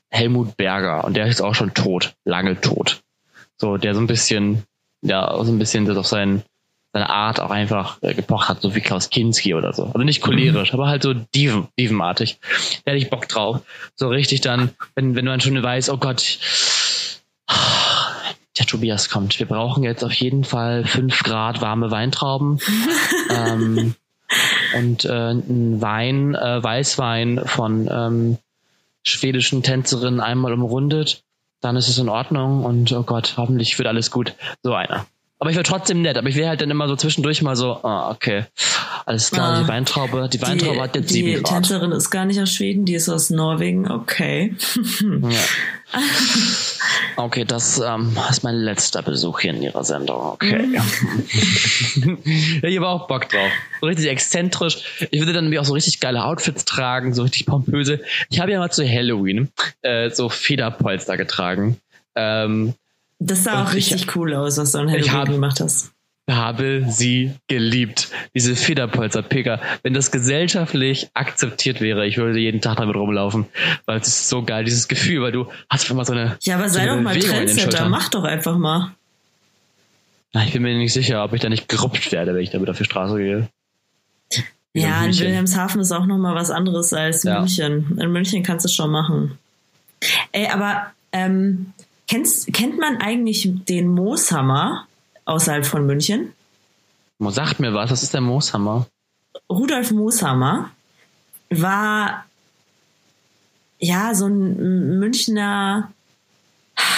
Helmut 0.09 0.57
Berger 0.57 1.03
und 1.03 1.15
der 1.15 1.27
ist 1.27 1.41
auch 1.41 1.55
schon 1.55 1.73
tot, 1.73 2.15
lange 2.23 2.59
tot. 2.61 3.01
So, 3.57 3.77
der 3.77 3.95
so 3.95 4.01
ein 4.01 4.07
bisschen, 4.07 4.63
ja, 5.01 5.43
so 5.43 5.51
ein 5.51 5.59
bisschen 5.59 5.85
das 5.85 5.97
auf 5.97 6.07
seinen 6.07 6.43
seine 6.93 7.09
Art 7.09 7.39
auch 7.39 7.49
einfach 7.49 7.97
äh, 8.01 8.13
gepocht 8.13 8.47
hat, 8.47 8.61
so 8.61 8.75
wie 8.75 8.81
Klaus 8.81 9.09
Kinski 9.09 9.55
oder 9.55 9.73
so. 9.73 9.85
Also 9.85 9.99
nicht 9.99 10.21
cholerisch, 10.21 10.71
mhm. 10.71 10.79
aber 10.79 10.87
halt 10.87 11.03
so 11.03 11.13
Dieven, 11.13 11.67
Dievenartig. 11.77 12.39
Da 12.85 12.91
hätte 12.91 13.03
ich 13.03 13.09
Bock 13.09 13.27
drauf. 13.27 13.61
So 13.95 14.09
richtig 14.09 14.41
dann, 14.41 14.69
wenn, 14.95 15.15
wenn 15.15 15.25
man 15.25 15.41
schon 15.41 15.61
weiß, 15.61 15.89
oh 15.89 15.97
Gott, 15.97 16.37
der 18.59 18.65
Tobias 18.67 19.09
kommt. 19.09 19.39
Wir 19.39 19.47
brauchen 19.47 19.83
jetzt 19.83 20.03
auf 20.03 20.13
jeden 20.13 20.43
Fall 20.43 20.85
fünf 20.85 21.23
Grad 21.23 21.61
warme 21.61 21.89
Weintrauben. 21.89 22.59
ähm, 23.31 23.95
und 24.75 25.05
äh, 25.05 25.31
ein 25.31 25.81
Wein, 25.81 26.35
äh, 26.35 26.63
Weißwein 26.63 27.41
von 27.45 27.89
ähm, 27.91 28.37
schwedischen 29.03 29.63
Tänzerinnen 29.63 30.19
einmal 30.19 30.53
umrundet, 30.53 31.23
dann 31.59 31.75
ist 31.75 31.87
es 31.87 31.97
in 31.97 32.09
Ordnung 32.09 32.63
und 32.63 32.91
oh 32.91 33.03
Gott, 33.03 33.33
hoffentlich 33.37 33.77
wird 33.77 33.87
alles 33.87 34.11
gut. 34.11 34.35
So 34.61 34.73
einer. 34.73 35.05
Aber 35.43 35.49
ich 35.49 35.57
wäre 35.57 35.65
trotzdem 35.65 36.01
nett, 36.01 36.17
aber 36.17 36.29
ich 36.29 36.37
wäre 36.37 36.47
halt 36.47 36.61
dann 36.61 36.71
immer 36.71 36.87
so 36.87 36.95
zwischendurch 36.95 37.41
mal 37.41 37.57
so, 37.57 37.83
ah, 37.83 38.11
okay, 38.11 38.45
alles 39.05 39.29
klar, 39.29 39.55
ah, 39.57 39.61
die 39.61 39.67
Weintraube, 39.67 40.29
die 40.31 40.41
Weintraube 40.41 40.75
die, 40.75 40.81
hat 40.81 40.95
jetzt 40.95 41.09
die 41.09 41.15
sieben 41.15 41.43
Grad. 41.43 41.49
Die 41.49 41.53
Tänzerin 41.53 41.91
ist 41.91 42.09
gar 42.11 42.23
nicht 42.23 42.39
aus 42.39 42.49
Schweden, 42.49 42.85
die 42.85 42.93
ist 42.93 43.09
aus 43.09 43.29
Norwegen, 43.29 43.91
okay. 43.91 44.55
ja. 45.03 45.99
Okay, 47.17 47.43
das 47.43 47.77
ähm, 47.85 48.17
ist 48.29 48.45
mein 48.45 48.55
letzter 48.55 49.01
Besuch 49.01 49.41
hier 49.41 49.51
in 49.53 49.61
ihrer 49.61 49.83
Sendung, 49.83 50.21
okay. 50.21 50.65
Mhm. 50.65 52.17
ja, 52.63 52.69
ich 52.69 52.77
habe 52.77 52.87
auch 52.87 53.07
Bock 53.07 53.27
drauf. 53.27 53.51
So 53.81 53.87
richtig 53.87 54.07
exzentrisch. 54.07 54.77
Ich 55.11 55.19
würde 55.19 55.33
dann 55.33 55.55
auch 55.57 55.65
so 55.65 55.73
richtig 55.73 55.99
geile 55.99 56.23
Outfits 56.23 56.63
tragen, 56.63 57.13
so 57.13 57.23
richtig 57.23 57.47
pompöse. 57.47 57.99
Ich 58.29 58.39
habe 58.39 58.53
ja 58.53 58.59
mal 58.59 58.71
zu 58.71 58.87
Halloween 58.87 59.49
äh, 59.81 60.09
so 60.09 60.29
Federpolster 60.29 61.17
getragen. 61.17 61.75
Ähm, 62.15 62.75
das 63.19 63.43
sah 63.43 63.63
auch 63.63 63.73
richtig 63.73 64.03
ich, 64.03 64.15
cool 64.15 64.33
aus, 64.33 64.57
was 64.57 64.71
du 64.71 64.79
an 64.79 64.91
Halloween 64.91 65.13
hab, 65.13 65.27
gemacht 65.29 65.59
hast. 65.59 65.91
habe 66.29 66.85
sie 66.87 67.33
geliebt. 67.47 68.09
Diese 68.35 68.55
Federpolster-Picker. 68.55 69.61
Wenn 69.83 69.93
das 69.93 70.11
gesellschaftlich 70.11 71.09
akzeptiert 71.13 71.81
wäre, 71.81 72.05
ich 72.05 72.17
würde 72.17 72.39
jeden 72.39 72.61
Tag 72.61 72.77
damit 72.77 72.95
rumlaufen. 72.95 73.45
Weil 73.85 73.99
es 73.99 74.07
ist 74.07 74.29
so 74.29 74.43
geil, 74.43 74.65
dieses 74.65 74.87
Gefühl, 74.87 75.21
weil 75.21 75.31
du 75.31 75.47
hast 75.69 75.89
immer 75.89 76.05
so 76.05 76.13
eine. 76.13 76.37
Ja, 76.41 76.55
aber 76.55 76.69
sei 76.69 76.85
doch 76.85 76.99
mal 76.99 77.17
Trendsetter, 77.17 77.89
mach 77.89 78.09
doch 78.09 78.23
einfach 78.23 78.57
mal. 78.57 78.91
Na, 80.33 80.43
ich 80.43 80.51
bin 80.51 80.63
mir 80.63 80.75
nicht 80.75 80.93
sicher, 80.93 81.23
ob 81.23 81.33
ich 81.33 81.41
da 81.41 81.49
nicht 81.49 81.69
gerupft 81.69 82.11
werde, 82.11 82.33
wenn 82.33 82.41
ich 82.41 82.49
damit 82.49 82.69
auf 82.69 82.77
die 82.77 82.85
Straße 82.85 83.17
gehe. 83.17 83.49
ja, 84.73 85.05
in 85.05 85.17
Wilhelmshaven 85.17 85.79
ist 85.79 85.91
auch 85.91 86.07
nochmal 86.07 86.33
was 86.33 86.49
anderes 86.49 86.91
als 86.91 87.23
ja. 87.23 87.39
München. 87.39 87.97
In 87.99 88.11
München 88.11 88.41
kannst 88.41 88.65
du 88.65 88.67
es 88.67 88.73
schon 88.73 88.89
machen. 88.89 89.37
Ey, 90.31 90.47
aber 90.47 90.91
ähm, 91.11 91.73
Kennst, 92.07 92.51
kennt 92.53 92.79
man 92.79 92.97
eigentlich 92.97 93.49
den 93.65 93.87
Mooshammer 93.87 94.87
außerhalb 95.25 95.65
von 95.65 95.85
München? 95.85 96.33
Sagt 97.19 97.59
mir 97.59 97.73
was, 97.73 97.89
was 97.89 98.03
ist 98.03 98.13
der 98.13 98.21
Mooshammer? 98.21 98.87
Rudolf 99.49 99.91
Mooshammer 99.91 100.71
war 101.49 102.25
ja 103.79 104.13
so 104.13 104.27
ein 104.27 104.99
Münchner, 104.99 105.91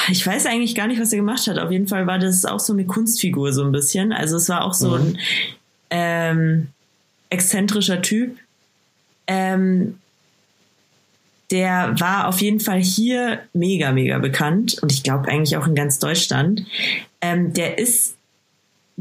ich 0.09 0.25
weiß 0.25 0.45
eigentlich 0.45 0.75
gar 0.75 0.87
nicht, 0.87 0.99
was 0.99 1.11
er 1.11 1.19
gemacht 1.19 1.47
hat. 1.47 1.57
Auf 1.57 1.71
jeden 1.71 1.87
Fall 1.87 2.07
war 2.07 2.19
das 2.19 2.45
auch 2.45 2.59
so 2.59 2.73
eine 2.73 2.85
Kunstfigur 2.85 3.53
so 3.53 3.63
ein 3.63 3.71
bisschen. 3.71 4.11
Also 4.11 4.37
es 4.37 4.49
war 4.49 4.63
auch 4.63 4.73
so 4.73 4.89
mhm. 4.89 4.95
ein 5.03 5.19
ähm, 5.89 6.67
exzentrischer 7.29 8.01
Typ. 8.01 8.37
Ähm, 9.27 9.99
der 11.51 11.95
war 11.99 12.27
auf 12.27 12.41
jeden 12.41 12.59
Fall 12.59 12.81
hier 12.81 13.41
mega, 13.53 13.91
mega 13.91 14.17
bekannt 14.19 14.77
und 14.81 14.91
ich 14.91 15.03
glaube 15.03 15.29
eigentlich 15.29 15.57
auch 15.57 15.67
in 15.67 15.75
ganz 15.75 15.99
Deutschland. 15.99 16.65
Ähm, 17.21 17.53
der 17.53 17.77
ist, 17.77 18.15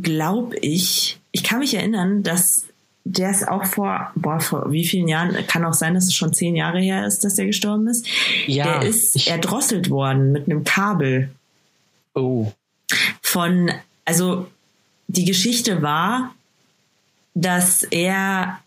glaube 0.00 0.56
ich, 0.58 1.18
ich 1.32 1.42
kann 1.42 1.60
mich 1.60 1.74
erinnern, 1.74 2.22
dass 2.22 2.66
der 3.04 3.30
ist 3.30 3.46
auch 3.46 3.66
vor, 3.66 4.12
boah, 4.14 4.40
vor 4.40 4.72
wie 4.72 4.86
vielen 4.86 5.08
Jahren, 5.08 5.36
kann 5.46 5.64
auch 5.64 5.74
sein, 5.74 5.94
dass 5.94 6.04
es 6.04 6.14
schon 6.14 6.32
zehn 6.32 6.56
Jahre 6.56 6.80
her 6.80 7.06
ist, 7.06 7.22
dass 7.22 7.34
der 7.34 7.46
gestorben 7.46 7.86
ist. 7.86 8.06
Ja, 8.46 8.64
der 8.78 8.88
ist 8.88 9.26
erdrosselt 9.26 9.90
worden 9.90 10.32
mit 10.32 10.46
einem 10.46 10.64
Kabel. 10.64 11.28
Oh. 12.14 12.50
Von, 13.20 13.70
also 14.06 14.48
die 15.08 15.26
Geschichte 15.26 15.82
war, 15.82 16.34
dass 17.34 17.82
er 17.82 18.60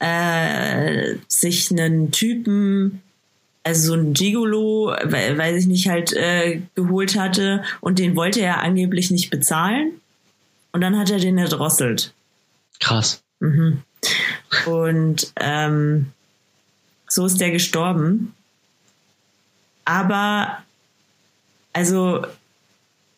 äh, 0.00 1.14
sich 1.28 1.70
einen 1.70 2.10
Typen 2.10 3.02
also 3.66 3.88
so 3.88 3.94
ein 3.94 4.12
Gigolo, 4.12 4.92
weiß 4.92 5.56
ich 5.62 5.66
nicht, 5.66 5.88
halt 5.88 6.12
äh, 6.12 6.62
geholt 6.76 7.18
hatte 7.18 7.64
und 7.80 7.98
den 7.98 8.14
wollte 8.14 8.40
er 8.40 8.62
angeblich 8.62 9.10
nicht 9.10 9.28
bezahlen. 9.28 10.00
Und 10.70 10.82
dann 10.82 10.96
hat 10.96 11.10
er 11.10 11.18
den 11.18 11.36
erdrosselt. 11.36 12.14
Krass. 12.78 13.24
Mhm. 13.40 13.82
Und 14.66 15.32
ähm, 15.40 16.12
so 17.08 17.26
ist 17.26 17.40
der 17.40 17.50
gestorben. 17.50 18.34
Aber 19.84 20.58
also 21.72 22.24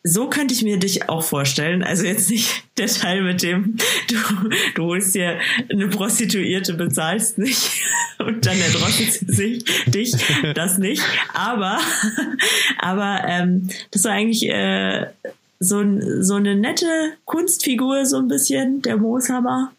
so 0.03 0.29
könnte 0.29 0.53
ich 0.53 0.63
mir 0.63 0.77
dich 0.77 1.09
auch 1.09 1.23
vorstellen. 1.23 1.83
Also 1.83 2.05
jetzt 2.05 2.29
nicht 2.29 2.63
der 2.77 2.87
Teil 2.87 3.21
mit 3.21 3.43
dem, 3.43 3.77
du, 4.07 4.15
du 4.75 4.83
holst 4.83 5.15
dir 5.15 5.39
eine 5.69 5.87
Prostituierte, 5.87 6.73
bezahlst 6.73 7.37
nicht 7.37 7.81
und 8.19 8.45
dann 8.45 8.59
erdrosselt 8.59 9.13
sie 9.13 9.33
sich, 9.33 9.65
dich, 9.85 10.15
das 10.55 10.77
nicht. 10.77 11.03
Aber, 11.33 11.79
aber 12.79 13.23
ähm, 13.27 13.69
das 13.91 14.05
war 14.05 14.13
eigentlich 14.13 14.47
äh, 14.47 15.07
so, 15.59 15.83
so 16.21 16.35
eine 16.35 16.55
nette 16.55 17.13
Kunstfigur, 17.25 18.05
so 18.05 18.17
ein 18.17 18.29
bisschen, 18.29 18.81
der 18.81 18.97
Mooshammer. 18.97 19.73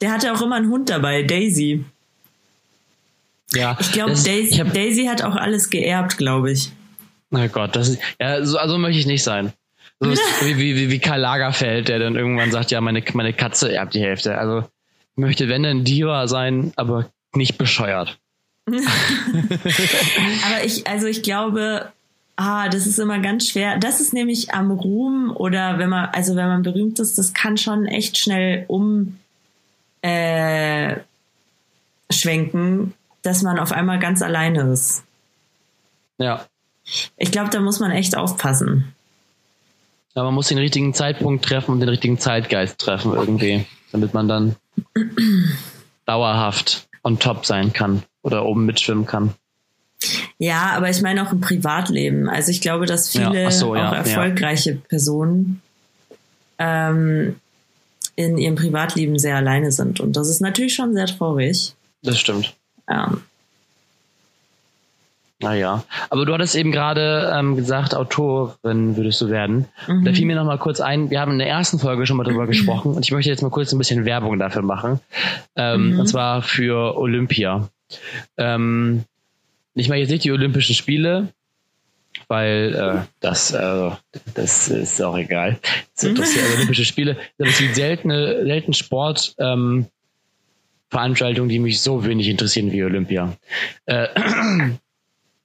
Der 0.00 0.12
hatte 0.12 0.32
auch 0.32 0.40
immer 0.40 0.56
einen 0.56 0.70
Hund 0.70 0.88
dabei, 0.88 1.22
Daisy. 1.22 1.84
Ja, 3.52 3.76
ich 3.78 3.92
glaube, 3.92 4.12
Daisy, 4.12 4.64
Daisy 4.64 5.04
hat 5.04 5.22
auch 5.22 5.36
alles 5.36 5.70
geerbt, 5.70 6.16
glaube 6.16 6.52
ich. 6.52 6.72
Na 7.36 7.46
Gott, 7.48 7.76
das 7.76 7.88
ist, 7.88 8.00
ja, 8.18 8.44
so, 8.44 8.58
also 8.58 8.78
möchte 8.78 8.98
ich 8.98 9.06
nicht 9.06 9.22
sein. 9.22 9.52
So 10.00 10.10
wie, 10.42 10.56
wie, 10.58 10.90
wie 10.90 10.98
Karl 10.98 11.20
Lagerfeld, 11.20 11.88
der 11.88 11.98
dann 11.98 12.16
irgendwann 12.16 12.50
sagt, 12.50 12.70
ja, 12.70 12.80
meine, 12.80 13.02
meine 13.12 13.32
Katze 13.34 13.72
erbt 13.72 13.94
die 13.94 14.00
Hälfte. 14.00 14.38
Also 14.38 14.60
ich 14.60 15.16
möchte, 15.16 15.48
wenn 15.48 15.62
dann 15.62 15.84
Diva 15.84 16.28
sein, 16.28 16.72
aber 16.76 17.10
nicht 17.34 17.58
bescheuert. 17.58 18.18
aber 18.66 18.76
ich, 20.64 20.86
also 20.86 21.06
ich 21.06 21.22
glaube, 21.22 21.92
ah, 22.36 22.68
das 22.68 22.86
ist 22.86 22.98
immer 22.98 23.18
ganz 23.18 23.48
schwer. 23.48 23.78
Das 23.78 24.00
ist 24.00 24.14
nämlich 24.14 24.54
am 24.54 24.70
Ruhm 24.70 25.30
oder 25.34 25.78
wenn 25.78 25.90
man, 25.90 26.08
also 26.10 26.36
wenn 26.36 26.48
man 26.48 26.62
berühmt 26.62 26.98
ist, 26.98 27.18
das 27.18 27.34
kann 27.34 27.58
schon 27.58 27.86
echt 27.86 28.18
schnell 28.18 28.64
um 28.68 29.18
äh, 30.02 30.96
schwenken, 32.10 32.94
dass 33.22 33.42
man 33.42 33.58
auf 33.58 33.72
einmal 33.72 33.98
ganz 33.98 34.22
alleine 34.22 34.72
ist. 34.72 35.04
Ja. 36.18 36.46
Ich 37.16 37.30
glaube, 37.30 37.50
da 37.50 37.60
muss 37.60 37.80
man 37.80 37.90
echt 37.90 38.16
aufpassen. 38.16 38.92
Ja, 40.14 40.22
man 40.22 40.34
muss 40.34 40.48
den 40.48 40.58
richtigen 40.58 40.94
Zeitpunkt 40.94 41.44
treffen 41.44 41.72
und 41.72 41.80
den 41.80 41.88
richtigen 41.88 42.18
Zeitgeist 42.18 42.78
treffen 42.78 43.12
irgendwie, 43.12 43.66
damit 43.92 44.14
man 44.14 44.28
dann 44.28 44.56
dauerhaft 46.06 46.88
on 47.02 47.18
top 47.18 47.44
sein 47.44 47.72
kann 47.72 48.02
oder 48.22 48.46
oben 48.46 48.64
mitschwimmen 48.64 49.06
kann. 49.06 49.34
Ja, 50.38 50.72
aber 50.74 50.90
ich 50.90 51.02
meine 51.02 51.26
auch 51.26 51.32
im 51.32 51.40
Privatleben. 51.40 52.28
Also 52.28 52.50
ich 52.50 52.60
glaube, 52.60 52.86
dass 52.86 53.10
viele 53.10 53.42
ja, 53.42 53.50
so, 53.50 53.74
ja, 53.74 53.88
auch 53.88 53.94
erfolgreiche 53.94 54.72
ja. 54.72 54.78
Personen 54.88 55.62
ähm, 56.58 57.36
in 58.14 58.38
ihrem 58.38 58.56
Privatleben 58.56 59.18
sehr 59.18 59.36
alleine 59.36 59.72
sind. 59.72 60.00
Und 60.00 60.16
das 60.16 60.28
ist 60.28 60.40
natürlich 60.40 60.74
schon 60.74 60.94
sehr 60.94 61.06
traurig. 61.06 61.74
Das 62.02 62.18
stimmt. 62.18 62.54
Ähm, 62.88 63.22
Naja, 65.38 65.84
aber 66.08 66.24
du 66.24 66.32
hattest 66.32 66.54
eben 66.56 66.72
gerade 66.72 67.30
ähm, 67.34 67.56
gesagt, 67.56 67.94
Autorin 67.94 68.96
würdest 68.96 69.20
du 69.20 69.28
werden. 69.28 69.66
Mhm. 69.86 70.04
Da 70.04 70.12
fiel 70.14 70.24
mir 70.24 70.34
noch 70.36 70.46
mal 70.46 70.58
kurz 70.58 70.80
ein, 70.80 71.10
wir 71.10 71.20
haben 71.20 71.32
in 71.32 71.38
der 71.38 71.48
ersten 71.48 71.78
Folge 71.78 72.06
schon 72.06 72.16
mal 72.16 72.24
drüber 72.24 72.46
gesprochen 72.48 72.94
und 72.94 73.04
ich 73.04 73.12
möchte 73.12 73.30
jetzt 73.30 73.42
mal 73.42 73.50
kurz 73.50 73.72
ein 73.72 73.78
bisschen 73.78 74.04
Werbung 74.06 74.38
dafür 74.38 74.62
machen. 74.62 75.00
Ähm, 75.54 75.92
Mhm. 75.92 76.00
Und 76.00 76.06
zwar 76.06 76.42
für 76.42 76.96
Olympia. 76.96 77.68
Ähm, 78.38 79.04
ich 79.74 79.88
meine 79.88 80.00
jetzt 80.00 80.10
nicht 80.10 80.24
die 80.24 80.32
Olympischen 80.32 80.74
Spiele, 80.74 81.28
weil 82.28 82.74
äh, 82.74 83.06
das, 83.20 83.52
äh, 83.52 83.90
das 84.34 84.68
ist 84.68 85.02
auch 85.02 85.18
egal. 85.18 85.58
Das 85.94 86.04
interessiert 86.04 86.44
also 86.44 86.56
Olympische 86.56 86.84
Spiele. 86.86 87.18
Das 87.36 87.48
ist 87.50 87.60
die 87.60 87.74
seltene, 87.74 88.44
selten 88.44 88.72
Sport. 88.72 89.34
Ähm, 89.38 89.86
Veranstaltungen, 90.88 91.48
die 91.48 91.58
mich 91.58 91.80
so 91.80 92.04
wenig 92.06 92.28
interessieren 92.28 92.72
wie 92.72 92.84
Olympia. 92.84 93.36
Äh, 93.86 94.06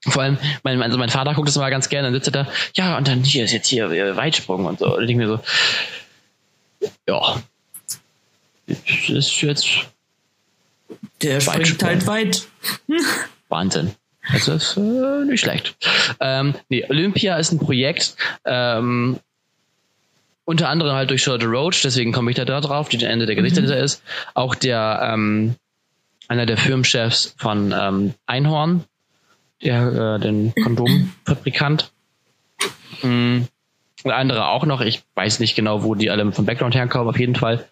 vor 0.08 0.24
allem, 0.24 0.38
mein, 0.64 0.82
also 0.82 0.98
mein 0.98 1.10
Vater 1.10 1.34
guckt 1.34 1.48
das 1.48 1.58
mal 1.58 1.70
ganz 1.70 1.90
gerne, 1.90 2.08
dann 2.08 2.14
sitzt 2.14 2.28
er 2.30 2.44
da, 2.44 2.52
ja, 2.76 2.98
und 2.98 3.08
dann 3.08 3.24
hier 3.24 3.44
ist 3.44 3.52
jetzt 3.52 3.68
hier 3.68 3.90
äh, 3.92 4.16
Weitsprung 4.16 4.66
und 4.66 4.80
so. 4.80 4.96
Und 4.96 5.02
ich 5.04 5.08
denke 5.08 5.26
mir 5.26 5.30
so, 5.30 5.40
ja, 7.08 7.42
das 8.68 9.10
ist 9.10 9.42
jetzt 9.42 9.68
der 11.22 11.40
springt 11.40 11.84
halt 11.84 12.08
weit. 12.08 12.48
Wahnsinn. 13.50 13.92
Das 14.32 14.48
ist 14.48 14.78
äh, 14.78 15.26
nicht 15.26 15.42
schlecht. 15.42 15.76
Ähm, 16.20 16.54
nee, 16.70 16.86
Olympia 16.88 17.38
ist 17.38 17.52
ein 17.52 17.60
Projekt, 17.60 18.16
ähm, 18.46 19.20
unter 20.46 20.70
anderem 20.70 20.96
halt 20.96 21.10
durch 21.10 21.24
Charlotte 21.24 21.48
Roach, 21.48 21.82
deswegen 21.84 22.12
komme 22.12 22.32
ich 22.32 22.38
da 22.38 22.46
drauf, 22.62 22.90
die 22.90 23.04
Ende 23.04 23.26
der 23.26 23.36
Gesichter 23.36 23.78
ist. 23.78 24.04
Auch 24.34 24.56
der 24.56 25.12
ähm, 25.14 25.56
einer 26.28 26.46
der 26.46 26.58
Firmenchefs 26.58 27.36
von 27.38 27.74
ähm, 27.78 28.14
Einhorn, 28.26 28.84
der 29.64 30.16
äh, 30.16 30.20
den 30.20 30.54
Kondomfabrikant. 30.64 31.92
Mm, 33.04 33.42
und 34.04 34.12
andere 34.12 34.48
auch 34.48 34.66
noch, 34.66 34.82
ich 34.82 35.04
weiß 35.16 35.40
nicht 35.40 35.56
genau, 35.56 35.84
wo 35.84 35.96
die 35.96 36.10
alle 36.10 36.32
vom 36.32 36.46
Background 36.46 36.76
herkommen, 36.76 37.08
auf 37.08 37.20
jeden 37.20 37.36
Fall 37.36 37.66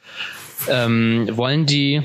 ähm, 0.67 1.27
wollen 1.31 1.65
die 1.65 2.01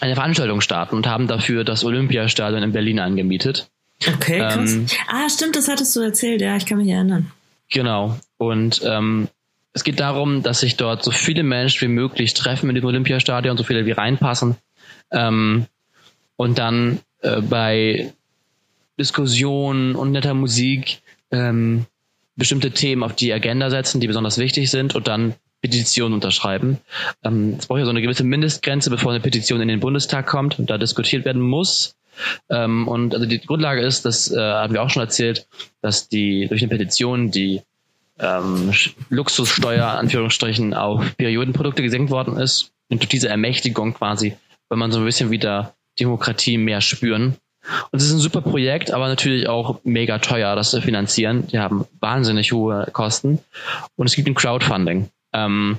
eine 0.00 0.14
Veranstaltung 0.14 0.60
starten 0.60 0.94
und 0.94 1.06
haben 1.06 1.26
dafür 1.26 1.64
das 1.64 1.84
Olympiastadion 1.84 2.62
in 2.62 2.72
Berlin 2.72 2.98
angemietet. 2.98 3.68
Okay, 4.06 4.40
krass. 4.40 4.74
Ähm, 4.74 4.86
ah, 5.08 5.28
stimmt, 5.28 5.56
das 5.56 5.68
hattest 5.68 5.96
du 5.96 6.00
erzählt. 6.00 6.42
Ja, 6.42 6.56
ich 6.56 6.66
kann 6.66 6.78
mich 6.78 6.88
erinnern. 6.88 7.32
Genau. 7.70 8.18
Und 8.36 8.82
ähm, 8.84 9.28
es 9.72 9.84
geht 9.84 10.00
darum, 10.00 10.42
dass 10.42 10.60
sich 10.60 10.76
dort 10.76 11.02
so 11.02 11.10
viele 11.10 11.42
Menschen 11.42 11.88
wie 11.88 11.92
möglich 11.92 12.34
treffen 12.34 12.68
in 12.68 12.74
dem 12.74 12.84
Olympiastadion, 12.84 13.56
so 13.56 13.64
viele 13.64 13.86
wie 13.86 13.92
reinpassen. 13.92 14.56
Ähm, 15.10 15.66
und 16.36 16.58
dann 16.58 17.00
äh, 17.22 17.40
bei 17.40 18.12
Diskussionen 18.98 19.94
und 19.94 20.12
netter 20.12 20.34
Musik 20.34 21.02
ähm, 21.30 21.86
bestimmte 22.36 22.70
Themen 22.70 23.02
auf 23.02 23.14
die 23.14 23.32
Agenda 23.32 23.70
setzen, 23.70 24.00
die 24.00 24.06
besonders 24.06 24.38
wichtig 24.38 24.70
sind 24.70 24.94
und 24.94 25.08
dann 25.08 25.34
Petitionen 25.62 26.14
unterschreiben. 26.14 26.78
Ähm, 27.24 27.56
es 27.58 27.66
braucht 27.66 27.78
ja 27.78 27.84
so 27.84 27.90
eine 27.90 28.02
gewisse 28.02 28.24
Mindestgrenze, 28.24 28.90
bevor 28.90 29.12
eine 29.12 29.20
Petition 29.20 29.60
in 29.60 29.68
den 29.68 29.80
Bundestag 29.80 30.26
kommt 30.26 30.58
und 30.58 30.70
da 30.70 30.78
diskutiert 30.78 31.24
werden 31.24 31.42
muss. 31.42 31.96
Ähm, 32.50 32.88
und 32.88 33.14
also 33.14 33.26
die 33.26 33.40
Grundlage 33.40 33.82
ist, 33.82 34.04
das 34.04 34.30
äh, 34.30 34.38
haben 34.38 34.74
wir 34.74 34.82
auch 34.82 34.90
schon 34.90 35.02
erzählt, 35.02 35.46
dass 35.82 36.08
die 36.08 36.46
durch 36.48 36.62
eine 36.62 36.70
Petition 36.70 37.30
die 37.30 37.62
ähm, 38.18 38.72
Luxussteuer 39.10 39.86
Anführungsstrichen 39.86 40.72
auf 40.74 41.16
Periodenprodukte 41.16 41.82
gesenkt 41.82 42.10
worden 42.10 42.38
ist 42.38 42.72
und 42.88 43.02
durch 43.02 43.08
diese 43.08 43.28
Ermächtigung 43.28 43.94
quasi, 43.94 44.36
wenn 44.68 44.78
man 44.78 44.92
so 44.92 45.00
ein 45.00 45.04
bisschen 45.04 45.30
wieder 45.30 45.74
Demokratie 45.98 46.58
mehr 46.58 46.80
spüren. 46.80 47.36
Und 47.90 48.00
es 48.00 48.06
ist 48.06 48.12
ein 48.12 48.18
super 48.18 48.40
Projekt, 48.40 48.90
aber 48.90 49.08
natürlich 49.08 49.48
auch 49.48 49.80
mega 49.84 50.18
teuer, 50.18 50.54
das 50.56 50.70
zu 50.70 50.80
finanzieren. 50.80 51.46
Die 51.48 51.58
haben 51.58 51.86
wahnsinnig 52.00 52.52
hohe 52.52 52.88
Kosten. 52.92 53.40
Und 53.96 54.06
es 54.06 54.14
gibt 54.14 54.28
ein 54.28 54.34
Crowdfunding. 54.34 55.08
Ähm, 55.32 55.78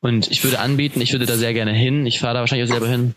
und 0.00 0.30
ich 0.30 0.44
würde 0.44 0.58
anbieten, 0.60 1.00
ich 1.00 1.12
würde 1.12 1.26
da 1.26 1.36
sehr 1.36 1.54
gerne 1.54 1.72
hin. 1.72 2.06
Ich 2.06 2.20
fahre 2.20 2.34
da 2.34 2.40
wahrscheinlich 2.40 2.68
auch 2.68 2.72
selber 2.72 2.88
hin. 2.88 3.14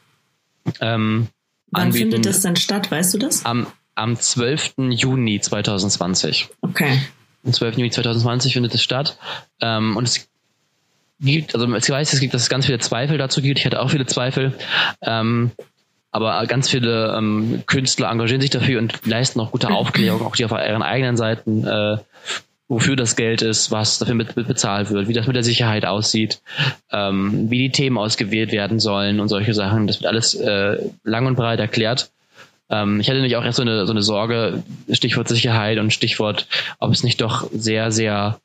Ähm, 0.82 1.28
Wann 1.72 1.84
anbieten 1.84 2.12
findet 2.12 2.26
das 2.26 2.42
denn 2.42 2.56
statt? 2.56 2.90
Weißt 2.90 3.14
du 3.14 3.18
das? 3.18 3.46
am, 3.46 3.68
am 3.96 4.16
12. 4.16 4.76
Juni 4.90 5.40
2020. 5.40 6.50
Okay. 6.62 7.02
Am 7.46 7.54
12. 7.54 7.78
Juni 7.78 7.92
2020 7.92 8.54
findet 8.54 8.74
es 8.74 8.82
statt. 8.82 9.18
Ähm, 9.62 9.96
und 9.98 10.08
es 10.08 10.28
gibt, 11.20 11.56
also 11.56 11.74
ich 11.74 11.90
weiß, 11.90 12.14
es 12.14 12.20
gibt, 12.20 12.34
dass 12.34 12.44
es 12.44 12.50
ganz 12.50 12.66
viele 12.66 12.80
Zweifel 12.80 13.18
dazu 13.18 13.42
gibt. 13.42 13.60
Ich 13.60 13.66
hatte 13.66 13.82
auch 13.82 13.90
viele 13.90 14.06
Zweifel. 14.06 14.54
Ähm, 15.02 15.52
aber 16.16 16.46
ganz 16.46 16.70
viele 16.70 17.14
ähm, 17.18 17.64
Künstler 17.66 18.10
engagieren 18.10 18.40
sich 18.40 18.50
dafür 18.50 18.80
und 18.80 19.06
leisten 19.06 19.42
auch 19.42 19.52
gute 19.52 19.70
Aufklärung, 19.70 20.22
auch 20.22 20.38
die 20.38 20.46
auf 20.46 20.52
ihren 20.52 20.82
eigenen 20.82 21.18
Seiten, 21.18 21.68
äh, 21.68 21.98
wofür 22.70 22.96
das 22.96 23.18
Geld 23.18 23.42
ist, 23.42 23.70
was 23.70 24.00
dafür 24.00 24.16
mit, 24.16 24.38
mit 24.38 24.48
bezahlt 24.48 24.92
wird, 24.92 25.10
wie 25.10 25.14
das 25.14 25.28
mit 25.28 25.36
der 25.36 25.44
Sicherheit 25.44 25.86
aussieht, 25.86 26.42
ähm, 26.90 27.52
wie 27.52 27.58
die 27.58 27.70
Themen 27.70 27.98
ausgewählt 27.98 28.54
werden 28.54 28.80
sollen 28.80 29.20
und 29.20 29.28
solche 29.28 29.54
Sachen. 29.54 29.88
Das 29.88 30.00
wird 30.00 30.08
alles 30.08 30.36
äh, 30.36 30.78
lang 31.04 31.26
und 31.26 31.36
breit 31.36 31.60
erklärt. 31.60 32.12
Ähm, 32.70 33.02
ich 33.02 33.10
hatte 33.10 33.18
nämlich 33.18 33.36
auch 33.36 33.44
erst 33.44 33.58
so 33.58 33.64
eine, 33.64 33.86
so 33.86 33.92
eine 33.92 34.02
Sorge, 34.02 34.64
Stichwort 34.90 35.28
Sicherheit 35.28 35.80
und 35.80 35.92
Stichwort, 35.92 36.48
ob 36.80 36.94
es 36.94 37.04
nicht 37.04 37.20
doch 37.20 37.50
sehr, 37.52 37.92
sehr 37.92 38.40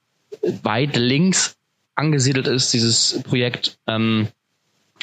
weit 0.64 0.96
links 0.96 1.54
angesiedelt 1.94 2.48
ist, 2.48 2.72
dieses 2.72 3.22
Projekt. 3.22 3.78
Ähm, 3.86 4.26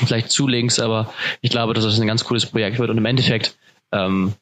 vielleicht 0.06 0.32
zu 0.32 0.48
links, 0.48 0.80
aber 0.80 1.14
ich 1.42 1.50
glaube, 1.50 1.74
dass 1.74 1.84
das 1.84 2.00
ein 2.00 2.08
ganz 2.08 2.24
cooles 2.24 2.46
Projekt 2.46 2.80
wird 2.80 2.90
und 2.90 2.98
im 2.98 3.06
Endeffekt 3.06 3.58
ähm, 3.92 4.34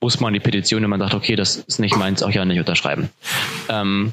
muss 0.00 0.20
man 0.20 0.32
die 0.32 0.40
Petition, 0.40 0.82
wenn 0.82 0.90
man 0.90 1.00
sagt, 1.00 1.14
okay, 1.14 1.36
das 1.36 1.56
ist 1.56 1.78
nicht 1.78 1.96
meins, 1.96 2.22
auch 2.22 2.30
ja 2.30 2.44
nicht 2.44 2.58
unterschreiben. 2.58 3.08
Ähm, 3.68 4.12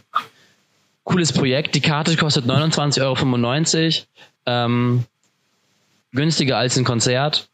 cooles 1.03 1.33
Projekt. 1.33 1.73
Die 1.75 1.81
Karte 1.81 2.15
kostet 2.15 2.45
29,95 2.45 3.01
Euro. 3.01 4.05
Ähm, 4.45 5.05
günstiger 6.11 6.57
als 6.57 6.77
ein 6.77 6.85
Konzert. 6.85 7.49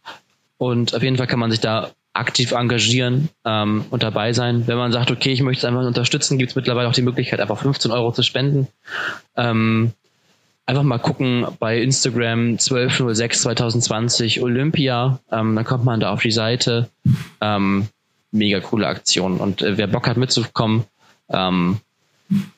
Und 0.58 0.94
auf 0.94 1.02
jeden 1.02 1.18
Fall 1.18 1.28
kann 1.28 1.40
man 1.40 1.52
sich 1.52 1.62
da 1.62 1.92
aktiv 2.14 2.52
engagieren 2.52 3.30
ähm, 3.44 3.86
und 3.90 4.04
dabei 4.04 4.34
sein. 4.34 4.68
Wenn 4.68 4.78
man 4.78 4.92
sagt, 4.92 5.12
okay, 5.12 5.32
ich 5.32 5.42
möchte 5.42 5.66
es 5.66 5.66
einfach 5.66 5.86
unterstützen, 5.86 6.38
gibt 6.38 6.52
es 6.52 6.56
mittlerweile 6.56 6.88
auch 6.88 6.94
die 6.94 7.02
Möglichkeit, 7.02 7.42
einfach 7.42 7.60
15 7.60 7.92
Euro 7.92 8.12
zu 8.12 8.24
spenden. 8.24 8.68
Ähm, 9.36 9.94
einfach 10.66 10.84
mal 10.84 10.98
gucken 11.00 11.46
bei 11.60 11.82
Instagram 11.82 12.58
1206 12.60 14.40
Olympia. 14.42 15.20
Ähm, 15.32 15.56
dann 15.56 15.66
kommt 15.66 15.86
man 15.86 16.00
da 16.00 16.12
auf 16.12 16.22
die 16.22 16.32
Seite. 16.32 16.90
Ähm, 17.42 17.88
mega 18.32 18.60
coole 18.60 18.88
Aktion. 18.88 19.38
Und 19.40 19.62
äh, 19.62 19.78
wer 19.78 19.88
Bock 19.88 20.08
hat 20.08 20.18
mitzukommen, 20.18 20.86
ähm, 21.30 21.80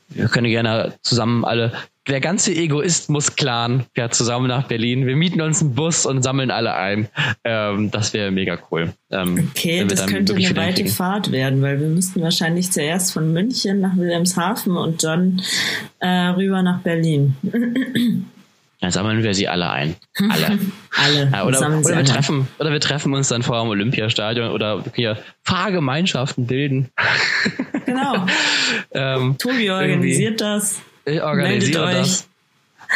wir 0.09 0.27
können 0.27 0.49
gerne 0.49 0.93
zusammen 1.01 1.45
alle, 1.45 1.73
der 2.07 2.21
ganze 2.21 2.53
Egoismus-Clan 2.53 3.85
fährt 3.93 4.13
zusammen 4.13 4.47
nach 4.47 4.67
Berlin. 4.67 5.05
Wir 5.05 5.15
mieten 5.15 5.41
uns 5.41 5.61
einen 5.61 5.75
Bus 5.75 6.05
und 6.05 6.23
sammeln 6.23 6.51
alle 6.51 6.73
ein. 6.73 7.09
Ähm, 7.43 7.91
das 7.91 8.13
wäre 8.13 8.31
mega 8.31 8.57
cool. 8.71 8.93
Ähm, 9.11 9.49
Okay, 9.51 9.85
das 9.85 10.05
könnte 10.05 10.33
eine 10.33 10.55
weite. 10.55 10.85
Fahrt 10.85 11.31
werden, 11.31 11.61
weil 11.61 11.79
wir 11.79 11.87
müssten 11.87 12.21
wahrscheinlich 12.21 12.71
zuerst 12.71 13.11
von 13.11 13.33
München 13.33 13.81
nach 13.81 13.97
Wilhelmshaven 13.97 14.77
und 14.77 15.03
dann 15.03 15.41
äh, 15.99 16.07
rüber 16.07 16.61
nach 16.61 16.79
Berlin. 16.79 17.35
Dann 18.79 18.91
sammeln 18.91 19.23
wir 19.23 19.33
sie 19.33 19.47
alle 19.47 19.69
ein. 19.69 19.95
Alle. 20.17 20.59
Alle. 20.95 21.29
Ja, 21.31 21.45
oder, 21.45 21.59
oder, 21.59 21.83
wir 21.83 21.95
alle. 21.95 22.03
treffen, 22.03 22.47
oder 22.59 22.71
wir 22.71 22.79
treffen 22.79 23.13
uns 23.13 23.27
dann 23.27 23.43
vor 23.43 23.61
dem 23.61 23.69
Olympiastadion 23.69 24.49
oder 24.49 24.83
hier 24.95 25.17
Fahrgemeinschaften 25.43 26.47
bilden. 26.47 26.89
Genau. 27.85 28.25
ähm, 28.91 29.37
Tobi 29.37 29.71
organisiert 29.71 30.41
das. 30.41 30.81
ich 31.05 31.21
organisiere 31.21 31.85
Meldet 31.85 32.01
das. 32.01 32.27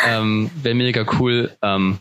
Ähm, 0.05 0.51
Wäre 0.61 0.75
mega 0.75 1.05
cool. 1.17 1.55
Ähm, 1.61 1.99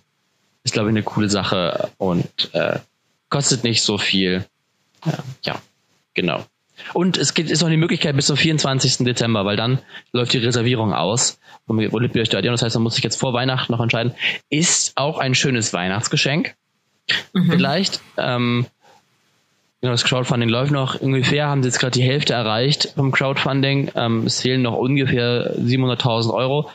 ist, 0.65 0.73
glaube 0.73 0.89
ich, 0.89 0.95
eine 0.95 1.05
coole 1.05 1.31
Sache 1.31 1.91
und 1.99 2.53
äh, 2.53 2.81
kostet 3.29 3.63
nicht 3.63 3.85
so 3.85 3.97
viel. 3.97 4.45
Ja, 5.07 5.19
ja 5.45 5.63
genau. 6.15 6.45
Und 6.95 7.17
es 7.17 7.35
gibt, 7.35 7.51
ist 7.51 7.63
noch 7.63 7.69
die 7.69 7.77
Möglichkeit 7.77 8.17
bis 8.17 8.27
zum 8.27 8.37
24. 8.37 8.99
Dezember, 8.99 9.45
weil 9.45 9.57
dann 9.57 9.79
läuft 10.13 10.33
die 10.33 10.39
Reservierung 10.39 10.93
aus 10.93 11.39
vom 11.67 11.79
Olympiastadion. 11.79 12.53
Das 12.53 12.63
heißt, 12.63 12.77
man 12.77 12.83
muss 12.85 12.95
sich 12.95 13.05
jetzt 13.05 13.17
vor 13.21 13.33
Weihnachten 13.33 13.73
noch 13.73 13.81
entscheiden. 13.81 14.15
Ist 14.49 14.93
auch 14.97 15.19
ein 15.19 15.35
schönes 15.35 15.73
Weihnachtsgeschenk. 15.73 16.55
Mhm. 17.33 17.51
Vielleicht. 17.51 18.01
Ähm, 18.17 18.67
genau, 19.81 19.93
das 19.93 20.05
Crowdfunding 20.05 20.49
läuft 20.49 20.73
noch. 20.73 21.01
Ungefähr 21.01 21.47
haben 21.47 21.63
sie 21.63 21.69
jetzt 21.69 21.79
gerade 21.79 21.93
die 21.99 22.03
Hälfte 22.03 22.35
erreicht 22.35 22.93
vom 22.97 23.13
Crowdfunding. 23.13 23.91
Ähm, 23.95 24.27
es 24.27 24.41
fehlen 24.41 24.63
noch 24.63 24.77
ungefähr 24.77 25.57
700.000 25.57 26.33
Euro. 26.33 26.71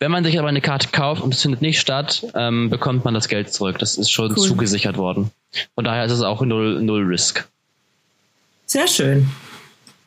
Wenn 0.00 0.10
man 0.10 0.24
sich 0.24 0.38
aber 0.38 0.48
eine 0.48 0.60
Karte 0.60 0.88
kauft 0.92 1.22
und 1.22 1.32
es 1.32 1.40
findet 1.40 1.62
nicht 1.62 1.80
statt, 1.80 2.26
ähm, 2.34 2.68
bekommt 2.68 3.04
man 3.04 3.14
das 3.14 3.28
Geld 3.28 3.52
zurück. 3.52 3.78
Das 3.78 3.96
ist 3.96 4.10
schon 4.10 4.32
Cool. 4.32 4.36
zugesichert 4.36 4.98
worden. 4.98 5.30
Von 5.76 5.84
daher 5.84 6.04
ist 6.04 6.12
es 6.12 6.20
auch 6.22 6.42
null, 6.42 6.82
null 6.82 7.04
Risk. 7.04 7.48
Sehr 8.66 8.86
schön. 8.88 9.28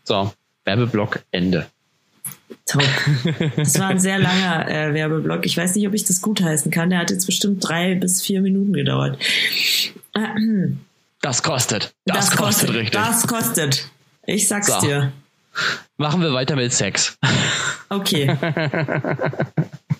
So, 0.03 0.33
Werbeblock 0.65 1.23
Ende. 1.31 1.67
Top. 2.65 2.83
Das 3.55 3.79
war 3.79 3.87
ein 3.87 3.99
sehr 3.99 4.19
langer 4.19 4.69
äh, 4.69 4.93
Werbeblock. 4.93 5.45
Ich 5.45 5.57
weiß 5.57 5.75
nicht, 5.75 5.87
ob 5.87 5.93
ich 5.93 6.03
das 6.05 6.21
gutheißen 6.21 6.71
kann. 6.71 6.89
Der 6.89 6.99
hat 6.99 7.11
jetzt 7.11 7.25
bestimmt 7.25 7.67
drei 7.67 7.95
bis 7.95 8.21
vier 8.21 8.41
Minuten 8.41 8.73
gedauert. 8.73 9.17
Das 11.21 11.43
kostet. 11.43 11.93
Das, 12.05 12.29
das 12.29 12.37
kostet, 12.37 12.39
kostet, 12.39 12.69
richtig. 12.75 12.91
Das 12.91 13.27
kostet. 13.27 13.89
Ich 14.25 14.47
sag's 14.47 14.67
so. 14.67 14.79
dir. 14.81 15.11
Machen 15.97 16.21
wir 16.21 16.33
weiter 16.33 16.55
mit 16.55 16.73
Sex. 16.73 17.17
Okay. 17.89 18.35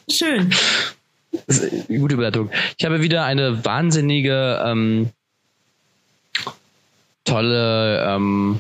Schön. 0.10 0.54
gute 1.88 2.14
Überleitung. 2.16 2.52
Ich 2.78 2.86
habe 2.86 3.02
wieder 3.02 3.26
eine 3.26 3.64
wahnsinnige, 3.66 4.62
ähm, 4.64 5.10
tolle, 7.32 8.06
ähm, 8.08 8.60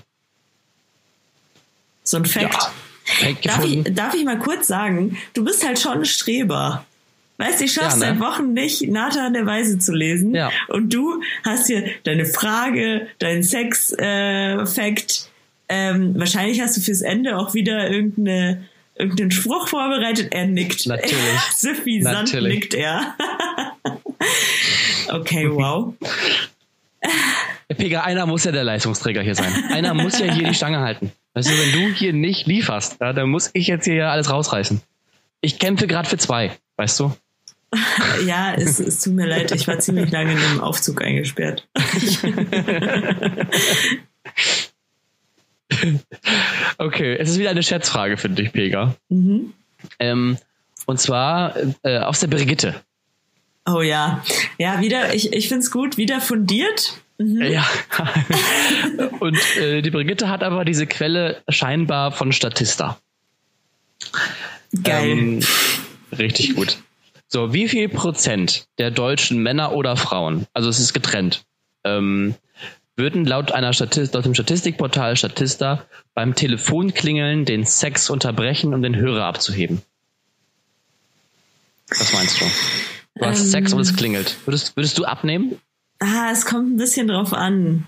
so 2.03 2.17
ein 2.17 2.25
Fact. 2.25 2.53
Ja. 2.53 3.31
Darf 3.43 3.65
ich, 3.65 3.83
darf 3.93 4.13
ich 4.13 4.25
mal 4.25 4.37
kurz 4.37 4.67
sagen, 4.67 5.17
du 5.33 5.43
bist 5.43 5.65
halt 5.65 5.79
schon 5.79 5.99
ein 5.99 6.05
Streber. 6.05 6.85
Weißt 7.37 7.59
du, 7.59 7.65
ich 7.65 7.73
schaff's 7.73 7.99
ja, 7.99 8.13
ne? 8.13 8.19
seit 8.19 8.19
Wochen 8.19 8.53
nicht, 8.53 8.81
Nathan 8.89 9.33
der 9.33 9.45
Weise 9.45 9.77
zu 9.77 9.93
lesen. 9.93 10.33
Ja. 10.33 10.51
Und 10.67 10.93
du 10.93 11.21
hast 11.43 11.67
hier 11.67 11.89
deine 12.03 12.25
Frage, 12.25 13.07
dein 13.19 13.43
Sex-Fact. 13.43 13.99
Äh, 13.99 15.29
ähm, 15.69 16.13
wahrscheinlich 16.17 16.61
hast 16.61 16.77
du 16.77 16.81
fürs 16.81 17.01
Ende 17.01 17.37
auch 17.37 17.53
wieder 17.53 17.89
irgendeine, 17.89 18.65
irgendeinen 18.95 19.31
Spruch 19.31 19.67
vorbereitet. 19.67 20.33
Er 20.33 20.47
nickt. 20.47 20.87
Natürlich. 20.87 21.39
Sophie 21.55 22.01
Sand 22.01 22.33
nickt 22.33 22.73
er. 22.73 23.15
okay, 25.09 25.47
wow. 25.51 25.93
Pega, 27.75 28.01
einer 28.01 28.25
muss 28.25 28.45
ja 28.45 28.51
der 28.51 28.63
Leistungsträger 28.63 29.21
hier 29.21 29.35
sein. 29.35 29.53
Einer 29.71 29.93
muss 29.93 30.19
ja 30.19 30.31
hier 30.31 30.47
die 30.47 30.53
Stange 30.53 30.79
halten. 30.79 31.11
Weißt 31.33 31.49
du, 31.49 31.53
wenn 31.53 31.71
du 31.73 31.93
hier 31.93 32.13
nicht 32.13 32.47
lieferst, 32.47 32.97
ja, 33.01 33.11
dann 33.13 33.29
muss 33.29 33.49
ich 33.53 33.67
jetzt 33.67 33.85
hier 33.85 33.95
ja 33.95 34.11
alles 34.11 34.31
rausreißen. 34.31 34.81
Ich 35.41 35.59
kämpfe 35.59 35.85
gerade 35.85 36.07
für 36.07 36.17
zwei, 36.17 36.51
weißt 36.77 36.99
du? 36.99 37.15
ja, 38.25 38.53
es, 38.53 38.79
es 38.79 39.01
tut 39.01 39.13
mir 39.13 39.27
leid, 39.27 39.51
ich 39.51 39.67
war 39.67 39.77
ziemlich 39.79 40.09
lange 40.11 40.31
in 40.31 40.37
einem 40.37 40.61
Aufzug 40.61 41.01
eingesperrt. 41.01 41.67
okay, 46.77 47.17
es 47.17 47.31
ist 47.31 47.39
wieder 47.39 47.49
eine 47.49 47.63
Schätzfrage 47.63 48.15
für 48.15 48.29
dich, 48.29 48.53
Pega. 48.53 48.95
Mhm. 49.09 49.53
Ähm, 49.99 50.37
und 50.85 51.01
zwar 51.01 51.55
äh, 51.83 51.99
aus 51.99 52.21
der 52.21 52.27
Brigitte. 52.27 52.75
Oh 53.65 53.81
ja. 53.81 54.23
Ja, 54.57 54.79
wieder, 54.79 55.13
ich, 55.13 55.33
ich 55.33 55.49
finde 55.49 55.63
es 55.63 55.71
gut, 55.71 55.97
wieder 55.97 56.21
fundiert. 56.21 57.01
Mhm. 57.17 57.41
Ja. 57.41 57.65
Und 59.19 59.57
äh, 59.57 59.81
die 59.81 59.91
Brigitte 59.91 60.29
hat 60.29 60.43
aber 60.43 60.65
diese 60.65 60.85
Quelle 60.85 61.41
scheinbar 61.49 62.11
von 62.11 62.31
Statista. 62.31 62.99
Geil. 64.83 65.09
Ähm, 65.09 65.39
richtig 66.17 66.55
gut. 66.55 66.77
So, 67.27 67.53
wie 67.53 67.67
viel 67.67 67.89
Prozent 67.89 68.67
der 68.77 68.91
deutschen 68.91 69.41
Männer 69.41 69.73
oder 69.73 69.97
Frauen, 69.97 70.47
also 70.53 70.69
es 70.69 70.79
ist 70.79 70.93
getrennt, 70.93 71.43
ähm, 71.83 72.35
würden 72.95 73.25
laut 73.25 73.51
einer 73.51 73.73
Statist, 73.73 74.13
laut 74.13 74.25
dem 74.25 74.33
Statistikportal 74.33 75.15
Statista 75.15 75.85
beim 76.13 76.35
Telefonklingeln 76.35 77.45
den 77.45 77.65
Sex 77.65 78.09
unterbrechen, 78.09 78.73
um 78.73 78.81
den 78.81 78.95
Hörer 78.95 79.25
abzuheben? 79.25 79.81
Was 81.89 82.13
meinst 82.13 82.41
du? 82.41 82.45
Du 83.15 83.25
hast 83.25 83.41
ähm, 83.41 83.47
Sex 83.47 83.73
und 83.73 83.81
es 83.81 83.95
klingelt. 83.95 84.35
Würdest, 84.45 84.75
würdest 84.75 84.97
du 84.97 85.05
abnehmen? 85.05 85.59
Ah, 85.99 86.29
es 86.31 86.45
kommt 86.45 86.73
ein 86.73 86.77
bisschen 86.77 87.07
drauf 87.07 87.33
an. 87.33 87.85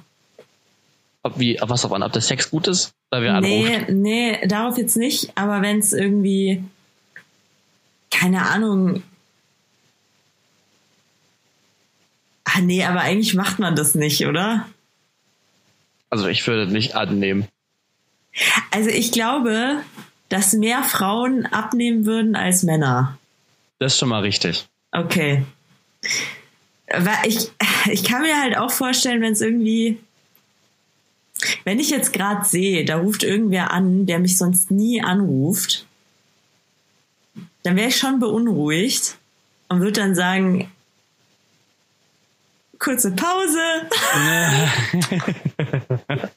Ob 1.21 1.39
wie, 1.39 1.59
was 1.61 1.85
auf 1.85 1.91
an, 1.91 2.03
ob 2.03 2.13
der 2.13 2.21
Sex 2.21 2.49
gut 2.49 2.67
ist? 2.67 2.93
Oder 3.11 3.21
wer 3.21 3.41
nee, 3.41 3.67
anruft? 3.67 3.89
nee, 3.89 4.47
darauf 4.47 4.77
jetzt 4.77 4.95
nicht, 4.95 5.31
aber 5.35 5.61
wenn 5.61 5.79
es 5.79 5.93
irgendwie, 5.93 6.63
keine 8.09 8.45
Ahnung. 8.47 9.03
Ah, 12.45 12.61
nee, 12.61 12.83
aber 12.83 13.01
eigentlich 13.01 13.35
macht 13.35 13.59
man 13.59 13.75
das 13.75 13.95
nicht, 13.95 14.25
oder? 14.25 14.67
Also 16.09 16.27
ich 16.27 16.45
würde 16.47 16.71
nicht 16.71 16.95
annehmen. 16.95 17.47
Also 18.71 18.89
ich 18.89 19.11
glaube, 19.11 19.81
dass 20.29 20.53
mehr 20.53 20.83
Frauen 20.83 21.45
abnehmen 21.45 22.05
würden 22.05 22.35
als 22.35 22.63
Männer. 22.63 23.17
Das 23.79 23.93
ist 23.93 23.99
schon 23.99 24.09
mal 24.09 24.21
richtig. 24.21 24.67
Okay. 24.91 25.43
Ich, 27.25 27.51
ich 27.91 28.03
kann 28.03 28.21
mir 28.21 28.41
halt 28.41 28.57
auch 28.57 28.71
vorstellen, 28.71 29.21
wenn 29.21 29.33
es 29.33 29.41
irgendwie, 29.41 29.99
wenn 31.63 31.79
ich 31.79 31.89
jetzt 31.89 32.13
gerade 32.13 32.45
sehe, 32.45 32.85
da 32.85 32.97
ruft 32.97 33.23
irgendwer 33.23 33.71
an, 33.71 34.05
der 34.05 34.19
mich 34.19 34.37
sonst 34.37 34.71
nie 34.71 35.01
anruft, 35.01 35.85
dann 37.63 37.75
wäre 37.75 37.89
ich 37.89 37.97
schon 37.97 38.19
beunruhigt 38.19 39.17
und 39.67 39.81
würde 39.81 40.01
dann 40.01 40.15
sagen, 40.15 40.71
kurze 42.79 43.11
Pause. 43.11 43.59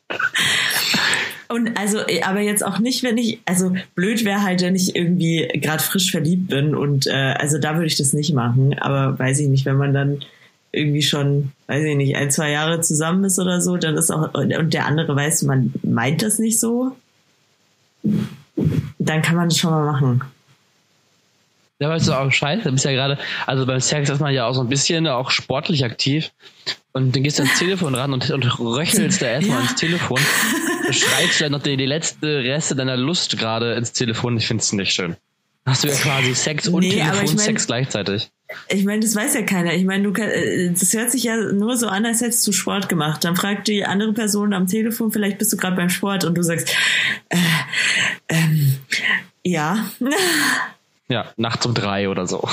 Und 1.49 1.79
also, 1.79 1.99
aber 2.23 2.41
jetzt 2.41 2.65
auch 2.65 2.79
nicht, 2.79 3.03
wenn 3.03 3.19
ich, 3.19 3.41
also 3.45 3.75
blöd 3.95 4.25
wäre 4.25 4.43
halt, 4.43 4.63
wenn 4.63 4.75
ich 4.75 4.97
irgendwie 4.97 5.49
gerade 5.55 5.83
frisch 5.83 6.11
verliebt 6.11 6.49
bin 6.49 6.75
und 6.75 7.07
äh, 7.07 7.35
also 7.39 7.59
da 7.59 7.75
würde 7.75 7.89
ich 7.89 7.99
das 7.99 8.15
nicht 8.15 8.33
machen. 8.33 8.79
Aber 8.79 9.19
weiß 9.19 9.41
ich 9.41 9.49
nicht, 9.49 9.67
wenn 9.67 9.77
man 9.77 9.93
dann 9.93 10.25
irgendwie 10.73 11.03
schon, 11.03 11.53
weiß 11.67 11.85
ich 11.85 11.97
nicht, 11.97 12.17
ein, 12.17 12.31
zwei 12.31 12.51
Jahre 12.51 12.81
zusammen 12.81 13.25
ist 13.25 13.39
oder 13.39 13.61
so, 13.61 13.77
dann 13.77 13.97
ist 13.97 14.11
auch, 14.11 14.33
und 14.35 14.73
der 14.73 14.87
andere 14.87 15.15
weiß, 15.15 15.43
man 15.43 15.73
meint 15.83 16.23
das 16.23 16.39
nicht 16.39 16.59
so, 16.59 16.97
dann 18.99 19.23
kann 19.23 19.37
man 19.37 19.51
das 19.51 19.59
schon 19.59 19.71
mal 19.71 19.85
machen. 19.85 20.23
Ja, 21.79 21.91
weißt 21.91 22.09
du 22.09 22.13
auch 22.13 22.31
scheiße, 22.31 22.65
du 22.65 22.73
bist 22.73 22.85
ja 22.85 22.93
gerade, 22.93 23.19
also 23.47 23.67
beim 23.67 23.81
Sex 23.81 24.09
ist 24.09 24.21
man 24.21 24.33
ja 24.33 24.47
auch 24.47 24.55
so 24.55 24.61
ein 24.61 24.69
bisschen 24.69 25.07
auch 25.09 25.31
sportlich 25.31 25.85
aktiv 25.85 26.31
und 26.93 27.15
dann 27.15 27.23
gehst 27.23 27.39
du 27.39 27.43
ans 27.43 27.59
Telefon 27.59 27.95
ran 27.95 28.13
und, 28.13 28.31
und 28.31 28.59
röchelst 28.59 29.21
da 29.21 29.27
erstmal 29.27 29.59
ja. 29.59 29.63
ins 29.65 29.75
Telefon, 29.75 30.21
schreibst 30.91 31.41
dann 31.41 31.53
noch 31.53 31.63
die, 31.63 31.77
die 31.77 31.87
letzte 31.87 32.45
Reste 32.45 32.77
deiner 32.77 32.97
Lust 32.97 33.37
gerade 33.37 33.75
ins 33.75 33.93
Telefon, 33.93 34.37
ich 34.37 34.47
finde 34.47 34.63
es 34.63 34.73
nicht 34.73 34.93
schön. 34.93 35.17
Hast 35.67 35.85
du 35.85 35.89
ja 35.89 35.95
quasi 35.95 36.35
Sex 36.35 36.69
und 36.69 36.81
nee, 36.81 36.91
Telefonsex 36.91 37.41
ich 37.41 37.55
mein, 37.55 37.67
gleichzeitig. 37.67 38.31
Ich 38.69 38.85
meine, 38.85 39.01
das 39.01 39.15
weiß 39.15 39.35
ja 39.35 39.43
keiner. 39.43 39.75
Ich 39.75 39.85
meine, 39.85 40.05
du 40.05 40.13
kann, 40.13 40.29
äh, 40.29 40.71
das 40.71 40.93
hört 40.93 41.11
sich 41.11 41.25
ja 41.25 41.37
nur 41.37 41.77
so 41.77 41.89
an, 41.89 42.07
als 42.07 42.21
hättest 42.21 42.47
du 42.47 42.53
Sport 42.53 42.89
gemacht. 42.89 43.25
Dann 43.25 43.37
fragt 43.37 43.69
die 43.69 43.85
andere 43.85 44.13
Person 44.13 44.53
am 44.53 44.67
Telefon, 44.67 45.13
vielleicht 45.13 45.39
bist 45.39 45.53
du 45.53 45.57
gerade 45.57 45.77
beim 45.77 45.91
Sport 45.91 46.25
und 46.25 46.37
du 46.37 46.43
sagst, 46.43 46.75
äh, 47.29 47.37
ähm, 48.29 48.75
ja. 49.45 49.85
Ja, 51.09 51.33
nachts 51.37 51.67
um 51.67 51.75
drei 51.75 52.09
oder 52.09 52.27
so. 52.27 52.39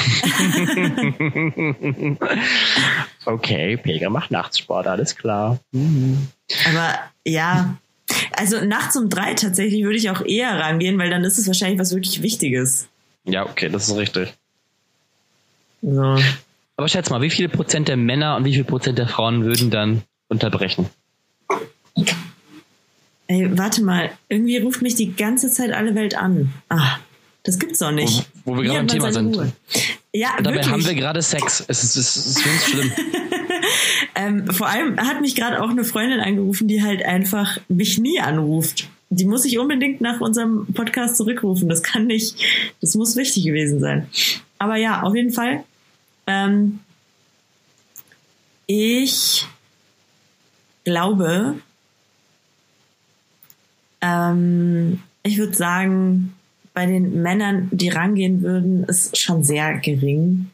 okay, 3.26 3.78
Pega 3.78 4.10
macht 4.10 4.32
nachts 4.32 4.60
Sport, 4.60 4.88
alles 4.88 5.16
klar. 5.16 5.60
Mhm. 5.72 6.28
Aber 6.68 7.00
ja, 7.26 7.78
also 8.34 8.64
nachts 8.66 8.97
um 8.97 9.10
drei 9.10 9.34
tatsächlich 9.34 9.84
würde 9.84 9.97
ich 9.97 10.10
auch 10.10 10.22
eher 10.22 10.60
rangehen, 10.60 10.97
weil 10.97 11.10
dann 11.10 11.24
ist 11.24 11.38
es 11.38 11.47
wahrscheinlich 11.47 11.80
was 11.80 11.93
wirklich 11.93 12.22
Wichtiges. 12.22 12.89
Ja, 13.26 13.45
okay, 13.45 13.70
das 13.70 13.88
ist 13.88 13.95
richtig. 13.95 14.34
So. 15.82 16.18
Aber 16.78 16.88
schätz 16.88 17.10
mal, 17.10 17.22
wie 17.22 17.30
viele 17.30 17.50
Prozent 17.50 17.88
der 17.88 17.98
Männer 17.98 18.36
und 18.36 18.46
wie 18.46 18.54
viel 18.54 18.64
Prozent 18.64 18.98
der 18.98 19.08
Frauen 19.08 19.44
würden 19.44 19.70
dann 19.70 20.04
unterbrechen? 20.28 20.88
Ey, 23.28 23.58
warte 23.58 23.84
mal, 23.84 24.12
irgendwie 24.28 24.58
ruft 24.58 24.82
mich 24.82 24.96
die 24.96 25.14
ganze 25.14 25.52
Zeit 25.52 25.72
alle 25.72 25.94
Welt 25.96 26.16
an. 26.16 26.54
Ah, 26.70 26.98
das 27.44 27.60
gibt's 27.60 27.80
doch 27.80 27.92
nicht. 27.92 28.28
Wo, 28.46 28.54
wo 28.54 28.58
wir 28.58 28.64
gerade 28.64 28.80
beim 28.80 28.88
Thema 28.88 29.14
sind. 29.14 29.36
Ruhe. 29.36 29.52
Ja, 30.14 30.38
und 30.38 30.46
dabei 30.46 30.56
wirklich. 30.56 30.72
haben 30.72 30.86
wir 30.86 30.96
gerade 30.96 31.22
Sex. 31.22 31.64
Es 31.68 31.84
ist, 31.84 31.96
es 31.96 32.18
ist 32.18 32.44
ganz 32.44 32.66
schlimm. 32.66 32.92
ähm, 34.16 34.48
vor 34.48 34.68
allem 34.68 35.00
hat 35.00 35.22
mich 35.22 35.36
gerade 35.36 35.62
auch 35.62 35.70
eine 35.70 35.84
Freundin 35.84 36.20
angerufen, 36.20 36.68
die 36.68 36.82
halt 36.82 37.04
einfach 37.04 37.60
mich 37.68 38.00
nie 38.00 38.20
anruft 38.20 38.88
die 39.10 39.26
muss 39.26 39.46
ich 39.46 39.58
unbedingt 39.58 40.02
nach 40.02 40.22
unserem 40.22 40.68
Podcast 40.74 41.18
zurückrufen. 41.18 41.68
Das 41.68 41.84
kann 41.84 42.06
nicht, 42.06 42.36
das 42.80 42.96
muss 42.96 43.16
wichtig 43.16 43.44
gewesen 43.44 43.80
sein. 43.80 44.08
Aber 44.60 44.76
ja, 44.76 45.01
auf 45.01 45.16
jeden 45.16 45.32
Fall. 45.32 45.64
Ähm, 46.28 46.82
ich 48.68 49.47
glaube, 50.84 51.55
ähm, 54.01 55.01
ich 55.24 55.38
würde 55.38 55.55
sagen, 55.55 56.36
bei 56.74 56.86
den 56.86 57.22
Männern, 57.22 57.70
die 57.72 57.89
rangehen 57.89 58.41
würden, 58.41 58.84
ist 58.84 59.18
schon 59.18 59.43
sehr 59.43 59.78
gering. 59.80 60.51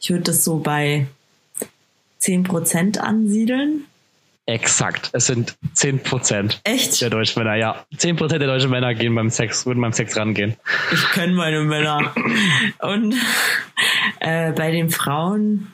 Ich 0.00 0.10
würde 0.10 0.24
das 0.24 0.44
so 0.44 0.58
bei 0.58 1.06
10% 2.20 2.98
ansiedeln. 2.98 3.84
Exakt. 4.46 5.08
Es 5.12 5.26
sind 5.26 5.56
10% 5.74 6.58
Echt? 6.64 7.00
der 7.00 7.08
deutschen 7.08 7.42
Männer, 7.42 7.56
ja. 7.56 7.86
10% 7.96 8.28
der 8.38 8.46
deutschen 8.46 8.70
Männer 8.70 8.94
gehen 8.94 9.14
beim 9.14 9.30
Sex, 9.30 9.64
würden 9.64 9.80
beim 9.80 9.94
Sex 9.94 10.16
rangehen. 10.16 10.56
Ich 10.92 11.10
kenne 11.12 11.32
meine 11.32 11.60
Männer. 11.60 12.14
Und 12.80 13.14
äh, 14.20 14.52
bei 14.52 14.70
den 14.70 14.90
Frauen, 14.90 15.68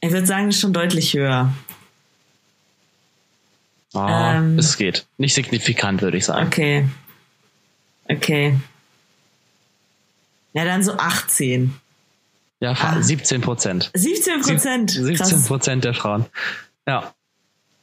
ich 0.00 0.10
würde 0.10 0.26
sagen, 0.26 0.48
ist 0.48 0.60
schon 0.60 0.72
deutlich 0.72 1.14
höher. 1.14 1.52
Ah, 3.94 4.34
ähm, 4.34 4.58
es 4.58 4.76
geht. 4.76 5.06
Nicht 5.18 5.34
signifikant, 5.34 6.02
würde 6.02 6.16
ich 6.16 6.24
sagen. 6.24 6.46
Okay. 6.48 6.88
Okay. 8.08 8.58
Ja, 10.52 10.64
dann 10.64 10.82
so 10.82 10.94
18. 10.94 11.74
Ja, 12.60 12.72
Ah. 12.72 13.00
17 13.00 13.40
Prozent. 13.40 13.90
17 13.94 14.40
Prozent. 14.40 14.90
17 14.90 15.44
Prozent 15.44 15.84
der 15.84 15.94
Frauen. 15.94 16.26
Ja. 16.86 17.14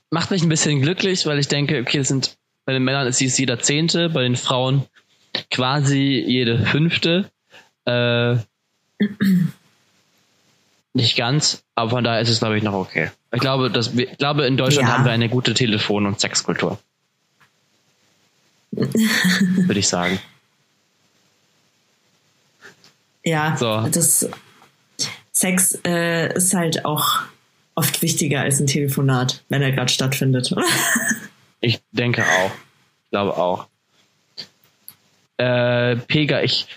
Macht 0.09 0.31
mich 0.31 0.43
ein 0.43 0.49
bisschen 0.49 0.81
glücklich, 0.81 1.25
weil 1.25 1.39
ich 1.39 1.47
denke, 1.47 1.79
okay, 1.81 1.97
das 1.99 2.07
sind 2.09 2.37
bei 2.65 2.73
den 2.73 2.83
Männern 2.83 3.07
ist 3.07 3.21
es 3.21 3.37
jeder 3.37 3.59
Zehnte, 3.59 4.09
bei 4.09 4.23
den 4.23 4.35
Frauen 4.35 4.85
quasi 5.51 6.23
jede 6.27 6.65
Fünfte. 6.65 7.29
Äh, 7.85 8.37
nicht 10.93 11.15
ganz, 11.17 11.63
aber 11.75 11.91
von 11.91 12.03
daher 12.03 12.21
ist 12.21 12.29
es, 12.29 12.39
glaube 12.39 12.57
ich, 12.57 12.63
noch 12.63 12.73
okay. 12.73 13.11
Ich 13.33 13.39
glaube, 13.41 13.69
dass 13.69 13.95
wir, 13.95 14.11
ich 14.11 14.17
glaube, 14.17 14.45
in 14.45 14.57
Deutschland 14.57 14.87
Ja. 14.87 14.95
haben 14.95 15.05
wir 15.05 15.11
eine 15.11 15.29
gute 15.29 15.53
Telefon- 15.53 16.05
und 16.05 16.19
Sexkultur. 16.19 16.79
Würde 18.71 19.79
ich 19.79 19.87
sagen. 19.87 20.19
Ja, 23.23 23.55
So. 23.57 23.87
das 23.91 24.29
Sex 25.35 25.77
äh, 25.85 26.33
ist 26.33 26.53
halt 26.53 26.85
auch 26.85 27.23
oft 27.75 28.01
wichtiger 28.01 28.41
als 28.41 28.61
ein 28.61 28.67
Telefonat, 28.67 29.43
wenn 29.49 29.61
er 29.61 29.73
gerade 29.73 29.91
stattfindet. 29.91 30.55
Ich 31.61 31.81
denke 31.91 32.23
auch. 32.23 32.51
Ich 33.03 33.09
glaube 33.09 33.37
auch. 33.37 33.67
Äh, 35.37 35.95
Pega, 35.95 36.41
ich 36.41 36.67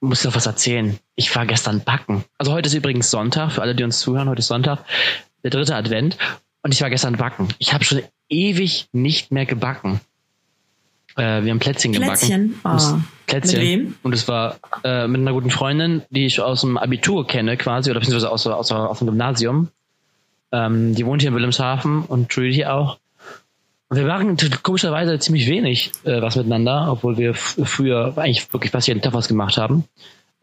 muss 0.00 0.22
dir 0.22 0.28
noch 0.28 0.34
was 0.34 0.46
erzählen. 0.46 0.98
Ich 1.14 1.34
war 1.36 1.46
gestern 1.46 1.84
backen. 1.84 2.24
Also 2.36 2.52
heute 2.52 2.66
ist 2.66 2.74
übrigens 2.74 3.10
Sonntag, 3.10 3.52
für 3.52 3.62
alle, 3.62 3.76
die 3.76 3.84
uns 3.84 4.00
zuhören, 4.00 4.28
heute 4.28 4.40
ist 4.40 4.48
Sonntag, 4.48 4.84
der 5.44 5.50
dritte 5.50 5.76
Advent. 5.76 6.18
Und 6.62 6.74
ich 6.74 6.82
war 6.82 6.90
gestern 6.90 7.16
backen. 7.16 7.48
Ich 7.58 7.72
habe 7.72 7.84
schon 7.84 8.02
ewig 8.28 8.88
nicht 8.92 9.30
mehr 9.30 9.46
gebacken. 9.46 10.00
Äh, 11.16 11.42
wir 11.44 11.50
haben 11.50 11.58
Plätzchen 11.60 11.92
gebacken. 11.92 12.12
Plätzchen? 12.16 12.54
Es- 12.76 12.92
Oh. 12.92 12.98
Plätzchen. 13.26 13.58
Mit 13.60 13.68
wem? 13.68 13.94
Und 14.02 14.12
es 14.14 14.28
war 14.28 14.56
äh, 14.84 15.06
mit 15.08 15.20
einer 15.20 15.32
guten 15.32 15.50
Freundin, 15.50 16.02
die 16.10 16.26
ich 16.26 16.40
aus 16.40 16.60
dem 16.60 16.76
Abitur 16.76 17.26
kenne 17.26 17.56
quasi, 17.56 17.90
oder 17.90 18.00
beziehungsweise 18.00 18.30
aus, 18.30 18.46
aus, 18.46 18.70
aus 18.70 18.98
dem 18.98 19.06
Gymnasium. 19.08 19.68
Ähm, 20.52 20.94
die 20.94 21.06
wohnt 21.06 21.22
hier 21.22 21.28
in 21.30 21.34
Wilhelmshaven 21.34 22.02
und 22.02 22.32
hier 22.34 22.74
auch. 22.74 22.98
Und 23.88 23.96
wir 23.98 24.04
machen 24.06 24.36
t- 24.36 24.50
komischerweise 24.62 25.18
ziemlich 25.18 25.46
wenig 25.48 25.92
äh, 26.04 26.20
was 26.20 26.36
miteinander, 26.36 26.88
obwohl 26.90 27.16
wir 27.16 27.34
früher 27.34 28.12
eigentlich 28.16 28.52
wirklich 28.52 28.72
fast 28.72 28.88
jeden 28.88 29.00
Tag 29.02 29.14
was 29.14 29.26
gemacht 29.28 29.56
haben. 29.56 29.84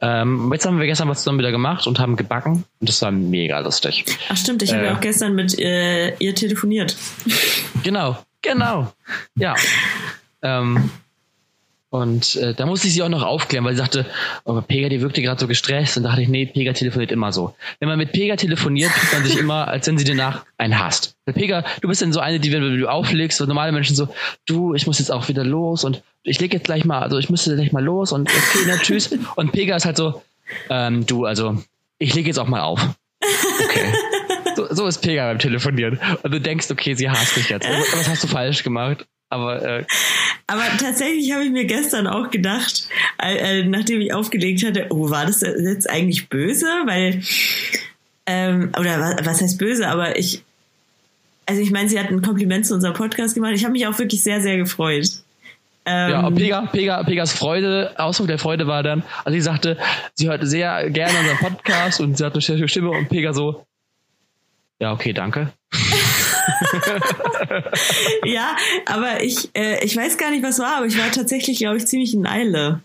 Ähm, 0.03 0.49
jetzt 0.51 0.65
haben 0.65 0.79
wir 0.79 0.87
gestern 0.87 1.07
was 1.09 1.19
zusammen 1.19 1.37
wieder 1.39 1.51
gemacht 1.51 1.85
und 1.85 1.99
haben 1.99 2.15
gebacken 2.15 2.63
und 2.79 2.89
das 2.89 3.01
war 3.03 3.11
mega 3.11 3.59
lustig. 3.59 4.03
Ach 4.29 4.35
stimmt, 4.37 4.63
ich 4.63 4.73
habe 4.73 4.83
Äh. 4.83 4.87
ja 4.87 4.95
auch 4.95 4.99
gestern 4.99 5.35
mit 5.35 5.57
äh, 5.59 6.15
ihr 6.17 6.33
telefoniert. 6.33 6.95
Genau, 7.83 8.17
genau. 8.41 8.91
Ja. 9.35 9.53
Ähm, 10.41 10.89
und 11.91 12.37
äh, 12.37 12.53
da 12.53 12.65
musste 12.65 12.87
ich 12.87 12.93
sie 12.93 13.03
auch 13.03 13.09
noch 13.09 13.21
aufklären, 13.21 13.65
weil 13.65 13.73
sie 13.73 13.79
sagte, 13.79 14.05
oh, 14.45 14.61
Pega, 14.61 14.87
die 14.87 15.01
wirkte 15.01 15.21
gerade 15.21 15.37
so 15.37 15.45
gestresst. 15.45 15.97
Und 15.97 16.03
da 16.03 16.09
dachte 16.09 16.21
ich, 16.21 16.29
nee, 16.29 16.45
Pega 16.45 16.71
telefoniert 16.71 17.11
immer 17.11 17.33
so. 17.33 17.53
Wenn 17.81 17.89
man 17.89 17.97
mit 17.97 18.13
Pega 18.13 18.37
telefoniert, 18.37 18.91
fühlt 18.91 19.11
man 19.11 19.29
sich 19.29 19.37
immer, 19.37 19.67
als 19.67 19.87
wenn 19.87 19.97
sie 19.97 20.05
danach 20.05 20.45
einen 20.57 20.79
hasst. 20.79 21.17
Weil 21.25 21.33
Pega, 21.33 21.65
du 21.81 21.89
bist 21.89 22.01
dann 22.01 22.13
so 22.13 22.21
eine, 22.21 22.39
die, 22.39 22.53
wenn 22.53 22.79
du 22.79 22.87
auflegst, 22.87 23.37
so 23.37 23.45
normale 23.45 23.73
Menschen 23.73 23.93
so, 23.97 24.07
du, 24.45 24.73
ich 24.73 24.87
muss 24.87 24.99
jetzt 24.99 25.11
auch 25.11 25.27
wieder 25.27 25.43
los 25.43 25.83
und 25.83 26.01
ich 26.23 26.39
leg 26.39 26.53
jetzt 26.53 26.63
gleich 26.63 26.85
mal, 26.85 27.01
also 27.01 27.17
ich 27.17 27.29
müsste 27.29 27.55
gleich 27.55 27.73
mal 27.73 27.83
los 27.83 28.13
und 28.13 28.29
okay, 28.29 28.59
na, 28.67 28.77
tschüss. 28.77 29.13
Und 29.35 29.51
Pega 29.51 29.75
ist 29.75 29.85
halt 29.85 29.97
so, 29.97 30.21
ähm, 30.69 31.05
du, 31.05 31.25
also 31.25 31.61
ich 31.97 32.15
leg 32.15 32.25
jetzt 32.25 32.39
auch 32.39 32.47
mal 32.47 32.61
auf. 32.61 32.79
Okay. 33.65 33.93
So, 34.55 34.67
so 34.73 34.87
ist 34.87 34.99
Pega 34.99 35.27
beim 35.27 35.39
Telefonieren. 35.39 35.99
Und 36.23 36.33
du 36.33 36.39
denkst, 36.39 36.71
okay, 36.71 36.93
sie 36.93 37.09
hasst 37.09 37.35
dich 37.35 37.49
jetzt. 37.49 37.67
Was 37.67 38.07
hast 38.07 38.23
du 38.23 38.27
falsch 38.27 38.63
gemacht? 38.63 39.05
Aber 39.31 39.63
äh, 39.63 39.85
Aber 40.47 40.63
tatsächlich 40.77 41.31
habe 41.31 41.45
ich 41.45 41.51
mir 41.51 41.65
gestern 41.65 42.07
auch 42.07 42.29
gedacht, 42.29 42.89
äh, 43.23 43.61
äh, 43.61 43.63
nachdem 43.63 44.01
ich 44.01 44.13
aufgelegt 44.13 44.65
hatte, 44.65 44.87
oh, 44.89 45.09
war 45.09 45.25
das 45.25 45.41
jetzt 45.41 45.89
eigentlich 45.89 46.27
böse? 46.27 46.65
Weil, 46.85 47.21
ähm, 48.25 48.71
oder 48.77 48.99
was, 48.99 49.25
was 49.25 49.41
heißt 49.41 49.57
böse? 49.57 49.87
Aber 49.87 50.19
ich, 50.19 50.43
also 51.45 51.61
ich 51.61 51.71
meine, 51.71 51.87
sie 51.87 51.97
hat 51.97 52.09
ein 52.09 52.21
Kompliment 52.21 52.65
zu 52.65 52.73
unserem 52.73 52.93
Podcast 52.93 53.33
gemacht. 53.33 53.53
Ich 53.55 53.63
habe 53.63 53.71
mich 53.71 53.87
auch 53.87 53.97
wirklich 53.97 54.21
sehr, 54.21 54.41
sehr 54.41 54.57
gefreut. 54.57 55.07
Ähm, 55.85 56.11
ja, 56.11 56.27
und 56.27 56.35
Pega, 56.35 56.65
Pega, 56.67 57.03
Pegas 57.03 57.31
Freude, 57.31 57.93
Ausdruck 57.97 58.27
der 58.27 58.37
Freude 58.37 58.67
war 58.67 58.83
dann, 58.83 59.03
also 59.23 59.35
sie 59.35 59.41
sagte, 59.41 59.77
sie 60.15 60.27
hört 60.27 60.45
sehr 60.45 60.89
gerne 60.89 61.17
unseren 61.17 61.37
Podcast 61.37 62.01
und 62.01 62.17
sie 62.17 62.25
hat 62.25 62.33
eine 62.33 62.41
schöne 62.41 62.67
Stimme 62.67 62.89
und 62.89 63.07
Pega 63.07 63.33
so, 63.33 63.65
ja, 64.79 64.91
okay, 64.91 65.13
danke. 65.13 65.53
ja, 68.25 68.55
aber 68.85 69.23
ich, 69.23 69.49
äh, 69.53 69.83
ich 69.83 69.95
weiß 69.95 70.17
gar 70.17 70.31
nicht, 70.31 70.43
was 70.43 70.59
war, 70.59 70.77
aber 70.77 70.85
ich 70.85 70.97
war 70.97 71.11
tatsächlich, 71.11 71.59
glaube 71.59 71.77
ich, 71.77 71.87
ziemlich 71.87 72.13
in 72.13 72.25
Eile. 72.25 72.81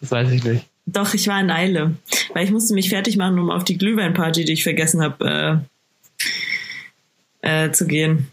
Das 0.00 0.10
weiß 0.10 0.30
ich 0.30 0.44
nicht. 0.44 0.64
Doch, 0.86 1.14
ich 1.14 1.28
war 1.28 1.40
in 1.40 1.50
Eile. 1.50 1.94
Weil 2.34 2.44
ich 2.44 2.50
musste 2.50 2.74
mich 2.74 2.88
fertig 2.88 3.16
machen, 3.16 3.38
um 3.38 3.50
auf 3.50 3.64
die 3.64 3.78
Glühweinparty, 3.78 4.44
die 4.44 4.54
ich 4.54 4.62
vergessen 4.62 5.02
habe, 5.02 5.64
äh, 7.42 7.66
äh, 7.66 7.72
zu 7.72 7.86
gehen. 7.86 8.28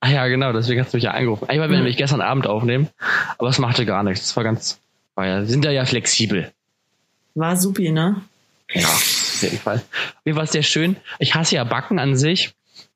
Ah 0.00 0.10
ja, 0.10 0.26
genau, 0.28 0.52
deswegen 0.52 0.80
hast 0.80 0.92
du 0.92 0.96
mich 0.96 1.04
ja 1.04 1.10
angerufen. 1.10 1.44
Eigentlich 1.44 1.60
wollten 1.60 1.72
wir 1.72 1.78
nämlich 1.78 1.98
gestern 1.98 2.22
Abend 2.22 2.46
aufnehmen, 2.46 2.88
aber 3.36 3.48
es 3.48 3.58
machte 3.58 3.84
gar 3.84 4.02
nichts. 4.02 4.28
Das 4.28 4.36
war 4.36 4.44
ganz, 4.44 4.78
war 5.14 5.26
ja, 5.26 5.40
wir 5.40 5.46
sind 5.46 5.64
ja 5.64 5.70
ja 5.70 5.84
flexibel. 5.84 6.50
War 7.34 7.56
supi, 7.56 7.90
ne? 7.90 8.22
Ja, 8.72 8.88
auf 9.44 9.52
jeden 9.52 9.62
Fall. 9.62 9.76
Auf 9.76 10.26
jeden 10.26 10.36
Fall 10.36 10.46
sehr 10.46 10.62
schön. 10.62 10.96
Ich 11.18 11.34
hasse 11.34 11.56
ja 11.56 11.64
Backen 11.64 11.98
an 11.98 12.16
sich. 12.16 12.54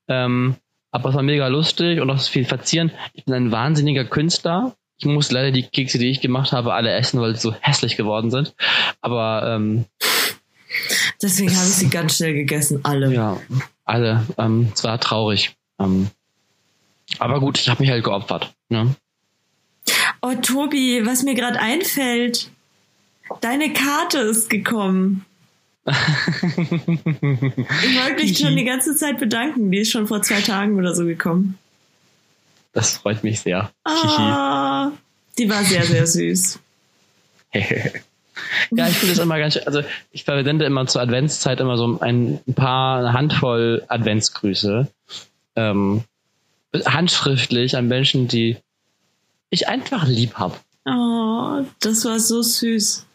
Ähm, 0.09 0.57
aber 0.91 1.09
es 1.09 1.15
war 1.15 1.23
mega 1.23 1.49
lustig 1.49 2.01
und 2.01 2.11
auch 2.11 2.21
viel 2.21 2.45
verzieren. 2.45 2.93
Ich 3.15 3.25
bin 3.25 3.35
ein 3.35 3.51
wahnsinniger 3.51 4.05
Künstler. 4.05 4.77
Ich 4.97 5.07
muss 5.07 5.33
leider 5.33 5.51
die 5.51 5.65
Kekse, 5.65 5.99
die 5.99 6.11
ich 6.11 6.21
gemacht 6.21 6.53
habe, 6.53 6.73
alle 6.73 6.93
essen, 6.93 7.21
weil 7.21 7.35
sie 7.35 7.41
so 7.41 7.55
hässlich 7.61 7.97
geworden 7.97 8.31
sind. 8.31 8.55
Aber 9.01 9.43
ähm, 9.57 9.87
Deswegen 11.23 11.51
habe 11.51 11.67
ich 11.67 11.75
sie 11.75 11.89
ganz 11.89 12.17
schnell 12.17 12.35
gegessen, 12.35 12.81
alle. 12.85 13.13
ja, 13.13 13.41
alle. 13.85 14.27
Ähm, 14.39 14.71
es 14.75 14.85
war 14.85 15.01
traurig. 15.01 15.57
Ähm, 15.81 16.11
aber 17.19 17.41
gut, 17.41 17.59
ich 17.59 17.69
habe 17.69 17.83
mich 17.83 17.91
halt 17.91 18.05
geopfert. 18.05 18.55
Ne? 18.69 18.95
Oh, 20.23 20.35
Tobi, 20.41 21.05
was 21.05 21.23
mir 21.23 21.35
gerade 21.35 21.59
einfällt. 21.59 22.51
Deine 23.41 23.73
Karte 23.73 24.19
ist 24.19 24.49
gekommen. 24.49 25.25
Ich 25.87 25.95
wollte 28.01 28.22
mich 28.22 28.39
schon 28.39 28.57
die 28.57 28.64
ganze 28.64 28.97
Zeit 28.97 29.18
bedanken. 29.18 29.70
Die 29.70 29.78
ist 29.80 29.91
schon 29.91 30.07
vor 30.07 30.22
zwei 30.22 30.41
Tagen 30.41 30.78
oder 30.78 30.95
so 30.95 31.05
gekommen. 31.05 31.59
Das 32.72 32.97
freut 32.97 33.22
mich 33.22 33.41
sehr. 33.41 33.70
Ah, 33.85 34.91
die 35.39 35.49
war 35.49 35.62
sehr, 35.64 35.85
sehr 35.85 36.07
süß. 36.07 36.59
ja, 37.55 38.89
ich 38.89 38.97
finde 38.97 39.12
es 39.12 39.18
immer 39.18 39.39
ganz, 39.39 39.55
schön- 39.55 39.66
also 39.66 39.82
ich 40.11 40.24
verwende 40.24 40.64
immer 40.64 40.87
zur 40.87 41.01
Adventszeit 41.03 41.61
immer 41.61 41.76
so 41.76 41.99
ein, 42.01 42.41
ein 42.49 42.55
paar, 42.55 42.99
eine 42.99 43.12
Handvoll 43.12 43.85
Adventsgrüße. 43.89 44.89
Ähm, 45.57 46.03
handschriftlich 46.85 47.76
an 47.76 47.87
Menschen, 47.87 48.26
die 48.26 48.57
ich 49.51 49.68
einfach 49.68 50.07
lieb 50.09 50.35
habe. 50.35 50.57
Oh, 50.87 51.64
das 51.80 52.05
war 52.05 52.18
so 52.18 52.43
süß. 52.43 53.07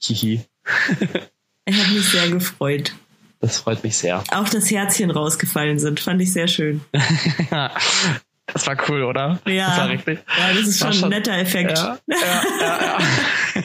Hihi. 0.00 0.44
Ich 1.66 1.78
habe 1.82 1.92
mich 1.94 2.08
sehr 2.08 2.28
gefreut. 2.30 2.94
Das 3.40 3.58
freut 3.58 3.82
mich 3.84 3.96
sehr. 3.96 4.22
Auch 4.32 4.48
das 4.48 4.70
Herzchen 4.70 5.10
rausgefallen 5.10 5.78
sind, 5.78 6.00
fand 6.00 6.20
ich 6.22 6.32
sehr 6.32 6.48
schön. 6.48 6.80
das 6.92 8.66
war 8.66 8.76
cool, 8.88 9.02
oder? 9.02 9.38
Ja, 9.46 9.68
Das 9.68 9.78
war 9.78 9.88
richtig. 9.88 10.18
ja 10.38 10.52
das 10.54 10.66
ist 10.68 10.80
War 10.80 10.92
schon 10.92 10.96
ein 10.96 11.00
schon- 11.00 11.10
netter 11.10 11.36
Effekt. 11.38 11.76
Ja, 11.78 11.98
ja, 12.06 12.16
ja, 12.60 12.98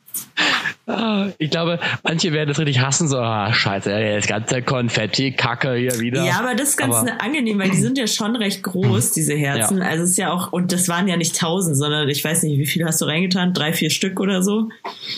Ich 1.39 1.51
glaube, 1.51 1.81
manche 2.05 2.33
werden 2.33 2.49
das 2.49 2.61
richtig 2.61 2.79
hassen, 2.81 3.09
so, 3.09 3.19
ah, 3.19 3.53
scheiße, 3.53 3.91
das 3.91 4.29
ganze 4.29 4.63
Konfetti, 4.63 5.33
Kacke 5.33 5.75
hier 5.75 5.99
wieder. 5.99 6.25
Ja, 6.25 6.39
aber 6.39 6.55
das 6.55 6.71
ist 6.71 6.77
ganz 6.77 6.95
Aber- 6.95 7.21
angenehm, 7.21 7.59
weil 7.59 7.71
die 7.71 7.77
sind 7.81 7.99
ja 7.99 8.07
schon 8.07 8.37
recht 8.37 8.63
groß, 8.63 9.11
diese 9.11 9.35
Herzen. 9.35 9.83
Also 9.83 10.05
es 10.05 10.11
ist 10.11 10.19
ja 10.19 10.31
auch, 10.33 10.53
und 10.53 10.71
das 10.71 10.87
waren 10.89 11.09
ja 11.09 11.17
nicht 11.17 11.37
tausend, 11.37 11.77
sondern 11.77 12.09
ich 12.09 12.23
weiß 12.23 12.45
nicht, 12.45 12.57
wie 12.61 12.67
viel 12.67 12.85
hast 12.85 13.01
du 13.01 13.07
reingetan? 13.07 13.53
Drei, 13.53 13.73
vier 13.73 13.91
Stück 13.91 14.21
oder 14.21 14.43
so. 14.45 14.69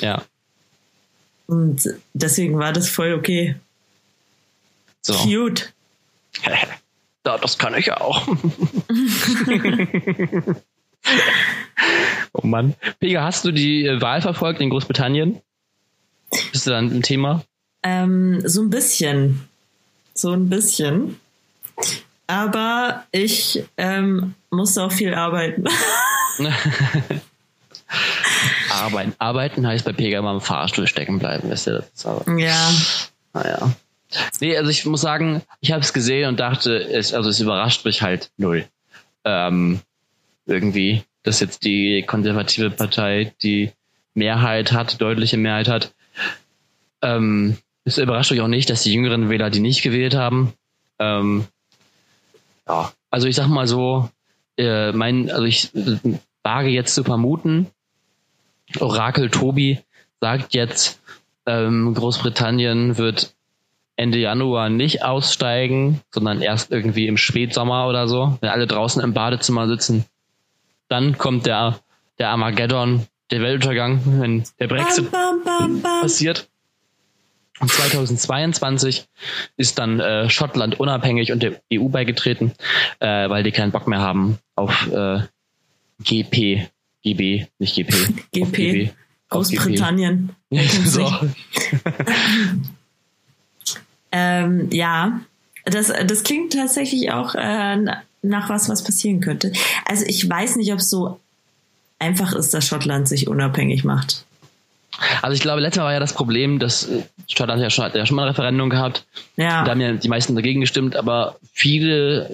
Ja, 0.00 0.22
Und 1.46 1.82
deswegen 2.14 2.58
war 2.58 2.72
das 2.72 2.88
voll 2.88 3.12
okay. 3.12 3.56
so. 5.02 5.12
Cute. 5.14 5.72
Ja, 7.26 7.36
das 7.36 7.58
kann 7.58 7.74
ich 7.76 7.92
auch. 7.92 8.26
oh 12.32 12.46
Mann. 12.46 12.74
Pega, 13.00 13.22
hast 13.22 13.44
du 13.44 13.52
die 13.52 13.84
Wahl 14.00 14.22
verfolgt 14.22 14.62
in 14.62 14.70
Großbritannien? 14.70 15.38
Bist 16.52 16.66
du 16.66 16.70
dann 16.70 16.90
ein 16.90 17.02
Thema? 17.02 17.44
Ähm, 17.82 18.42
so 18.44 18.62
ein 18.62 18.70
bisschen. 18.70 19.48
So 20.14 20.32
ein 20.32 20.48
bisschen. 20.48 21.20
Aber 22.26 23.04
ich 23.12 23.64
ähm, 23.76 24.34
musste 24.50 24.82
auch 24.82 24.92
viel 24.92 25.14
arbeiten. 25.14 25.64
Arbeiten. 28.70 29.14
Arbeiten 29.18 29.66
heißt 29.66 29.84
bei 29.84 29.92
Pega 29.92 30.18
immer 30.18 30.32
im 30.32 30.40
Fahrstuhl 30.40 30.86
stecken 30.86 31.18
bleiben, 31.18 31.50
wisst 31.50 31.66
ihr 31.68 31.84
das? 31.94 32.06
Aber, 32.06 32.38
ja. 32.38 32.70
naja. 33.32 33.74
Nee, 34.40 34.56
also 34.56 34.70
ich 34.70 34.84
muss 34.86 35.00
sagen, 35.00 35.42
ich 35.60 35.72
habe 35.72 35.82
es 35.82 35.92
gesehen 35.92 36.28
und 36.28 36.40
dachte, 36.40 36.76
es, 36.76 37.12
also 37.12 37.30
es 37.30 37.40
überrascht 37.40 37.84
mich 37.84 38.02
halt 38.02 38.30
null. 38.36 38.66
ähm, 39.24 39.80
irgendwie, 40.46 41.02
dass 41.22 41.40
jetzt 41.40 41.64
die 41.64 42.02
konservative 42.06 42.70
Partei 42.70 43.34
die 43.42 43.70
Mehrheit 44.14 44.72
hat, 44.72 45.00
deutliche 45.00 45.36
Mehrheit 45.36 45.68
hat. 45.68 45.94
Ähm, 47.02 47.56
es 47.84 47.98
überrascht 47.98 48.32
euch 48.32 48.40
auch 48.40 48.48
nicht, 48.48 48.70
dass 48.70 48.82
die 48.82 48.92
jüngeren 48.92 49.30
Wähler 49.30 49.50
die 49.50 49.60
nicht 49.60 49.82
gewählt 49.82 50.14
haben. 50.14 50.52
Ähm, 50.98 51.46
ja, 52.68 52.92
also 53.10 53.26
ich 53.28 53.36
sag 53.36 53.48
mal 53.48 53.66
so, 53.66 54.10
äh, 54.56 54.92
mein, 54.92 55.30
also 55.30 55.44
ich 55.44 55.70
wage 56.42 56.68
jetzt 56.68 56.94
zu 56.94 57.04
vermuten, 57.04 57.68
Orakel 58.78 59.30
Tobi 59.30 59.78
sagt 60.20 60.54
jetzt, 60.54 61.00
ähm, 61.46 61.94
Großbritannien 61.94 62.98
wird 62.98 63.34
Ende 63.96 64.18
Januar 64.18 64.68
nicht 64.68 65.02
aussteigen, 65.02 66.00
sondern 66.10 66.42
erst 66.42 66.70
irgendwie 66.70 67.06
im 67.06 67.16
Spätsommer 67.16 67.88
oder 67.88 68.06
so, 68.06 68.36
wenn 68.40 68.50
alle 68.50 68.66
draußen 68.66 69.02
im 69.02 69.14
Badezimmer 69.14 69.66
sitzen. 69.66 70.04
Dann 70.88 71.18
kommt 71.18 71.46
der, 71.46 71.80
der 72.18 72.30
Armageddon, 72.30 73.06
der 73.30 73.40
Weltuntergang, 73.40 74.00
wenn 74.20 74.44
der 74.60 74.68
Brexit 74.68 75.10
bam, 75.10 75.42
bam, 75.44 75.82
bam, 75.82 76.00
passiert. 76.02 76.48
Und 77.60 77.70
2022 77.70 79.06
ist 79.56 79.78
dann 79.78 80.00
äh, 80.00 80.30
Schottland 80.30 80.78
unabhängig 80.78 81.32
und 81.32 81.42
der 81.42 81.60
EU 81.72 81.88
beigetreten, 81.88 82.52
äh, 83.00 83.28
weil 83.28 83.42
die 83.42 83.52
keinen 83.52 83.72
Bock 83.72 83.88
mehr 83.88 84.00
haben 84.00 84.38
auf 84.54 84.88
äh, 84.92 85.20
GP, 86.00 86.68
GB, 87.02 87.46
nicht 87.58 87.74
GP. 87.74 87.94
GP. 88.32 88.52
GB, 88.52 88.90
Großbritannien. 89.28 90.30
so. 90.84 91.12
ähm, 94.12 94.68
ja, 94.70 95.20
das, 95.64 95.92
das 96.06 96.22
klingt 96.22 96.52
tatsächlich 96.52 97.12
auch 97.12 97.34
äh, 97.34 97.76
nach 98.22 98.48
was, 98.48 98.68
was 98.68 98.84
passieren 98.84 99.20
könnte. 99.20 99.52
Also 99.84 100.04
ich 100.06 100.28
weiß 100.28 100.56
nicht, 100.56 100.72
ob 100.72 100.78
es 100.78 100.90
so 100.90 101.20
einfach 101.98 102.32
ist, 102.32 102.54
dass 102.54 102.66
Schottland 102.66 103.08
sich 103.08 103.28
unabhängig 103.28 103.84
macht. 103.84 104.24
Also 105.22 105.34
ich 105.34 105.40
glaube, 105.40 105.60
letztes 105.60 105.78
Mal 105.78 105.86
war 105.86 105.92
ja 105.92 106.00
das 106.00 106.12
Problem, 106.12 106.58
dass 106.58 106.88
äh, 106.88 107.02
Schottland 107.28 107.62
ja 107.62 107.70
schon, 107.70 107.84
hat 107.84 107.94
ja 107.94 108.06
schon 108.06 108.16
mal 108.16 108.22
ein 108.22 108.28
Referendum 108.28 108.70
gehabt. 108.70 109.06
Ja. 109.36 109.64
Da 109.64 109.70
haben 109.70 109.80
ja 109.80 109.92
die 109.92 110.08
meisten 110.08 110.34
dagegen 110.34 110.60
gestimmt, 110.60 110.96
aber 110.96 111.36
viele 111.52 112.30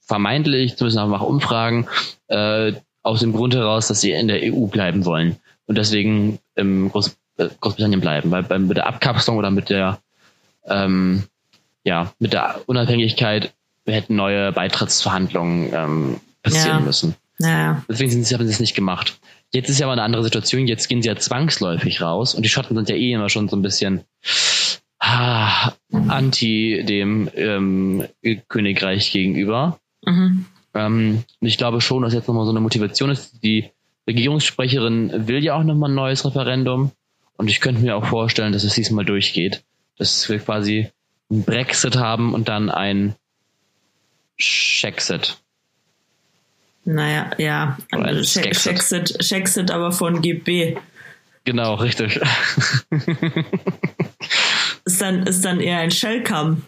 vermeintlich, 0.00 0.76
zumindest 0.76 0.96
nach 0.96 1.20
Umfragen, 1.20 1.86
äh, 2.28 2.72
aus 3.02 3.20
dem 3.20 3.32
Grund 3.32 3.54
heraus, 3.54 3.88
dass 3.88 4.00
sie 4.00 4.12
in 4.12 4.28
der 4.28 4.40
EU 4.42 4.66
bleiben 4.66 5.04
wollen 5.04 5.36
und 5.66 5.78
deswegen 5.78 6.38
im 6.54 6.90
Groß, 6.90 7.16
äh, 7.38 7.48
Großbritannien 7.60 8.00
bleiben, 8.00 8.30
weil 8.30 8.42
bei, 8.42 8.58
mit 8.58 8.76
der 8.76 8.86
Abkapselung 8.86 9.38
oder 9.38 9.50
mit 9.50 9.70
der 9.70 9.98
ähm, 10.66 11.24
ja 11.84 12.12
mit 12.18 12.32
der 12.32 12.60
Unabhängigkeit 12.66 13.52
hätten 13.86 14.14
neue 14.14 14.52
Beitrittsverhandlungen 14.52 15.72
ähm, 15.72 16.20
passieren 16.42 16.78
ja. 16.78 16.84
müssen. 16.84 17.16
Ja. 17.38 17.82
Deswegen 17.88 18.10
sind 18.10 18.26
sie, 18.26 18.34
haben 18.34 18.46
sie 18.46 18.52
es 18.52 18.60
nicht 18.60 18.76
gemacht. 18.76 19.18
Jetzt 19.54 19.68
ist 19.68 19.78
ja 19.78 19.86
aber 19.86 19.92
eine 19.92 20.02
andere 20.02 20.22
Situation. 20.22 20.66
Jetzt 20.66 20.88
gehen 20.88 21.02
sie 21.02 21.08
ja 21.08 21.16
zwangsläufig 21.16 22.00
raus 22.00 22.34
und 22.34 22.42
die 22.42 22.48
Schotten 22.48 22.76
sind 22.76 22.88
ja 22.88 22.96
eh 22.96 23.12
immer 23.12 23.28
schon 23.28 23.48
so 23.48 23.56
ein 23.56 23.62
bisschen 23.62 24.02
ah, 24.98 25.72
anti 26.08 26.84
dem 26.84 27.28
ähm, 27.34 28.06
Königreich 28.48 29.12
gegenüber. 29.12 29.78
Mhm. 30.04 30.46
Ähm, 30.74 31.24
und 31.40 31.46
ich 31.46 31.58
glaube 31.58 31.80
schon, 31.80 32.02
dass 32.02 32.14
jetzt 32.14 32.28
nochmal 32.28 32.46
so 32.46 32.50
eine 32.50 32.60
Motivation 32.60 33.10
ist. 33.10 33.42
Die 33.42 33.70
Regierungssprecherin 34.06 35.28
will 35.28 35.44
ja 35.44 35.54
auch 35.54 35.64
nochmal 35.64 35.90
ein 35.90 35.94
neues 35.94 36.24
Referendum. 36.24 36.92
Und 37.36 37.48
ich 37.48 37.60
könnte 37.60 37.82
mir 37.82 37.96
auch 37.96 38.06
vorstellen, 38.06 38.52
dass 38.52 38.64
es 38.64 38.74
diesmal 38.74 39.04
durchgeht. 39.04 39.64
Dass 39.98 40.28
wir 40.28 40.38
quasi 40.38 40.90
ein 41.30 41.44
Brexit 41.44 41.96
haben 41.96 42.32
und 42.34 42.48
dann 42.48 42.70
ein 42.70 43.16
Shexit. 44.38 45.41
Naja, 46.84 47.30
ja. 47.38 47.76
Shexit, 48.24 49.24
Shexit 49.24 49.70
aber 49.70 49.92
von 49.92 50.20
GB. 50.20 50.76
Genau, 51.44 51.74
richtig. 51.74 52.20
ist, 54.84 55.00
dann, 55.00 55.26
ist 55.26 55.44
dann 55.44 55.60
eher 55.60 55.78
ein 55.78 55.90
Shellcam. 55.90 56.62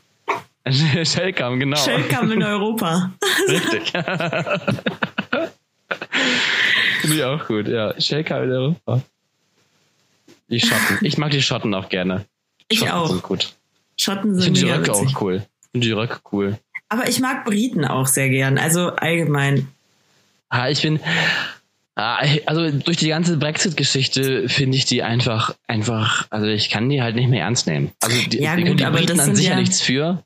Shellcam, 1.05 1.61
genau. 1.61 1.77
Shellcam 1.77 2.33
in 2.33 2.43
Europa. 2.43 3.13
Richtig. 3.49 3.93
Finde 7.01 7.17
ich 7.17 7.25
auch 7.25 7.47
gut, 7.47 7.69
ja. 7.69 8.01
Shellcam 8.01 8.45
in 8.45 8.53
Europa. 8.53 9.03
Die 10.49 10.61
Schotten. 10.61 10.99
Ich 11.03 11.19
mag 11.19 11.31
die 11.33 11.43
Schotten 11.43 11.75
auch 11.75 11.89
gerne. 11.91 12.25
Ich 12.69 12.79
Schotten 12.79 12.95
auch. 12.95 13.09
Sind 13.09 13.23
gut. 13.23 13.55
Schotten 13.97 14.41
sind 14.41 14.57
ich 14.57 14.61
finde 14.63 14.75
die 14.75 14.79
Röcke 14.81 14.93
auch 14.93 15.21
cool. 15.21 15.43
Ich 15.61 15.71
finde 15.73 15.87
die 15.87 15.93
Röcke 15.93 16.21
cool. 16.33 16.59
Aber 16.89 17.09
ich 17.09 17.21
mag 17.21 17.45
Briten 17.45 17.85
auch 17.85 18.07
sehr 18.07 18.31
gern. 18.31 18.57
Also 18.57 18.91
allgemein. 18.91 19.69
Ah, 20.55 20.69
ich 20.69 20.83
bin, 20.83 21.01
ah, 21.97 22.23
also 22.47 22.71
durch 22.71 22.97
die 22.97 23.09
ganze 23.09 23.37
Brexit-Geschichte 23.37 24.49
finde 24.49 24.77
ich 24.77 24.85
die 24.85 25.03
einfach, 25.03 25.57
einfach, 25.67 26.29
also 26.31 26.47
ich 26.47 26.71
kann 26.71 26.89
die 26.89 27.03
halt 27.03 27.17
nicht 27.17 27.29
mehr 27.29 27.43
ernst 27.43 27.67
nehmen. 27.67 27.91
Also 28.01 28.17
die, 28.29 28.39
ja, 28.39 28.55
gut, 28.55 28.79
die 28.79 28.85
Briten 28.85 29.19
an 29.19 29.35
sich 29.35 29.49
ja 29.49 29.57
nichts 29.57 29.81
für, 29.81 30.23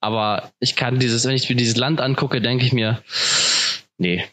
aber 0.00 0.50
ich 0.58 0.74
kann 0.74 0.98
dieses, 0.98 1.26
wenn 1.26 1.34
ich 1.34 1.50
mir 1.50 1.56
dieses 1.56 1.76
Land 1.76 2.00
angucke, 2.00 2.40
denke 2.40 2.64
ich 2.64 2.72
mir, 2.72 3.02
nee. 3.98 4.24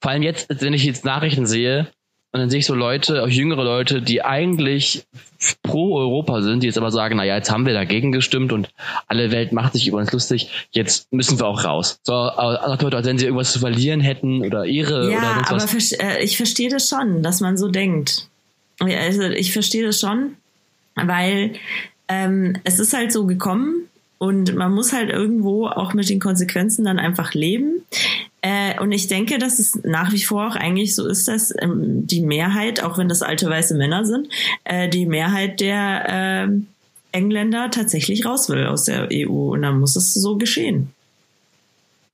Vor 0.00 0.12
allem 0.12 0.22
jetzt, 0.22 0.48
wenn 0.48 0.72
ich 0.72 0.84
jetzt 0.84 1.04
Nachrichten 1.04 1.46
sehe, 1.46 1.88
und 2.32 2.38
dann 2.38 2.50
sehe 2.50 2.60
ich 2.60 2.66
so 2.66 2.74
Leute, 2.74 3.24
auch 3.24 3.28
jüngere 3.28 3.64
Leute, 3.64 4.02
die 4.02 4.22
eigentlich 4.22 5.04
pro 5.62 5.96
Europa 5.98 6.42
sind, 6.42 6.62
die 6.62 6.68
jetzt 6.68 6.78
aber 6.78 6.92
sagen, 6.92 7.16
naja, 7.16 7.36
jetzt 7.36 7.50
haben 7.50 7.66
wir 7.66 7.72
dagegen 7.72 8.12
gestimmt 8.12 8.52
und 8.52 8.68
alle 9.08 9.32
Welt 9.32 9.52
macht 9.52 9.72
sich 9.72 9.88
über 9.88 9.98
uns 9.98 10.12
lustig, 10.12 10.68
jetzt 10.70 11.12
müssen 11.12 11.40
wir 11.40 11.46
auch 11.46 11.64
raus. 11.64 11.98
So, 12.04 12.14
als 12.14 13.06
wenn 13.06 13.18
sie 13.18 13.24
irgendwas 13.24 13.52
zu 13.52 13.58
verlieren 13.58 14.00
hätten 14.00 14.44
oder 14.44 14.64
ihre 14.64 15.10
ja, 15.10 15.18
oder 15.18 15.44
sonst 15.48 15.64
aber 15.64 15.74
was. 15.74 15.92
Äh, 15.92 16.22
ich 16.22 16.36
verstehe 16.36 16.68
das 16.68 16.88
schon, 16.88 17.22
dass 17.24 17.40
man 17.40 17.56
so 17.56 17.68
denkt. 17.68 18.28
Also 18.78 19.22
ich 19.22 19.52
verstehe 19.52 19.84
das 19.84 19.98
schon, 19.98 20.36
weil 20.94 21.54
ähm, 22.08 22.56
es 22.62 22.78
ist 22.78 22.92
halt 22.92 23.12
so 23.12 23.26
gekommen 23.26 23.88
und 24.18 24.54
man 24.54 24.72
muss 24.72 24.92
halt 24.92 25.10
irgendwo 25.10 25.66
auch 25.66 25.94
mit 25.94 26.08
den 26.08 26.20
Konsequenzen 26.20 26.84
dann 26.84 26.98
einfach 26.98 27.34
leben. 27.34 27.82
Äh, 28.42 28.80
und 28.80 28.92
ich 28.92 29.06
denke, 29.06 29.38
dass 29.38 29.58
es 29.58 29.78
nach 29.84 30.12
wie 30.12 30.22
vor 30.22 30.48
auch 30.48 30.56
eigentlich 30.56 30.94
so 30.94 31.06
ist, 31.06 31.28
dass 31.28 31.54
ähm, 31.60 32.06
die 32.06 32.22
Mehrheit, 32.22 32.82
auch 32.82 32.96
wenn 32.96 33.08
das 33.08 33.22
alte 33.22 33.48
weiße 33.48 33.74
Männer 33.74 34.04
sind, 34.04 34.28
äh, 34.64 34.88
die 34.88 35.06
Mehrheit 35.06 35.60
der 35.60 36.48
äh, 36.48 36.48
Engländer 37.12 37.70
tatsächlich 37.70 38.24
raus 38.24 38.48
will 38.48 38.66
aus 38.66 38.84
der 38.84 39.08
EU. 39.12 39.52
Und 39.52 39.62
dann 39.62 39.80
muss 39.80 39.96
es 39.96 40.14
so 40.14 40.36
geschehen. 40.36 40.90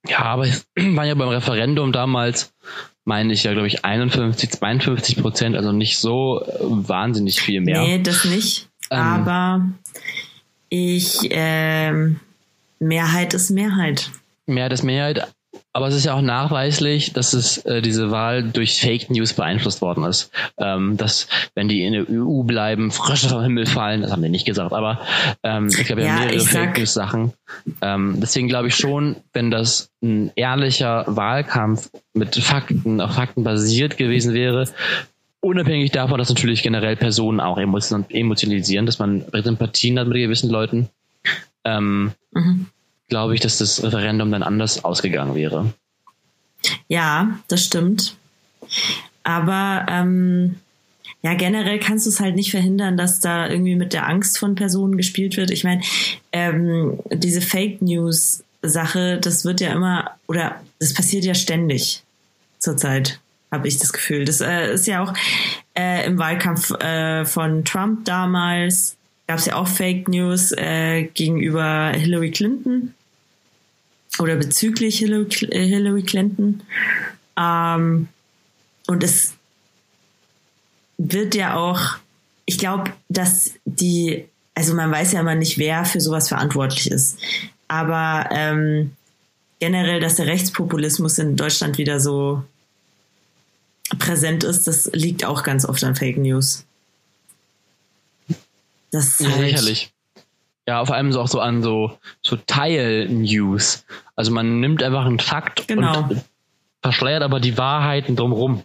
Ja, 0.08 0.20
aber 0.20 0.46
es 0.46 0.66
war 0.76 1.04
ja 1.04 1.14
beim 1.14 1.28
Referendum 1.28 1.92
damals, 1.92 2.52
meine 3.04 3.32
ich 3.32 3.44
ja, 3.44 3.52
glaube 3.52 3.68
ich, 3.68 3.84
51, 3.84 4.50
52 4.50 5.16
Prozent, 5.18 5.56
also 5.56 5.72
nicht 5.72 5.98
so 5.98 6.42
äh, 6.42 6.56
wahnsinnig 6.60 7.40
viel 7.40 7.60
mehr. 7.60 7.82
Nee, 7.82 8.00
das 8.02 8.24
nicht. 8.24 8.68
Ähm, 8.90 8.98
aber 8.98 9.66
ich, 10.68 11.18
ähm, 11.30 12.20
Mehrheit 12.80 13.34
ist 13.34 13.50
Mehrheit. 13.50 14.10
Mehrheit 14.46 14.72
ist 14.72 14.82
Mehrheit, 14.82 15.26
aber 15.72 15.88
es 15.88 15.94
ist 15.94 16.06
ja 16.06 16.14
auch 16.14 16.22
nachweislich, 16.22 17.12
dass 17.12 17.32
es 17.32 17.58
äh, 17.66 17.82
diese 17.82 18.10
Wahl 18.10 18.42
durch 18.42 18.80
Fake 18.80 19.10
News 19.10 19.34
beeinflusst 19.34 19.82
worden 19.82 20.04
ist. 20.04 20.30
Ähm, 20.58 20.96
dass, 20.96 21.28
wenn 21.54 21.68
die 21.68 21.84
in 21.84 21.92
der 21.92 22.06
EU 22.10 22.42
bleiben, 22.42 22.90
Frösche 22.90 23.28
vom 23.28 23.42
Himmel 23.42 23.66
fallen, 23.66 24.02
das 24.02 24.12
haben 24.12 24.22
wir 24.22 24.30
nicht 24.30 24.46
gesagt, 24.46 24.72
aber 24.72 25.00
ähm, 25.42 25.68
ich 25.68 25.84
glaube, 25.84 26.02
wir 26.02 26.08
ja, 26.08 26.14
haben 26.14 26.26
mehrere 26.26 26.40
Fake 26.40 26.78
News 26.78 26.94
Sachen. 26.94 27.32
Ähm, 27.82 28.16
deswegen 28.18 28.48
glaube 28.48 28.68
ich 28.68 28.76
schon, 28.76 29.16
wenn 29.32 29.50
das 29.50 29.90
ein 30.02 30.30
ehrlicher 30.36 31.04
Wahlkampf 31.06 31.90
mit 32.14 32.36
Fakten, 32.36 33.00
auf 33.00 33.14
Fakten 33.14 33.44
basiert 33.44 33.96
gewesen 33.96 34.34
wäre, 34.34 34.68
unabhängig 35.40 35.90
davon, 35.90 36.18
dass 36.18 36.28
natürlich 36.28 36.62
generell 36.62 36.96
Personen 36.96 37.40
auch 37.40 37.58
emotionalisieren, 37.58 38.86
dass 38.86 38.98
man 38.98 39.24
Sympathien 39.32 39.98
hat 39.98 40.08
mit 40.08 40.16
gewissen 40.16 40.50
Leuten. 40.50 40.88
Ähm, 41.64 42.12
mhm 42.32 42.66
glaube 43.08 43.34
ich, 43.34 43.40
dass 43.40 43.58
das 43.58 43.82
Referendum 43.82 44.30
dann 44.30 44.42
anders 44.42 44.84
ausgegangen 44.84 45.34
wäre. 45.34 45.72
Ja, 46.88 47.38
das 47.48 47.64
stimmt. 47.64 48.16
Aber 49.22 49.86
ähm, 49.88 50.56
ja, 51.22 51.34
generell 51.34 51.78
kannst 51.80 52.06
du 52.06 52.10
es 52.10 52.20
halt 52.20 52.36
nicht 52.36 52.50
verhindern, 52.50 52.96
dass 52.96 53.20
da 53.20 53.48
irgendwie 53.48 53.74
mit 53.74 53.92
der 53.92 54.08
Angst 54.08 54.38
von 54.38 54.54
Personen 54.54 54.96
gespielt 54.96 55.36
wird. 55.36 55.50
Ich 55.50 55.64
meine, 55.64 55.82
ähm, 56.32 56.98
diese 57.12 57.40
Fake 57.40 57.82
News 57.82 58.44
Sache, 58.62 59.18
das 59.20 59.44
wird 59.44 59.60
ja 59.60 59.72
immer 59.72 60.16
oder 60.26 60.60
das 60.78 60.94
passiert 60.94 61.24
ja 61.24 61.34
ständig 61.34 62.02
zurzeit, 62.58 63.20
habe 63.50 63.68
ich 63.68 63.78
das 63.78 63.92
Gefühl. 63.92 64.24
Das 64.24 64.40
äh, 64.40 64.72
ist 64.72 64.86
ja 64.86 65.02
auch 65.02 65.14
äh, 65.76 66.06
im 66.06 66.18
Wahlkampf 66.18 66.70
äh, 66.72 67.24
von 67.24 67.64
Trump 67.64 68.04
damals 68.04 68.96
gab 69.26 69.38
es 69.38 69.46
ja 69.46 69.56
auch 69.56 69.68
Fake 69.68 70.08
News 70.08 70.52
äh, 70.52 71.04
gegenüber 71.14 71.90
Hillary 71.90 72.30
Clinton 72.30 72.94
oder 74.18 74.36
bezüglich 74.36 74.98
Hillary 74.98 76.02
Clinton. 76.02 76.62
Ähm, 77.36 78.08
und 78.86 79.02
es 79.02 79.34
wird 80.98 81.34
ja 81.34 81.56
auch, 81.56 81.98
ich 82.44 82.58
glaube, 82.58 82.92
dass 83.08 83.52
die, 83.64 84.24
also 84.54 84.74
man 84.74 84.90
weiß 84.90 85.12
ja 85.12 85.20
immer 85.20 85.34
nicht, 85.34 85.58
wer 85.58 85.84
für 85.84 86.00
sowas 86.00 86.28
verantwortlich 86.28 86.90
ist. 86.90 87.18
Aber 87.68 88.28
ähm, 88.30 88.92
generell, 89.58 90.00
dass 90.00 90.16
der 90.16 90.26
Rechtspopulismus 90.26 91.18
in 91.18 91.36
Deutschland 91.36 91.78
wieder 91.78 92.00
so 92.00 92.44
präsent 93.98 94.44
ist, 94.44 94.66
das 94.66 94.90
liegt 94.92 95.24
auch 95.24 95.42
ganz 95.42 95.64
oft 95.64 95.82
an 95.84 95.94
Fake 95.96 96.18
News. 96.18 96.64
Das 98.96 99.20
ist 99.20 99.28
halt 99.28 99.50
sicherlich. 99.50 99.92
Ja, 100.66 100.84
vor 100.84 100.96
allem 100.96 101.12
so 101.12 101.20
auch 101.20 101.28
so 101.28 101.40
an 101.40 101.62
so, 101.62 101.96
so 102.22 102.36
Teil-News. 102.36 103.84
Also 104.16 104.32
man 104.32 104.60
nimmt 104.60 104.82
einfach 104.82 105.04
einen 105.04 105.20
Fakt 105.20 105.68
genau. 105.68 105.98
und 105.98 106.24
verschleiert 106.82 107.22
aber 107.22 107.40
die 107.40 107.56
Wahrheiten 107.56 108.16
drumherum. 108.16 108.64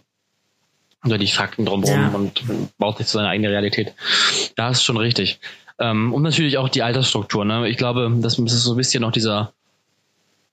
Oder 1.04 1.18
die 1.18 1.28
Fakten 1.28 1.64
drumherum 1.64 2.00
ja. 2.00 2.08
und 2.08 2.42
baut 2.78 2.98
sich 2.98 3.08
zu 3.08 3.18
seiner 3.18 3.28
eigenen 3.28 3.50
Realität. 3.50 3.92
Da 4.56 4.70
ist 4.70 4.84
schon 4.84 4.96
richtig. 4.96 5.40
Ähm, 5.78 6.14
und 6.14 6.22
natürlich 6.22 6.58
auch 6.58 6.68
die 6.68 6.82
Altersstruktur. 6.82 7.44
Ne? 7.44 7.68
Ich 7.68 7.76
glaube, 7.76 8.10
das 8.20 8.38
ist 8.38 8.62
so 8.62 8.74
ein 8.74 8.76
bisschen 8.76 9.02
noch 9.02 9.12
dieser, 9.12 9.52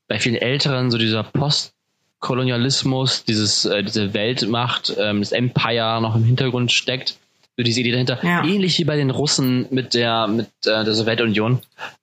bei 0.07 0.19
vielen 0.19 0.35
Älteren, 0.35 0.89
so 0.89 0.97
dieser 0.97 1.23
Postkolonialismus, 1.23 3.25
dieses, 3.25 3.65
äh, 3.65 3.83
diese 3.83 4.13
Weltmacht, 4.13 4.93
ähm, 4.97 5.19
das 5.19 5.31
Empire 5.31 5.99
noch 6.01 6.15
im 6.15 6.23
Hintergrund 6.23 6.71
steckt. 6.71 7.17
So 7.59 7.63
diese 7.63 7.81
Idee 7.81 7.91
dahinter. 7.91 8.19
Ja. 8.23 8.45
Ähnlich 8.45 8.79
wie 8.79 8.85
bei 8.85 8.95
den 8.95 9.09
Russen 9.09 9.65
mit 9.69 9.93
der, 9.93 10.27
mit 10.27 10.47
äh, 10.63 10.85
der 10.85 10.93
Sowjetunion. 10.93 11.59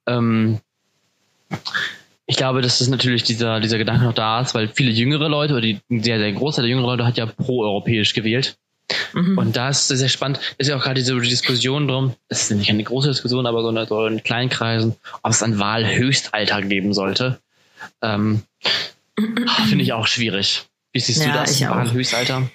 Ähm, 0.07 0.59
ich 2.27 2.37
glaube, 2.37 2.61
dass 2.61 2.81
das 2.81 2.89
natürlich 2.89 3.23
dieser, 3.23 3.59
dieser 3.61 3.79
Gedanke 3.79 4.05
noch 4.05 4.13
da 4.13 4.43
ist, 4.43 4.55
weil 4.55 4.69
viele 4.69 4.91
jüngere 4.91 5.31
Leute, 5.31 5.55
oder 5.55 5.63
die 5.63 5.81
sehr, 5.89 6.19
sehr 6.19 6.31
Großteil 6.33 6.65
der 6.65 6.69
jüngeren 6.69 6.91
Leute 6.91 7.07
hat 7.07 7.17
ja 7.17 7.25
pro-europäisch 7.25 8.13
gewählt. 8.13 8.59
Mhm. 9.15 9.39
Und 9.39 9.57
da 9.57 9.71
ist 9.71 9.89
sehr 9.89 10.11
spannend, 10.11 10.41
ist 10.59 10.69
ja 10.69 10.77
auch 10.77 10.83
gerade 10.83 11.01
diese 11.01 11.19
Diskussion 11.19 11.89
drum, 11.89 12.13
es 12.29 12.43
ist 12.43 12.51
nicht 12.51 12.69
eine 12.69 12.85
große 12.85 13.09
Diskussion, 13.09 13.47
aber 13.47 13.63
so, 13.63 13.69
eine, 13.69 13.87
so 13.87 14.05
in 14.05 14.23
kleinen 14.23 14.51
Kreisen, 14.51 14.95
ob 15.23 15.33
es 15.33 15.43
ein 15.43 15.59
Wahlhöchstalter 15.59 16.61
geben 16.61 16.93
sollte. 16.93 17.41
Ähm, 18.03 18.43
Finde 19.69 19.85
ich 19.85 19.95
auch 19.95 20.07
schwierig. 20.07 20.67
Wie 20.93 21.01
siehst 21.01 21.25
ja, 21.25 21.29
du 21.29 21.33
das, 21.33 21.59
Wahlhöchstalter? 21.63 22.51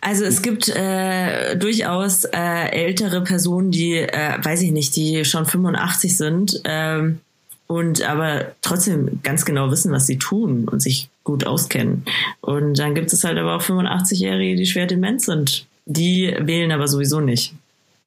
Also 0.00 0.24
es 0.24 0.42
gibt 0.42 0.68
äh, 0.68 1.56
durchaus 1.56 2.24
äh, 2.24 2.68
ältere 2.70 3.22
Personen, 3.22 3.70
die, 3.70 3.94
äh, 3.94 4.38
weiß 4.42 4.62
ich 4.62 4.72
nicht, 4.72 4.96
die 4.96 5.24
schon 5.24 5.46
85 5.46 6.16
sind 6.16 6.60
ähm, 6.64 7.20
und 7.66 8.02
aber 8.02 8.52
trotzdem 8.62 9.20
ganz 9.22 9.44
genau 9.44 9.70
wissen, 9.70 9.92
was 9.92 10.06
sie 10.06 10.18
tun 10.18 10.68
und 10.68 10.80
sich 10.80 11.08
gut 11.24 11.46
auskennen. 11.46 12.04
Und 12.40 12.78
dann 12.78 12.94
gibt 12.94 13.12
es 13.12 13.24
halt 13.24 13.38
aber 13.38 13.56
auch 13.56 13.62
85-Jährige, 13.62 14.56
die 14.56 14.66
schwer 14.66 14.86
dement 14.86 15.22
sind. 15.22 15.66
Die 15.84 16.34
wählen 16.38 16.72
aber 16.72 16.88
sowieso 16.88 17.20
nicht. 17.20 17.54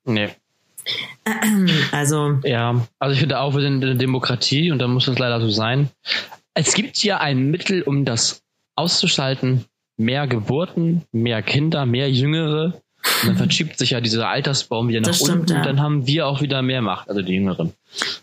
Nee. 0.05 0.29
Also. 1.91 2.39
Ja, 2.43 2.87
also 2.97 3.13
ich 3.13 3.19
finde 3.19 3.39
auch, 3.39 3.53
wir 3.53 3.61
sind 3.61 3.75
in 3.75 3.81
der 3.81 3.95
Demokratie 3.95 4.71
und 4.71 4.79
da 4.79 4.87
muss 4.87 5.07
es 5.07 5.19
leider 5.19 5.39
so 5.41 5.49
sein. 5.49 5.89
Es 6.53 6.73
gibt 6.73 7.03
ja 7.03 7.19
ein 7.19 7.51
Mittel, 7.51 7.83
um 7.83 8.05
das 8.05 8.41
auszuschalten. 8.75 9.65
Mehr 9.99 10.27
Geburten, 10.27 11.03
mehr 11.11 11.41
Kinder, 11.41 11.85
mehr 11.85 12.09
Jüngere. 12.09 12.81
Und 13.21 13.27
dann 13.27 13.37
verschiebt 13.37 13.77
sich 13.77 13.91
ja 13.91 14.01
dieser 14.01 14.29
Altersbaum 14.29 14.87
wieder 14.87 15.01
nach 15.01 15.13
stimmt, 15.13 15.31
unten 15.31 15.51
ja. 15.51 15.57
und 15.57 15.65
dann 15.65 15.81
haben 15.81 16.07
wir 16.07 16.25
auch 16.25 16.41
wieder 16.41 16.61
mehr 16.61 16.81
Macht, 16.81 17.09
also 17.09 17.21
die 17.21 17.33
Jüngeren. 17.33 17.73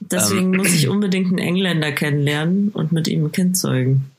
Deswegen 0.01 0.55
ähm, 0.55 0.57
muss 0.57 0.75
ich 0.75 0.89
unbedingt 0.89 1.29
einen 1.29 1.39
Engländer 1.39 1.93
kennenlernen 1.93 2.71
und 2.71 2.93
mit 2.93 3.09
ihm 3.09 3.27
ein 3.27 3.33
Kind 3.33 3.59
zeugen. 3.59 4.11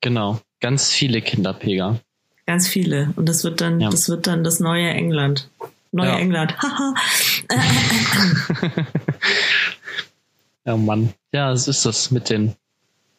Genau, 0.00 0.40
ganz 0.60 0.92
viele 0.92 1.20
Kinderpeger. 1.20 1.98
Ganz 2.46 2.68
viele. 2.68 3.12
Und 3.16 3.28
das 3.28 3.42
wird 3.42 3.60
dann, 3.60 3.80
ja. 3.80 3.90
das 3.90 4.08
wird 4.08 4.26
dann 4.26 4.44
das 4.44 4.60
neue 4.60 4.88
England. 4.88 5.48
Neue 5.92 6.08
ja. 6.08 6.18
England. 6.18 6.56
Haha. 6.62 6.94
ja, 10.64 10.76
Mann. 10.76 11.12
Ja, 11.32 11.50
das 11.50 11.66
ist 11.68 11.86
das 11.86 12.10
mit 12.10 12.30
den 12.30 12.54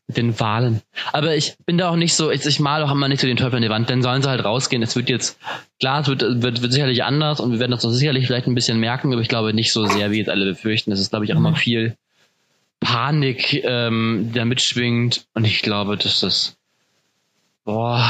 den 0.07 0.39
Wahlen. 0.39 0.81
Aber 1.13 1.35
ich 1.35 1.55
bin 1.65 1.77
da 1.77 1.89
auch 1.89 1.95
nicht 1.95 2.13
so, 2.13 2.29
ich, 2.29 2.45
ich 2.45 2.59
male 2.59 2.85
auch 2.85 2.91
immer 2.91 3.07
nicht 3.07 3.21
so 3.21 3.27
den 3.27 3.37
Teufel 3.37 3.55
an 3.55 3.61
die 3.63 3.69
Wand, 3.69 3.89
dann 3.89 4.03
sollen 4.03 4.21
sie 4.21 4.29
halt 4.29 4.43
rausgehen. 4.43 4.83
Es 4.83 4.95
wird 4.95 5.09
jetzt, 5.09 5.39
klar, 5.79 6.01
es 6.01 6.07
wird, 6.07 6.21
wird, 6.21 6.61
wird 6.61 6.71
sicherlich 6.71 7.03
anders 7.03 7.39
und 7.39 7.51
wir 7.51 7.59
werden 7.59 7.71
das 7.71 7.83
noch 7.83 7.91
sicherlich 7.91 8.27
vielleicht 8.27 8.47
ein 8.47 8.55
bisschen 8.55 8.79
merken, 8.79 9.11
aber 9.11 9.21
ich 9.21 9.29
glaube 9.29 9.53
nicht 9.53 9.73
so 9.73 9.85
sehr, 9.85 10.11
wie 10.11 10.19
jetzt 10.19 10.29
alle 10.29 10.45
befürchten. 10.45 10.91
Es 10.91 10.99
ist, 10.99 11.09
glaube 11.09 11.25
ich, 11.25 11.33
auch 11.33 11.39
mhm. 11.39 11.45
immer 11.47 11.55
viel 11.55 11.95
Panik, 12.79 13.63
ähm, 13.63 14.29
die 14.31 14.37
da 14.37 14.45
mitschwingt 14.45 15.25
und 15.33 15.45
ich 15.45 15.63
glaube, 15.63 15.97
dass 15.97 16.19
das, 16.19 16.55
boah, 17.63 18.07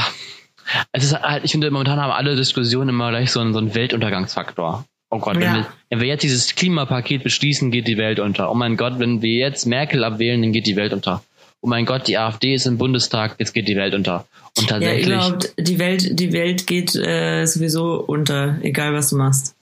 es 0.92 1.04
ist 1.04 1.18
halt, 1.18 1.44
ich 1.44 1.52
finde, 1.52 1.70
momentan 1.70 2.00
haben 2.00 2.12
alle 2.12 2.36
Diskussionen 2.36 2.90
immer 2.90 3.08
gleich 3.10 3.30
so 3.30 3.40
einen, 3.40 3.54
so 3.54 3.58
einen 3.58 3.74
Weltuntergangsfaktor. 3.74 4.84
Oh 5.08 5.18
Gott, 5.18 5.36
ja. 5.36 5.40
wenn, 5.40 5.54
wir, 5.54 5.66
wenn 5.88 6.00
wir 6.00 6.08
jetzt 6.08 6.24
dieses 6.24 6.54
Klimapaket 6.56 7.22
beschließen, 7.22 7.70
geht 7.70 7.86
die 7.86 7.96
Welt 7.96 8.18
unter. 8.18 8.50
Oh 8.50 8.54
mein 8.54 8.76
Gott, 8.76 8.98
wenn 8.98 9.22
wir 9.22 9.38
jetzt 9.38 9.64
Merkel 9.64 10.02
abwählen, 10.04 10.42
dann 10.42 10.52
geht 10.52 10.66
die 10.66 10.76
Welt 10.76 10.92
unter 10.92 11.22
oh 11.60 11.68
mein 11.68 11.86
Gott, 11.86 12.06
die 12.08 12.18
AfD 12.18 12.54
ist 12.54 12.66
im 12.66 12.78
Bundestag, 12.78 13.36
jetzt 13.38 13.52
geht 13.52 13.68
die 13.68 13.76
Welt 13.76 13.94
unter. 13.94 14.26
Und 14.56 14.68
tatsächlich. 14.68 15.08
Ja, 15.08 15.28
glaubt, 15.28 15.54
die 15.58 15.78
Welt, 15.78 16.18
die 16.18 16.32
Welt 16.32 16.66
geht 16.66 16.94
äh, 16.94 17.44
sowieso 17.46 18.00
unter, 18.00 18.58
egal 18.62 18.94
was 18.94 19.10
du 19.10 19.16
machst. 19.16 19.54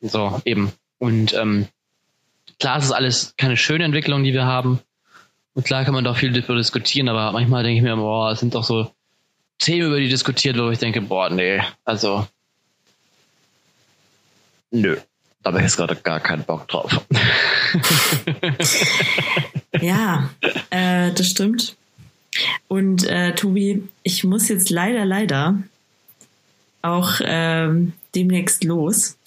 So, 0.00 0.40
eben. 0.44 0.72
Und 0.98 1.34
ähm, 1.34 1.66
klar, 2.58 2.78
es 2.78 2.86
ist 2.86 2.92
alles 2.92 3.34
keine 3.36 3.56
schöne 3.56 3.84
Entwicklung, 3.84 4.24
die 4.24 4.32
wir 4.32 4.44
haben. 4.44 4.80
Und 5.54 5.64
klar 5.64 5.84
kann 5.84 5.94
man 5.94 6.04
doch 6.04 6.16
viel 6.16 6.32
darüber 6.32 6.56
diskutieren, 6.56 7.08
aber 7.08 7.32
manchmal 7.32 7.62
denke 7.62 7.78
ich 7.78 7.82
mir, 7.82 7.96
boah, 7.96 8.30
es 8.30 8.40
sind 8.40 8.54
doch 8.54 8.64
so 8.64 8.90
Themen, 9.58 9.86
über 9.86 9.98
die 9.98 10.08
diskutiert, 10.08 10.58
wo 10.58 10.70
ich 10.70 10.78
denke, 10.78 11.00
boah, 11.00 11.30
nee, 11.30 11.62
also 11.84 12.26
nö, 14.70 14.98
da 15.42 15.48
habe 15.48 15.58
ich 15.58 15.64
jetzt 15.64 15.78
gerade 15.78 15.96
gar 15.96 16.20
keinen 16.20 16.44
Bock 16.44 16.68
drauf. 16.68 17.00
Ja, 19.80 20.30
äh, 20.70 21.12
das 21.12 21.28
stimmt. 21.28 21.76
Und 22.68 23.04
äh, 23.04 23.34
Tobi, 23.34 23.82
ich 24.02 24.24
muss 24.24 24.48
jetzt 24.48 24.70
leider, 24.70 25.04
leider 25.04 25.58
auch 26.82 27.20
ähm, 27.22 27.92
demnächst 28.14 28.64
los. 28.64 29.18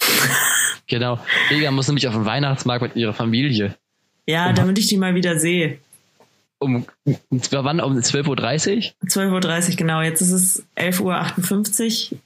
Genau. 0.90 1.20
Vega 1.50 1.70
muss 1.70 1.86
nämlich 1.86 2.08
auf 2.08 2.14
den 2.14 2.24
Weihnachtsmarkt 2.24 2.82
mit 2.82 2.96
ihrer 2.96 3.14
Familie. 3.14 3.76
Ja, 4.26 4.48
um, 4.48 4.56
damit 4.56 4.76
ich 4.76 4.88
die 4.88 4.96
mal 4.96 5.14
wieder 5.14 5.38
sehe. 5.38 5.78
Um, 6.58 6.84
um 7.04 7.40
wann? 7.52 7.80
Um 7.80 7.96
12.30 7.96 8.26
Uhr? 8.26 9.08
12.30 9.08 9.70
Uhr, 9.70 9.76
genau. 9.76 10.02
Jetzt 10.02 10.20
ist 10.20 10.32
es 10.32 10.64
11.58 10.76 12.12
Uhr. 12.12 12.18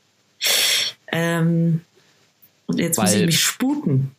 Ähm, 1.12 1.82
und 2.66 2.78
jetzt 2.78 2.96
Weil, 2.96 3.04
muss 3.04 3.14
ich 3.14 3.26
mich 3.26 3.40
sputen. 3.40 4.12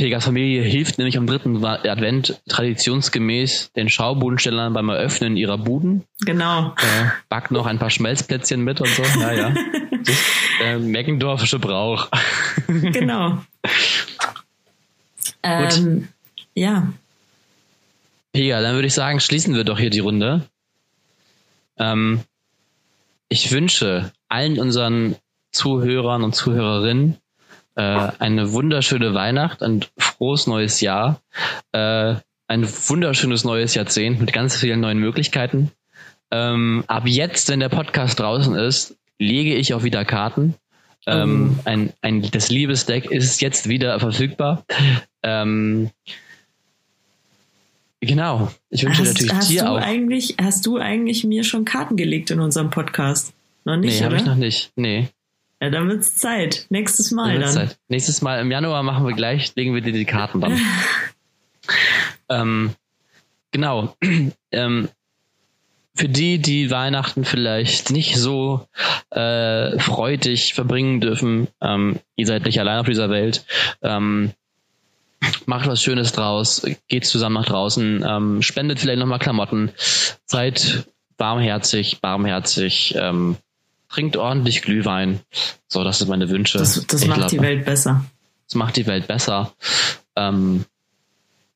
Pegas 0.00 0.24
Familie 0.24 0.62
hilft 0.62 0.96
nämlich 0.96 1.18
am 1.18 1.26
dritten 1.26 1.62
Advent 1.62 2.40
traditionsgemäß 2.48 3.72
den 3.72 3.90
Schaubudenstellern 3.90 4.72
beim 4.72 4.88
Eröffnen 4.88 5.36
ihrer 5.36 5.58
Buden. 5.58 6.04
Genau. 6.22 6.68
Äh, 6.78 7.10
backt 7.28 7.50
noch 7.50 7.66
ein 7.66 7.78
paar 7.78 7.90
Schmelzplätzchen 7.90 8.62
mit 8.62 8.80
und 8.80 8.88
so. 8.88 9.02
Ja, 9.20 9.32
ja. 9.32 9.54
Das 10.02 10.16
äh, 10.62 10.78
Meckendorfische 10.78 11.58
Brauch. 11.58 12.08
genau. 12.66 13.44
ähm, 15.42 16.08
ja. 16.54 16.94
Pega, 18.32 18.62
dann 18.62 18.76
würde 18.76 18.86
ich 18.86 18.94
sagen, 18.94 19.20
schließen 19.20 19.54
wir 19.54 19.64
doch 19.64 19.78
hier 19.78 19.90
die 19.90 19.98
Runde. 19.98 20.46
Ähm, 21.76 22.20
ich 23.28 23.52
wünsche 23.52 24.12
allen 24.30 24.58
unseren 24.58 25.16
Zuhörern 25.52 26.24
und 26.24 26.34
Zuhörerinnen 26.34 27.18
äh, 27.76 28.08
eine 28.18 28.52
wunderschöne 28.52 29.14
Weihnacht, 29.14 29.62
ein 29.62 29.84
frohes 29.96 30.46
neues 30.46 30.80
Jahr, 30.80 31.20
äh, 31.72 32.14
ein 32.48 32.68
wunderschönes 32.68 33.44
neues 33.44 33.74
Jahrzehnt 33.74 34.20
mit 34.20 34.32
ganz 34.32 34.56
vielen 34.56 34.80
neuen 34.80 34.98
Möglichkeiten. 34.98 35.70
Ähm, 36.30 36.84
ab 36.86 37.04
jetzt, 37.06 37.48
wenn 37.48 37.60
der 37.60 37.68
Podcast 37.68 38.18
draußen 38.18 38.54
ist, 38.54 38.96
lege 39.18 39.54
ich 39.54 39.74
auch 39.74 39.82
wieder 39.82 40.04
Karten. 40.04 40.54
Ähm, 41.06 41.56
oh. 41.58 41.62
ein, 41.64 41.92
ein, 42.02 42.22
das 42.30 42.50
Liebesdeck 42.50 43.10
ist 43.10 43.40
jetzt 43.40 43.68
wieder 43.68 43.98
verfügbar. 44.00 44.64
Ähm, 45.22 45.90
genau. 48.00 48.50
Ich 48.68 48.84
wünsche 48.84 49.02
hast, 49.02 49.08
natürlich 49.08 49.32
hast 49.32 49.50
dir 49.50 49.62
du 49.62 49.68
auch. 49.68 49.76
Eigentlich, 49.76 50.36
hast 50.40 50.66
du 50.66 50.78
eigentlich 50.78 51.24
mir 51.24 51.44
schon 51.44 51.64
Karten 51.64 51.96
gelegt 51.96 52.30
in 52.30 52.40
unserem 52.40 52.70
Podcast? 52.70 53.32
Noch 53.64 53.76
nicht? 53.76 53.98
Nee, 54.00 54.04
habe 54.04 54.16
ich 54.16 54.24
noch 54.24 54.36
nicht. 54.36 54.72
Nee. 54.76 55.08
Ja, 55.60 55.70
dann 55.70 55.88
wird's 55.88 56.16
Zeit. 56.16 56.66
Nächstes 56.70 57.10
Mal 57.10 57.38
dann. 57.38 57.50
Zeit. 57.50 57.78
Nächstes 57.88 58.22
Mal 58.22 58.40
im 58.40 58.50
Januar 58.50 58.82
machen 58.82 59.06
wir 59.06 59.14
gleich, 59.14 59.54
legen 59.56 59.74
wir 59.74 59.82
dir 59.82 59.92
die 59.92 60.06
Karten 60.06 60.40
dann. 60.40 60.58
ähm, 62.30 62.70
genau. 63.50 63.94
ähm, 64.52 64.88
für 65.94 66.08
die, 66.08 66.38
die 66.38 66.70
Weihnachten 66.70 67.24
vielleicht 67.24 67.90
nicht 67.90 68.16
so 68.16 68.66
äh, 69.10 69.78
freudig 69.78 70.54
verbringen 70.54 71.00
dürfen, 71.00 71.48
ähm, 71.60 71.98
ihr 72.16 72.26
seid 72.26 72.46
nicht 72.46 72.58
allein 72.58 72.78
auf 72.78 72.86
dieser 72.86 73.10
Welt. 73.10 73.44
Ähm, 73.82 74.32
macht 75.44 75.66
was 75.66 75.82
Schönes 75.82 76.12
draus, 76.12 76.66
geht 76.88 77.04
zusammen 77.04 77.34
nach 77.34 77.44
draußen, 77.44 78.04
ähm, 78.08 78.40
spendet 78.40 78.80
vielleicht 78.80 79.00
nochmal 79.00 79.18
Klamotten, 79.18 79.72
seid 80.24 80.86
warmherzig, 81.18 82.00
barmherzig, 82.00 82.94
ähm, 82.96 83.36
trinkt 83.90 84.16
ordentlich 84.16 84.62
Glühwein. 84.62 85.20
So, 85.68 85.84
das 85.84 85.98
sind 85.98 86.08
meine 86.08 86.28
Wünsche. 86.30 86.58
Das, 86.58 86.86
das 86.86 87.06
macht 87.06 87.18
glaub, 87.18 87.30
die 87.30 87.40
Welt 87.40 87.64
besser. 87.64 88.04
Das 88.46 88.54
macht 88.54 88.76
die 88.76 88.86
Welt 88.86 89.06
besser. 89.06 89.52
Ähm, 90.16 90.64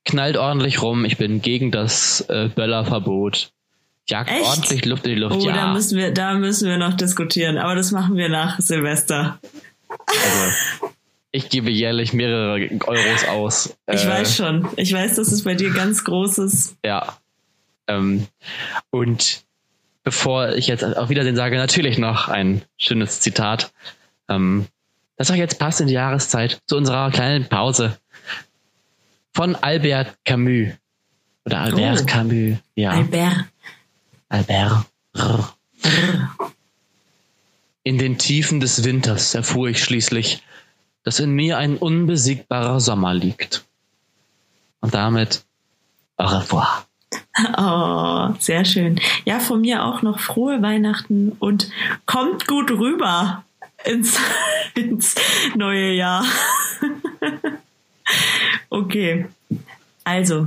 knallt 0.05 0.37
ordentlich 0.37 0.82
rum. 0.82 1.05
Ich 1.05 1.16
bin 1.16 1.41
gegen 1.41 1.70
das 1.70 2.20
äh, 2.28 2.49
Böllerverbot. 2.49 3.53
jagt 4.09 4.30
Echt? 4.30 4.43
ordentlich 4.43 4.85
Luft 4.85 5.05
in 5.07 5.14
die 5.14 5.20
Luft. 5.20 5.37
Oh, 5.37 5.47
ja, 5.47 5.55
da 5.55 5.72
müssen 5.72 5.97
wir, 5.97 6.12
da 6.12 6.35
müssen 6.35 6.68
wir 6.68 6.76
noch 6.76 6.95
diskutieren. 6.95 7.57
Aber 7.57 7.74
das 7.74 7.91
machen 7.93 8.16
wir 8.16 8.28
nach 8.28 8.61
Silvester. 8.61 9.39
also, 9.89 10.91
ich 11.30 11.49
gebe 11.49 11.70
jährlich 11.70 12.12
mehrere 12.12 12.68
Euros 12.87 13.24
aus. 13.28 13.76
Ich 13.91 14.05
Äh, 14.05 14.09
weiß 14.09 14.37
schon. 14.37 14.68
Ich 14.76 14.93
weiß, 14.93 15.16
dass 15.16 15.32
es 15.32 15.43
bei 15.45 15.55
dir 15.55 15.72
ganz 15.72 16.05
großes. 16.05 16.76
Ja. 16.85 17.16
Ähm, 17.87 18.26
und 18.91 19.43
bevor 20.05 20.50
ich 20.52 20.68
jetzt 20.68 20.84
auf 20.84 21.09
Wiedersehen 21.09 21.34
sage, 21.34 21.57
natürlich 21.57 21.98
noch 21.98 22.28
ein 22.28 22.62
schönes 22.76 23.20
Zitat, 23.20 23.72
ähm, 24.28 24.66
das 25.16 25.30
auch 25.30 25.34
jetzt 25.36 25.59
passt 25.59 25.80
in 25.80 25.88
die 25.88 25.94
Jahreszeit 25.94 26.61
zu 26.66 26.76
unserer 26.76 27.11
kleinen 27.11 27.48
Pause. 27.48 27.98
Von 29.32 29.57
Albert 29.57 30.16
Camus. 30.24 30.74
Oder 31.44 31.61
Albert 31.61 32.02
Oh. 32.02 32.07
Camus. 32.07 32.59
Ja, 32.76 32.90
Albert. 32.90 33.44
Albert. 34.28 34.86
In 37.82 37.98
den 37.98 38.18
Tiefen 38.18 38.61
des 38.61 38.84
Winters 38.84 39.34
erfuhr 39.34 39.68
ich 39.68 39.82
schließlich, 39.82 40.42
dass 41.02 41.20
in 41.20 41.30
mir 41.32 41.59
ein 41.59 41.76
unbesiegbarer 41.76 42.80
Sommer 42.80 43.12
liegt. 43.14 43.64
Und 44.80 44.94
damit 44.94 45.44
au 46.16 46.26
revoir. 46.26 46.86
Oh, 47.57 48.28
sehr 48.39 48.64
schön. 48.64 49.01
Ja, 49.24 49.41
von 49.41 49.61
mir 49.61 49.85
auch 49.85 50.03
noch 50.03 50.20
frohe 50.20 50.62
Weihnachten 50.62 51.32
und 51.41 51.70
kommt 52.07 52.47
gut 52.47 52.70
rüber 52.70 53.45
ins, 53.85 54.18
ins 54.74 55.14
neue 55.55 55.93
Jahr. 55.93 56.24
okay. 58.70 59.26
Also, 60.05 60.47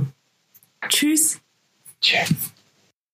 tschüss. 0.88 1.40
Tschüss. 2.00 2.52